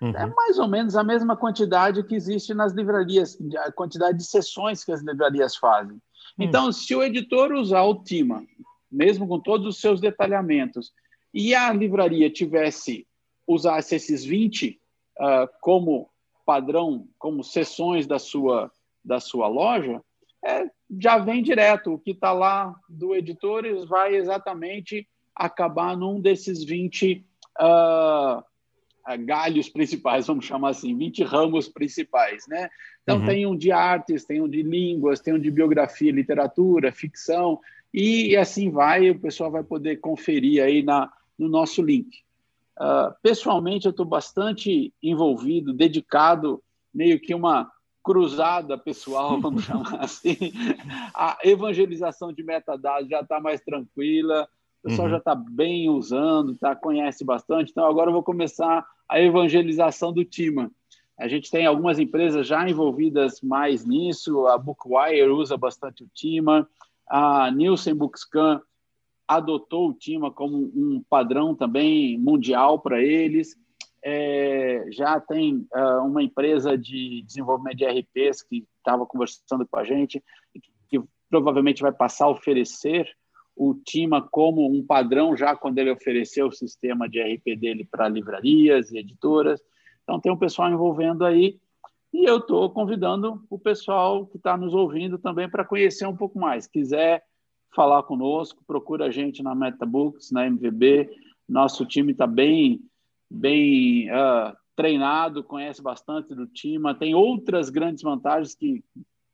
Uhum. 0.00 0.16
É 0.16 0.24
mais 0.24 0.56
ou 0.56 0.68
menos 0.68 0.94
a 0.94 1.02
mesma 1.02 1.36
quantidade 1.36 2.04
que 2.04 2.14
existe 2.14 2.54
nas 2.54 2.72
livrarias, 2.72 3.36
a 3.58 3.72
quantidade 3.72 4.18
de 4.18 4.24
sessões 4.24 4.84
que 4.84 4.92
as 4.92 5.02
livrarias 5.02 5.56
fazem. 5.56 5.96
Hum. 5.96 6.00
Então, 6.38 6.70
se 6.70 6.94
o 6.94 7.02
editor 7.02 7.52
usar 7.52 7.82
o 7.82 8.04
TIMA, 8.04 8.44
mesmo 8.90 9.26
com 9.26 9.40
todos 9.40 9.66
os 9.66 9.80
seus 9.80 10.00
detalhamentos, 10.00 10.92
e 11.34 11.56
a 11.56 11.72
livraria 11.72 12.30
tivesse 12.30 13.04
usasse 13.46 13.96
esses 13.96 14.24
20 14.24 14.70
uh, 14.70 15.22
ah, 15.22 15.48
como 15.60 16.08
padrão, 16.46 17.08
como 17.18 17.42
sessões 17.42 18.06
da 18.06 18.18
sua, 18.18 18.70
da 19.04 19.18
sua 19.18 19.48
loja, 19.48 20.00
é, 20.42 20.70
já 21.00 21.18
vem 21.18 21.42
direto. 21.42 21.92
O 21.92 21.98
que 21.98 22.12
está 22.12 22.32
lá 22.32 22.74
do 22.88 23.14
editor 23.14 23.64
vai 23.86 24.14
exatamente 24.14 25.06
acabar 25.34 25.96
num 25.96 26.20
desses 26.20 26.64
20 26.64 27.26
uh, 27.60 28.42
galhos 29.20 29.68
principais, 29.68 30.26
vamos 30.26 30.46
chamar 30.46 30.70
assim, 30.70 30.96
20 30.96 31.24
ramos 31.24 31.68
principais, 31.68 32.46
né? 32.48 32.70
Então 33.02 33.18
uhum. 33.18 33.26
tem 33.26 33.46
um 33.46 33.56
de 33.56 33.70
artes, 33.70 34.24
tem 34.24 34.40
um 34.40 34.48
de 34.48 34.62
línguas, 34.62 35.20
tem 35.20 35.34
um 35.34 35.38
de 35.38 35.50
biografia, 35.50 36.10
literatura, 36.10 36.90
ficção, 36.92 37.60
e 37.92 38.36
assim 38.36 38.70
vai, 38.70 39.10
o 39.10 39.18
pessoal 39.18 39.50
vai 39.50 39.62
poder 39.62 39.96
conferir 39.96 40.62
aí 40.62 40.82
na, 40.82 41.12
no 41.38 41.48
nosso 41.48 41.82
link. 41.82 42.24
Uh, 42.76 43.14
pessoalmente, 43.22 43.86
eu 43.86 43.90
estou 43.90 44.06
bastante 44.06 44.92
envolvido, 45.02 45.72
dedicado, 45.72 46.62
meio 46.92 47.20
que 47.20 47.34
uma 47.34 47.70
cruzada 48.02 48.76
pessoal, 48.76 49.40
vamos 49.40 49.64
chamar 49.64 50.00
assim. 50.00 50.36
A 51.14 51.38
evangelização 51.44 52.32
de 52.32 52.42
metadados 52.42 53.08
já 53.08 53.20
está 53.20 53.40
mais 53.40 53.60
tranquila, 53.60 54.48
o 54.84 54.88
pessoal 54.88 55.06
uhum. 55.06 55.12
já 55.12 55.18
está 55.18 55.34
bem 55.34 55.88
usando, 55.88 56.54
tá, 56.58 56.76
conhece 56.76 57.24
bastante. 57.24 57.70
Então, 57.70 57.86
agora 57.86 58.10
eu 58.10 58.12
vou 58.12 58.22
começar 58.22 58.86
a 59.08 59.18
evangelização 59.18 60.12
do 60.12 60.26
Tima. 60.26 60.70
A 61.18 61.26
gente 61.26 61.50
tem 61.50 61.64
algumas 61.64 61.98
empresas 61.98 62.46
já 62.46 62.68
envolvidas 62.68 63.40
mais 63.40 63.86
nisso, 63.86 64.46
a 64.46 64.58
Bookwire 64.58 65.30
usa 65.30 65.56
bastante 65.56 66.04
o 66.04 66.10
Tima, 66.12 66.68
a 67.08 67.50
Nielsen 67.50 67.94
Bookscan 67.94 68.60
adotou 69.26 69.88
o 69.88 69.94
Tima 69.94 70.30
como 70.30 70.70
um 70.74 71.02
padrão 71.08 71.54
também 71.54 72.18
mundial 72.18 72.78
para 72.78 73.02
eles. 73.02 73.56
É, 74.02 74.84
já 74.90 75.18
tem 75.18 75.66
uh, 75.74 76.04
uma 76.04 76.22
empresa 76.22 76.76
de 76.76 77.22
desenvolvimento 77.22 77.78
de 77.78 77.86
RPs 77.86 78.42
que 78.42 78.66
estava 78.76 79.06
conversando 79.06 79.66
com 79.66 79.78
a 79.78 79.84
gente, 79.84 80.22
que 80.90 81.02
provavelmente 81.30 81.80
vai 81.80 81.90
passar 81.90 82.26
a 82.26 82.30
oferecer 82.30 83.08
o 83.56 83.74
Tima 83.74 84.20
como 84.20 84.66
um 84.66 84.84
padrão 84.84 85.36
já 85.36 85.54
quando 85.54 85.78
ele 85.78 85.90
ofereceu 85.90 86.48
o 86.48 86.52
sistema 86.52 87.08
de 87.08 87.20
RP 87.20 87.56
dele 87.56 87.86
para 87.88 88.08
livrarias 88.08 88.90
e 88.90 88.98
editoras. 88.98 89.60
Então 90.02 90.20
tem 90.20 90.32
um 90.32 90.36
pessoal 90.36 90.70
envolvendo 90.70 91.24
aí 91.24 91.58
e 92.12 92.24
eu 92.24 92.38
estou 92.38 92.70
convidando 92.70 93.44
o 93.50 93.58
pessoal 93.58 94.24
que 94.26 94.36
está 94.36 94.56
nos 94.56 94.72
ouvindo 94.72 95.18
também 95.18 95.50
para 95.50 95.64
conhecer 95.64 96.06
um 96.06 96.16
pouco 96.16 96.38
mais. 96.38 96.66
Quiser 96.66 97.24
falar 97.74 98.04
conosco, 98.04 98.62
procura 98.64 99.06
a 99.06 99.10
gente 99.10 99.42
na 99.42 99.52
MetaBooks, 99.52 100.30
na 100.30 100.46
MVB. 100.46 101.10
Nosso 101.48 101.84
time 101.84 102.12
está 102.12 102.24
bem, 102.24 102.80
bem 103.28 104.08
uh, 104.10 104.56
treinado, 104.76 105.42
conhece 105.42 105.82
bastante 105.82 106.36
do 106.36 106.46
time. 106.46 106.94
Tem 106.94 107.16
outras 107.16 107.68
grandes 107.68 108.02
vantagens 108.02 108.54
que 108.54 108.84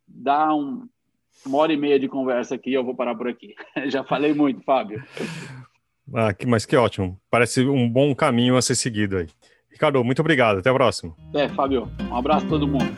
dá 0.08 0.54
um, 0.54 0.88
uma 1.46 1.58
hora 1.58 1.72
e 1.72 1.76
meia 1.76 1.98
de 1.98 2.08
conversa 2.08 2.54
aqui, 2.54 2.72
eu 2.72 2.84
vou 2.84 2.94
parar 2.94 3.14
por 3.14 3.28
aqui. 3.28 3.54
Já 3.86 4.04
falei 4.04 4.34
muito, 4.34 4.62
Fábio. 4.62 5.02
Ah, 6.14 6.32
que, 6.32 6.46
mas 6.46 6.66
que 6.66 6.76
ótimo. 6.76 7.18
Parece 7.30 7.64
um 7.64 7.88
bom 7.88 8.14
caminho 8.14 8.56
a 8.56 8.62
ser 8.62 8.74
seguido 8.74 9.18
aí. 9.18 9.28
Ricardo, 9.70 10.02
muito 10.04 10.20
obrigado. 10.20 10.58
Até 10.58 10.70
a 10.70 10.74
próxima. 10.74 11.14
É, 11.34 11.48
Fábio. 11.48 11.88
Um 12.10 12.16
abraço 12.16 12.44
a 12.46 12.48
todo 12.48 12.66
mundo. 12.66 12.94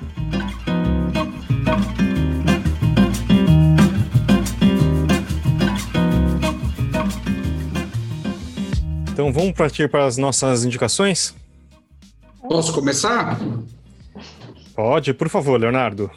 Então 9.13 9.31
vamos 9.31 9.53
partir 9.53 9.91
para 9.91 10.07
as 10.07 10.17
nossas 10.17 10.65
indicações? 10.65 11.37
Posso 12.41 12.73
começar? 12.73 13.39
Pode, 14.75 15.13
por 15.13 15.29
favor, 15.29 15.61
Leonardo. 15.61 16.11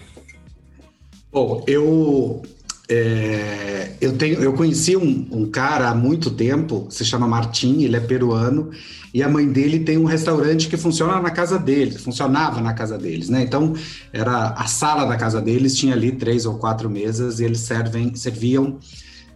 Bom, 1.36 1.66
eu 1.68 2.42
é, 2.88 3.92
eu 4.00 4.18
tenho, 4.18 4.42
eu 4.42 4.54
conheci 4.54 4.96
um, 4.96 5.28
um, 5.30 5.52
cara 5.52 5.90
há 5.90 5.94
muito 5.94 6.32
tempo, 6.32 6.88
se 6.90 7.04
chama 7.04 7.28
Martim, 7.28 7.84
ele 7.84 7.98
é 7.98 8.00
peruano 8.00 8.72
e 9.14 9.22
a 9.22 9.28
mãe 9.28 9.46
dele 9.46 9.82
tem 9.82 9.98
um 9.98 10.06
restaurante 10.06 10.70
que 10.70 10.78
funciona 10.78 11.20
na 11.20 11.32
casa 11.32 11.60
deles, 11.60 12.02
funcionava 12.02 12.62
na 12.62 12.74
casa 12.74 12.98
deles, 12.98 13.28
né? 13.28 13.42
Então 13.42 13.74
era 14.14 14.52
a 14.52 14.66
sala 14.66 15.04
da 15.04 15.18
casa 15.18 15.42
deles 15.42 15.76
tinha 15.76 15.94
ali 15.94 16.14
três 16.14 16.46
ou 16.46 16.58
quatro 16.58 16.90
mesas 16.90 17.42
e 17.42 17.44
eles 17.44 17.60
servem, 17.60 18.16
serviam 18.16 18.80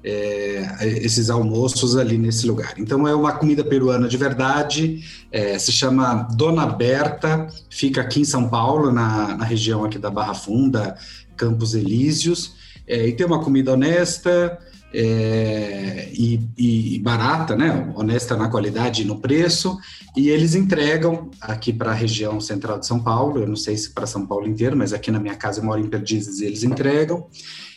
é, 0.03 0.87
esses 1.01 1.29
almoços 1.29 1.97
ali 1.97 2.17
nesse 2.17 2.47
lugar. 2.47 2.73
Então 2.77 3.07
é 3.07 3.13
uma 3.13 3.33
comida 3.33 3.63
peruana 3.63 4.07
de 4.07 4.17
verdade, 4.17 5.03
é, 5.31 5.59
se 5.59 5.71
chama 5.71 6.27
Dona 6.33 6.65
Berta, 6.65 7.47
fica 7.69 8.01
aqui 8.01 8.21
em 8.21 8.25
São 8.25 8.47
Paulo, 8.47 8.91
na, 8.91 9.35
na 9.35 9.43
região 9.43 9.83
aqui 9.83 9.99
da 9.99 10.09
Barra 10.09 10.33
Funda, 10.33 10.95
Campos 11.39 11.73
Elíseos, 11.73 12.53
é, 12.85 13.07
e 13.07 13.13
tem 13.13 13.25
uma 13.25 13.41
comida 13.41 13.71
honesta 13.73 14.59
é, 14.93 16.09
e, 16.11 16.39
e, 16.57 16.99
barata, 16.99 17.55
né? 17.55 17.93
honesta 17.95 18.35
na 18.35 18.49
qualidade 18.49 19.03
e 19.03 19.05
no 19.05 19.19
preço, 19.19 19.77
e 20.17 20.29
eles 20.29 20.55
entregam 20.55 21.29
aqui 21.39 21.71
para 21.71 21.91
a 21.91 21.93
região 21.93 22.41
central 22.41 22.79
de 22.79 22.85
São 22.85 22.99
Paulo, 22.99 23.39
eu 23.39 23.47
não 23.47 23.55
sei 23.55 23.77
se 23.77 23.93
para 23.93 24.05
São 24.05 24.25
Paulo 24.25 24.47
inteiro, 24.47 24.75
mas 24.75 24.91
aqui 24.91 25.11
na 25.11 25.19
minha 25.19 25.35
casa 25.35 25.61
eu 25.61 25.63
moro 25.63 25.79
em 25.79 25.87
Perdizes 25.87 26.41
e 26.41 26.45
eles 26.45 26.63
entregam, 26.63 27.27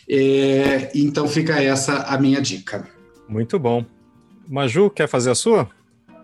é, 0.09 0.91
então 0.93 1.27
fica 1.27 1.61
essa 1.61 2.03
a 2.03 2.17
minha 2.17 2.41
dica. 2.41 2.87
Muito 3.29 3.57
bom. 3.57 3.85
Maju, 4.47 4.89
quer 4.89 5.07
fazer 5.07 5.31
a 5.31 5.35
sua? 5.35 5.69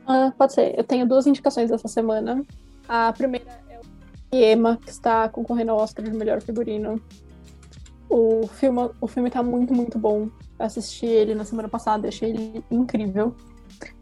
Ah, 0.05 0.33
pode 0.37 0.53
ser. 0.53 0.77
Eu 0.77 0.83
tenho 0.83 1.07
duas 1.07 1.27
indicações 1.27 1.71
essa 1.71 1.87
semana. 1.87 2.43
A 2.87 3.13
primeira 3.13 3.45
é 3.69 3.79
o 3.79 4.35
Ema, 4.35 4.77
que 4.83 4.89
está 4.89 5.29
concorrendo 5.29 5.71
ao 5.71 5.77
Oscar 5.77 6.03
de 6.03 6.11
melhor 6.11 6.41
figurino. 6.41 6.99
O 8.09 8.47
filme, 8.47 8.89
o 8.99 9.07
filme 9.07 9.29
tá 9.29 9.43
muito, 9.43 9.73
muito 9.73 9.99
bom. 9.99 10.29
Eu 10.57 10.65
assisti 10.65 11.05
ele 11.05 11.35
na 11.35 11.45
semana 11.45 11.69
passada 11.69 12.07
e 12.07 12.09
achei 12.09 12.29
ele 12.31 12.63
incrível. 12.71 13.35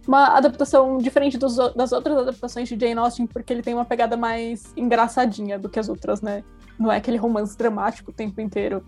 Uma 0.08 0.38
adaptação 0.38 0.98
diferente 0.98 1.38
dos, 1.38 1.58
das 1.76 1.92
outras 1.92 2.18
adaptações 2.18 2.70
de 2.70 2.80
Jane 2.80 2.98
Austen, 3.00 3.28
porque 3.28 3.52
ele 3.52 3.62
tem 3.62 3.74
uma 3.74 3.84
pegada 3.84 4.16
mais 4.16 4.72
engraçadinha 4.78 5.60
do 5.60 5.68
que 5.68 5.78
as 5.78 5.90
outras, 5.90 6.22
né? 6.22 6.44
Não 6.80 6.92
é 6.92 6.98
aquele 6.98 7.18
romance 7.18 7.58
dramático 7.58 8.12
o 8.12 8.14
tempo 8.14 8.40
inteiro. 8.40 8.84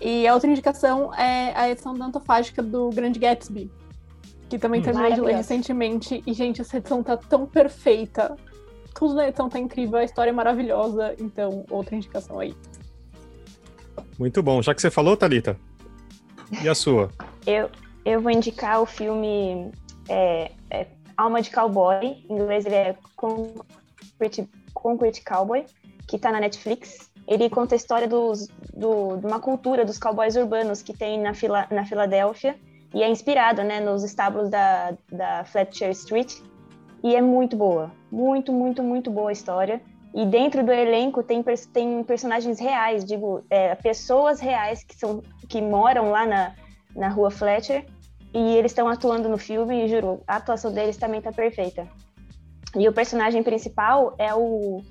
E 0.00 0.26
a 0.26 0.34
outra 0.34 0.50
indicação 0.50 1.14
é 1.14 1.52
a 1.56 1.70
edição 1.70 1.94
dantofágica 1.94 2.62
do 2.62 2.90
Grande 2.90 3.18
Gatsby, 3.18 3.70
que 4.48 4.58
também 4.58 4.80
hum, 4.80 4.84
terminei 4.84 5.12
de 5.14 5.20
ler 5.20 5.36
recentemente. 5.36 6.22
E, 6.26 6.34
gente, 6.34 6.60
essa 6.60 6.76
edição 6.76 7.02
tá 7.02 7.16
tão 7.16 7.46
perfeita. 7.46 8.36
Tudo 8.94 9.14
na 9.14 9.28
edição 9.28 9.48
tá 9.48 9.58
incrível, 9.58 9.98
a 9.98 10.04
história 10.04 10.30
é 10.30 10.32
maravilhosa. 10.32 11.14
Então, 11.18 11.64
outra 11.70 11.94
indicação 11.94 12.38
aí. 12.38 12.54
Muito 14.18 14.42
bom. 14.42 14.62
Já 14.62 14.74
que 14.74 14.80
você 14.80 14.90
falou, 14.90 15.16
Talita, 15.16 15.56
e 16.62 16.68
a 16.68 16.74
sua? 16.74 17.10
eu, 17.46 17.70
eu 18.04 18.20
vou 18.20 18.30
indicar 18.30 18.80
o 18.80 18.86
filme 18.86 19.70
é, 20.08 20.52
é, 20.70 20.86
Alma 21.16 21.40
de 21.40 21.50
Cowboy. 21.50 22.24
Em 22.28 22.34
inglês 22.34 22.66
ele 22.66 22.74
é 22.74 22.96
Concrete, 23.16 24.48
Concrete 24.74 25.24
Cowboy, 25.24 25.64
que 26.06 26.16
está 26.16 26.30
na 26.30 26.40
Netflix. 26.40 27.10
Ele 27.26 27.48
conta 27.48 27.74
a 27.74 27.76
história 27.76 28.08
dos, 28.08 28.48
do, 28.74 29.16
de 29.16 29.26
uma 29.26 29.38
cultura 29.38 29.84
dos 29.84 29.98
cowboys 29.98 30.34
urbanos 30.36 30.82
que 30.82 30.92
tem 30.92 31.20
na, 31.20 31.34
Fila, 31.34 31.66
na 31.70 31.84
Filadélfia 31.84 32.56
e 32.92 33.02
é 33.02 33.08
inspirado 33.08 33.62
né, 33.62 33.80
nos 33.80 34.02
estábulos 34.02 34.50
da, 34.50 34.94
da 35.10 35.44
Fletcher 35.44 35.90
Street. 35.90 36.34
E 37.02 37.14
é 37.14 37.20
muito 37.20 37.56
boa. 37.56 37.90
Muito, 38.10 38.52
muito, 38.52 38.82
muito 38.82 39.10
boa 39.10 39.30
a 39.30 39.32
história. 39.32 39.80
E 40.14 40.26
dentro 40.26 40.62
do 40.64 40.72
elenco 40.72 41.22
tem, 41.22 41.42
tem 41.72 42.04
personagens 42.04 42.60
reais, 42.60 43.04
digo, 43.04 43.42
é, 43.48 43.74
pessoas 43.74 44.40
reais 44.40 44.84
que, 44.84 44.94
são, 44.94 45.22
que 45.48 45.60
moram 45.60 46.10
lá 46.10 46.26
na, 46.26 46.54
na 46.94 47.08
rua 47.08 47.30
Fletcher 47.30 47.86
e 48.34 48.56
eles 48.56 48.72
estão 48.72 48.88
atuando 48.88 49.28
no 49.28 49.38
filme 49.38 49.84
e 49.84 49.88
juro, 49.88 50.22
a 50.26 50.36
atuação 50.36 50.72
deles 50.72 50.98
também 50.98 51.18
está 51.18 51.32
perfeita. 51.32 51.88
E 52.76 52.86
o 52.88 52.92
personagem 52.92 53.42
principal 53.42 54.14
é 54.18 54.34
o, 54.34 54.82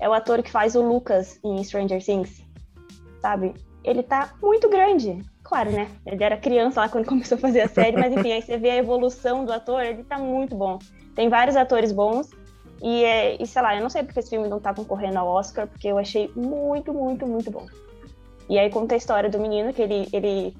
é 0.00 0.08
o 0.08 0.12
ator 0.12 0.42
que 0.42 0.50
faz 0.50 0.76
o 0.76 0.82
Lucas 0.82 1.40
em 1.44 1.62
Stranger 1.62 2.04
Things, 2.04 2.44
sabe? 3.20 3.54
Ele 3.82 4.02
tá 4.02 4.34
muito 4.40 4.68
grande, 4.68 5.20
claro, 5.42 5.70
né? 5.72 5.88
Ele 6.06 6.22
era 6.22 6.36
criança 6.36 6.80
lá 6.80 6.88
quando 6.88 7.06
começou 7.08 7.36
a 7.36 7.40
fazer 7.40 7.62
a 7.62 7.68
série, 7.68 7.96
mas 7.96 8.12
enfim, 8.12 8.32
aí 8.32 8.42
você 8.42 8.56
vê 8.56 8.70
a 8.70 8.76
evolução 8.76 9.44
do 9.44 9.52
ator, 9.52 9.82
ele 9.82 10.04
tá 10.04 10.18
muito 10.18 10.56
bom. 10.56 10.78
Tem 11.16 11.28
vários 11.28 11.56
atores 11.56 11.90
bons 11.90 12.30
e, 12.82 13.04
é, 13.04 13.42
e 13.42 13.46
sei 13.46 13.62
lá, 13.62 13.74
eu 13.74 13.82
não 13.82 13.90
sei 13.90 14.02
porque 14.02 14.20
esse 14.20 14.30
filme 14.30 14.48
não 14.48 14.60
tá 14.60 14.72
concorrendo 14.72 15.18
ao 15.18 15.26
Oscar, 15.26 15.66
porque 15.66 15.88
eu 15.88 15.98
achei 15.98 16.30
muito, 16.36 16.92
muito, 16.92 17.26
muito 17.26 17.50
bom. 17.50 17.66
E 18.48 18.58
aí 18.58 18.70
conta 18.70 18.94
a 18.94 18.98
história 18.98 19.28
do 19.28 19.38
menino, 19.38 19.72
que 19.72 19.82
ele, 19.82 20.08
ele, 20.12 20.56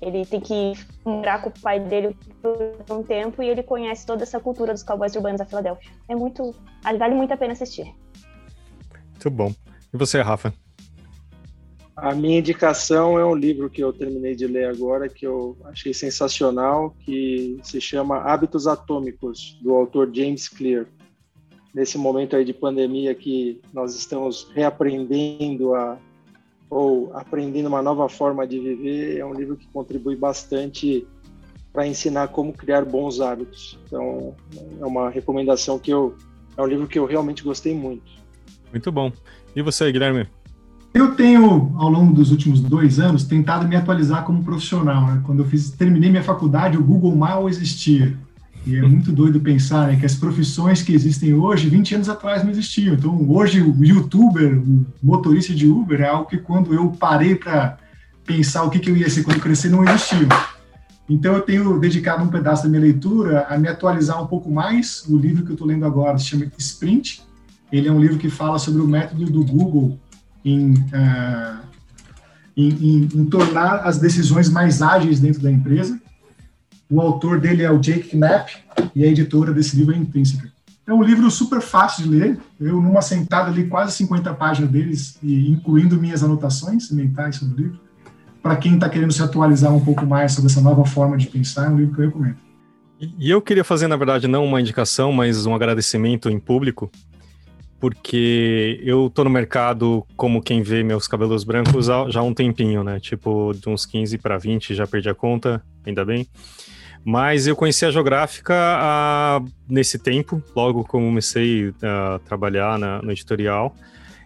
ele 0.00 0.24
tem 0.24 0.40
que 0.40 0.72
morar 1.04 1.42
com 1.42 1.50
o 1.50 1.60
pai 1.60 1.80
dele 1.80 2.16
por 2.40 2.96
um 2.96 3.02
tempo 3.02 3.42
e 3.42 3.48
ele 3.48 3.62
conhece 3.62 4.06
toda 4.06 4.22
essa 4.22 4.40
cultura 4.40 4.72
dos 4.72 4.82
cowboys 4.82 5.14
urbanos 5.16 5.38
da 5.38 5.44
Filadélfia. 5.44 5.90
É 6.08 6.14
muito. 6.14 6.54
Vale 6.82 7.14
muito 7.14 7.32
a 7.32 7.36
pena 7.36 7.52
assistir. 7.52 7.92
Muito 9.10 9.30
bom. 9.30 9.52
E 9.92 9.96
você, 9.96 10.22
Rafa? 10.22 10.52
A 11.94 12.14
minha 12.14 12.38
indicação 12.38 13.18
é 13.18 13.24
um 13.24 13.34
livro 13.34 13.70
que 13.70 13.82
eu 13.82 13.90
terminei 13.90 14.34
de 14.34 14.46
ler 14.46 14.68
agora, 14.68 15.08
que 15.08 15.26
eu 15.26 15.56
achei 15.64 15.94
sensacional, 15.94 16.94
que 17.00 17.58
se 17.62 17.80
chama 17.80 18.18
Hábitos 18.18 18.66
Atômicos, 18.66 19.58
do 19.62 19.74
autor 19.74 20.10
James 20.14 20.46
Clear 20.46 20.86
nesse 21.76 21.98
momento 21.98 22.34
aí 22.34 22.42
de 22.42 22.54
pandemia 22.54 23.14
que 23.14 23.60
nós 23.70 23.94
estamos 23.94 24.48
reaprendendo 24.54 25.74
a 25.74 25.98
ou 26.68 27.12
aprendendo 27.14 27.66
uma 27.66 27.80
nova 27.80 28.08
forma 28.08 28.44
de 28.44 28.58
viver, 28.58 29.18
é 29.18 29.24
um 29.24 29.32
livro 29.32 29.56
que 29.56 29.68
contribui 29.68 30.16
bastante 30.16 31.06
para 31.72 31.86
ensinar 31.86 32.28
como 32.28 32.52
criar 32.52 32.84
bons 32.84 33.20
hábitos. 33.20 33.78
Então, 33.86 34.34
é 34.80 34.84
uma 34.84 35.08
recomendação 35.10 35.78
que 35.78 35.92
eu 35.92 36.16
é 36.56 36.62
um 36.62 36.66
livro 36.66 36.88
que 36.88 36.98
eu 36.98 37.04
realmente 37.04 37.44
gostei 37.44 37.74
muito. 37.74 38.10
Muito 38.72 38.90
bom. 38.90 39.12
E 39.54 39.60
você, 39.60 39.92
Guilherme? 39.92 40.26
Eu 40.94 41.14
tenho, 41.14 41.74
ao 41.76 41.90
longo 41.90 42.14
dos 42.14 42.32
últimos 42.32 42.60
dois 42.60 42.98
anos, 42.98 43.24
tentado 43.24 43.68
me 43.68 43.76
atualizar 43.76 44.24
como 44.24 44.42
profissional. 44.42 45.06
Né? 45.06 45.22
Quando 45.24 45.40
eu 45.40 45.46
fiz, 45.46 45.70
terminei 45.70 46.10
minha 46.10 46.24
faculdade, 46.24 46.78
o 46.78 46.82
Google 46.82 47.14
mal 47.14 47.48
existia. 47.48 48.16
E 48.66 48.74
é 48.74 48.82
muito 48.82 49.12
doido 49.12 49.38
pensar 49.38 49.86
né, 49.86 49.96
que 49.96 50.04
as 50.04 50.16
profissões 50.16 50.82
que 50.82 50.92
existem 50.92 51.32
hoje, 51.32 51.68
20 51.68 51.94
anos 51.94 52.08
atrás, 52.08 52.42
não 52.42 52.50
existiam. 52.50 52.94
Então, 52.94 53.30
hoje, 53.30 53.62
o 53.62 53.84
youtuber, 53.84 54.58
o 54.58 54.84
motorista 55.00 55.54
de 55.54 55.68
Uber, 55.68 56.00
é 56.00 56.08
algo 56.08 56.28
que 56.28 56.36
quando 56.36 56.74
eu 56.74 56.88
parei 56.90 57.36
para 57.36 57.78
pensar 58.26 58.64
o 58.64 58.70
que, 58.70 58.80
que 58.80 58.90
eu 58.90 58.96
ia 58.96 59.08
ser 59.08 59.22
quando 59.22 59.38
crescer, 59.38 59.68
não 59.68 59.84
existia. 59.84 60.26
Então, 61.08 61.34
eu 61.34 61.42
tenho 61.42 61.78
dedicado 61.78 62.24
um 62.24 62.28
pedaço 62.28 62.64
da 62.64 62.68
minha 62.68 62.82
leitura 62.82 63.46
a 63.48 63.56
me 63.56 63.68
atualizar 63.68 64.20
um 64.20 64.26
pouco 64.26 64.50
mais. 64.50 65.04
O 65.08 65.16
livro 65.16 65.44
que 65.44 65.50
eu 65.50 65.54
estou 65.54 65.68
lendo 65.68 65.86
agora 65.86 66.18
se 66.18 66.24
chama 66.24 66.50
Sprint. 66.58 67.22
Ele 67.70 67.86
é 67.86 67.92
um 67.92 68.00
livro 68.00 68.18
que 68.18 68.28
fala 68.28 68.58
sobre 68.58 68.82
o 68.82 68.88
método 68.88 69.26
do 69.26 69.44
Google 69.44 69.96
em, 70.44 70.72
uh, 70.72 71.60
em, 72.56 72.68
em, 72.68 73.08
em 73.14 73.24
tornar 73.26 73.86
as 73.86 73.98
decisões 73.98 74.48
mais 74.48 74.82
ágeis 74.82 75.20
dentro 75.20 75.40
da 75.40 75.52
empresa. 75.52 76.00
O 76.90 77.00
autor 77.00 77.40
dele 77.40 77.62
é 77.62 77.70
o 77.70 77.78
Jake 77.78 78.10
Knapp 78.10 78.52
e 78.94 79.04
a 79.04 79.08
editora 79.08 79.52
desse 79.52 79.76
livro 79.76 79.94
é 79.94 79.98
Intrínseca. 79.98 80.50
É 80.86 80.94
um 80.94 81.02
livro 81.02 81.28
super 81.32 81.60
fácil 81.60 82.04
de 82.04 82.10
ler. 82.10 82.38
Eu, 82.60 82.80
numa 82.80 83.02
sentada, 83.02 83.50
li 83.50 83.66
quase 83.66 83.96
50 83.96 84.32
páginas 84.34 84.70
deles, 84.70 85.18
e 85.20 85.50
incluindo 85.50 86.00
minhas 86.00 86.22
anotações 86.22 86.90
mentais 86.92 87.36
sobre 87.36 87.54
o 87.54 87.64
livro. 87.64 87.80
Para 88.40 88.54
quem 88.54 88.74
está 88.74 88.88
querendo 88.88 89.12
se 89.12 89.20
atualizar 89.20 89.74
um 89.74 89.84
pouco 89.84 90.06
mais 90.06 90.32
sobre 90.32 90.48
essa 90.48 90.60
nova 90.60 90.84
forma 90.84 91.16
de 91.16 91.26
pensar, 91.26 91.66
é 91.66 91.70
um 91.70 91.76
livro 91.76 91.94
que 91.94 92.02
eu 92.02 92.06
recomendo. 92.06 92.36
E 93.00 93.28
eu 93.28 93.42
queria 93.42 93.64
fazer, 93.64 93.88
na 93.88 93.96
verdade, 93.96 94.28
não 94.28 94.44
uma 94.44 94.60
indicação, 94.60 95.10
mas 95.10 95.44
um 95.44 95.54
agradecimento 95.56 96.30
em 96.30 96.38
público, 96.38 96.88
porque 97.80 98.80
eu 98.84 99.10
tô 99.12 99.24
no 99.24 99.30
mercado 99.30 100.06
como 100.16 100.40
quem 100.40 100.62
vê 100.62 100.84
meus 100.84 101.08
cabelos 101.08 101.42
brancos 101.42 101.86
já 101.86 102.20
há 102.20 102.22
um 102.22 102.32
tempinho, 102.32 102.84
né? 102.84 103.00
Tipo, 103.00 103.52
de 103.52 103.68
uns 103.68 103.84
15 103.84 104.16
para 104.18 104.38
20, 104.38 104.72
já 104.72 104.86
perdi 104.86 105.10
a 105.10 105.14
conta, 105.14 105.60
ainda 105.84 106.04
bem. 106.04 106.26
Mas 107.08 107.46
eu 107.46 107.54
conheci 107.54 107.86
a 107.86 107.90
Geográfica 107.92 108.52
ah, 108.52 109.40
nesse 109.68 109.96
tempo, 109.96 110.42
logo 110.56 110.82
que 110.82 110.90
comecei 110.90 111.72
a 111.80 112.18
trabalhar 112.24 112.76
na, 112.80 113.00
no 113.00 113.12
editorial. 113.12 113.76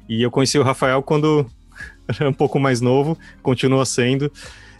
E 0.08 0.22
eu 0.22 0.30
conheci 0.30 0.58
o 0.58 0.62
Rafael 0.62 1.02
quando 1.02 1.44
era 2.08 2.30
um 2.30 2.32
pouco 2.32 2.58
mais 2.58 2.80
novo, 2.80 3.18
continua 3.42 3.84
sendo, 3.84 4.32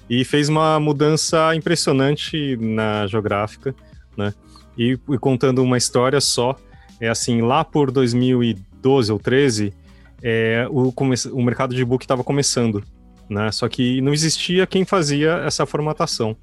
e 0.09 0.25
fez 0.25 0.49
uma 0.49 0.81
mudança 0.81 1.55
impressionante 1.55 2.57
na 2.57 3.07
Geográfica, 3.07 3.75
né? 4.17 4.33
E, 4.79 4.99
e 5.11 5.19
contando 5.19 5.63
uma 5.63 5.77
história 5.77 6.23
só, 6.23 6.57
é 6.99 7.11
assim, 7.11 7.43
lá 7.43 7.65
por 7.65 7.91
2012 7.91 9.13
ou 9.13 9.19
13, 9.19 9.75
é, 10.23 10.67
o, 10.71 10.91
o 11.35 11.43
mercado 11.43 11.75
de 11.75 11.83
e-book 11.83 12.03
estava 12.03 12.25
começando, 12.25 12.83
né? 13.29 13.53
Só 13.53 13.69
que 13.69 14.01
não 14.01 14.15
existia 14.15 14.67
quem 14.67 14.87
fazia 14.87 15.33
essa 15.45 15.67
formatação 15.67 16.35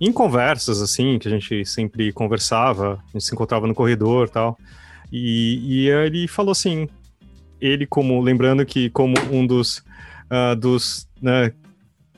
em 0.00 0.12
conversas, 0.12 0.80
assim, 0.80 1.18
que 1.18 1.28
a 1.28 1.30
gente 1.30 1.64
sempre 1.64 2.12
conversava, 2.12 3.02
a 3.08 3.12
gente 3.12 3.24
se 3.24 3.34
encontrava 3.34 3.66
no 3.66 3.74
corredor 3.74 4.28
tal, 4.28 4.58
e, 5.10 5.84
e 5.84 5.88
ele 5.88 6.28
falou 6.28 6.52
assim, 6.52 6.88
ele 7.60 7.86
como, 7.86 8.20
lembrando 8.20 8.64
que 8.64 8.90
como 8.90 9.14
um 9.30 9.46
dos, 9.46 9.78
uh, 10.30 10.54
dos 10.56 11.08
né, 11.20 11.52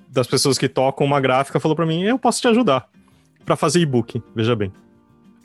das 0.09 0.26
pessoas 0.26 0.59
que 0.59 0.68
tocam 0.68 1.07
uma 1.07 1.20
gráfica, 1.20 1.61
falou 1.61 1.76
para 1.76 1.87
mim, 1.87 2.03
eu 2.03 2.18
posso 2.18 2.41
te 2.41 2.49
ajudar 2.49 2.89
para 3.45 3.57
fazer 3.57 3.81
e-book, 3.81 4.22
veja 4.35 4.57
bem. 4.57 4.72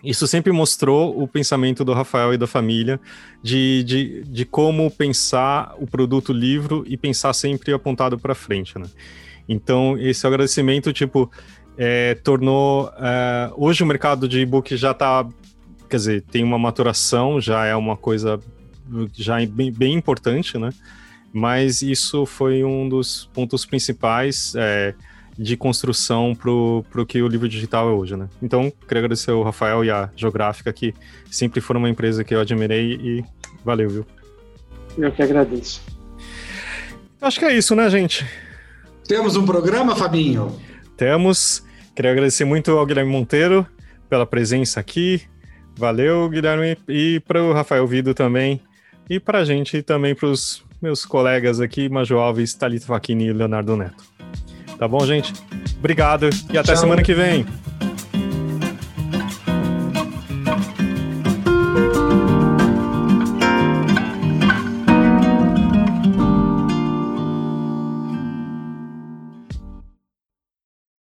Isso 0.03 0.27
sempre 0.27 0.51
mostrou 0.51 1.21
o 1.21 1.25
pensamento 1.25 1.85
do 1.85 1.93
Rafael 1.93 2.33
e 2.33 2.37
da 2.37 2.45
família 2.45 2.99
de, 3.41 3.83
de, 3.85 4.23
de 4.23 4.43
como 4.43 4.91
pensar 4.91 5.73
o 5.79 5.87
produto 5.87 6.33
livro 6.33 6.83
e 6.85 6.97
pensar 6.97 7.31
sempre 7.31 7.71
apontado 7.71 8.19
para 8.19 8.35
frente, 8.35 8.77
né? 8.77 8.87
Então, 9.47 9.97
esse 9.97 10.25
agradecimento, 10.27 10.91
tipo, 10.91 11.31
é, 11.77 12.15
tornou. 12.15 12.91
É, 12.97 13.51
hoje 13.55 13.83
o 13.83 13.85
mercado 13.85 14.27
de 14.27 14.39
e-book 14.39 14.75
já 14.75 14.91
está. 14.91 15.27
Quer 15.89 15.97
dizer, 15.97 16.21
tem 16.23 16.43
uma 16.43 16.57
maturação, 16.57 17.39
já 17.39 17.65
é 17.65 17.75
uma 17.75 17.95
coisa 17.95 18.39
já 19.13 19.45
bem, 19.45 19.71
bem 19.71 19.93
importante, 19.93 20.57
né? 20.57 20.69
Mas 21.31 21.81
isso 21.81 22.25
foi 22.25 22.63
um 22.63 22.87
dos 22.87 23.29
pontos 23.33 23.65
principais 23.65 24.53
é, 24.55 24.93
de 25.37 25.57
construção 25.57 26.35
para 26.35 26.51
o 26.51 27.05
que 27.07 27.21
o 27.21 27.27
livro 27.27 27.49
digital 27.49 27.89
é 27.89 27.91
hoje, 27.91 28.15
né? 28.15 28.27
Então, 28.41 28.71
queria 28.87 28.99
agradecer 28.99 29.31
ao 29.31 29.43
Rafael 29.43 29.83
e 29.83 29.89
a 29.89 30.09
Geográfica, 30.15 30.71
que 30.71 30.93
sempre 31.29 31.59
foram 31.59 31.79
uma 31.79 31.89
empresa 31.89 32.23
que 32.23 32.35
eu 32.35 32.39
admirei 32.39 32.93
e 32.93 33.25
valeu, 33.63 33.89
viu? 33.89 34.05
Eu 34.97 35.11
que 35.11 35.23
agradeço. 35.23 35.81
Acho 37.19 37.39
que 37.39 37.45
é 37.45 37.57
isso, 37.57 37.75
né, 37.75 37.89
gente? 37.89 38.25
Temos 39.07 39.35
um 39.35 39.45
programa, 39.45 39.95
Fabinho? 39.95 40.55
Temos. 40.97 41.63
Queria 41.95 42.11
agradecer 42.11 42.45
muito 42.45 42.71
ao 42.71 42.85
Guilherme 42.85 43.11
Monteiro 43.11 43.65
pela 44.09 44.25
presença 44.25 44.79
aqui. 44.79 45.21
Valeu, 45.77 46.29
Guilherme, 46.29 46.77
e 46.87 47.19
para 47.21 47.41
o 47.41 47.51
Rafael 47.53 47.85
Vido 47.87 48.13
também. 48.13 48.61
E 49.09 49.19
para 49.19 49.39
a 49.39 49.45
gente 49.45 49.81
também 49.81 50.15
para 50.15 50.27
os 50.27 50.63
meus 50.81 51.05
colegas 51.05 51.59
aqui, 51.59 51.89
Majo 51.89 52.17
Alves, 52.17 52.53
Thalita 52.53 52.85
Facchini 52.85 53.27
e 53.27 53.33
Leonardo 53.33 53.75
Neto. 53.75 54.03
Tá 54.77 54.87
bom, 54.87 55.05
gente? 55.05 55.33
Obrigado 55.79 56.29
e 56.51 56.57
até 56.57 56.73
Tchau. 56.73 56.77
semana 56.77 57.01
que 57.01 57.13
vem. 57.13 57.45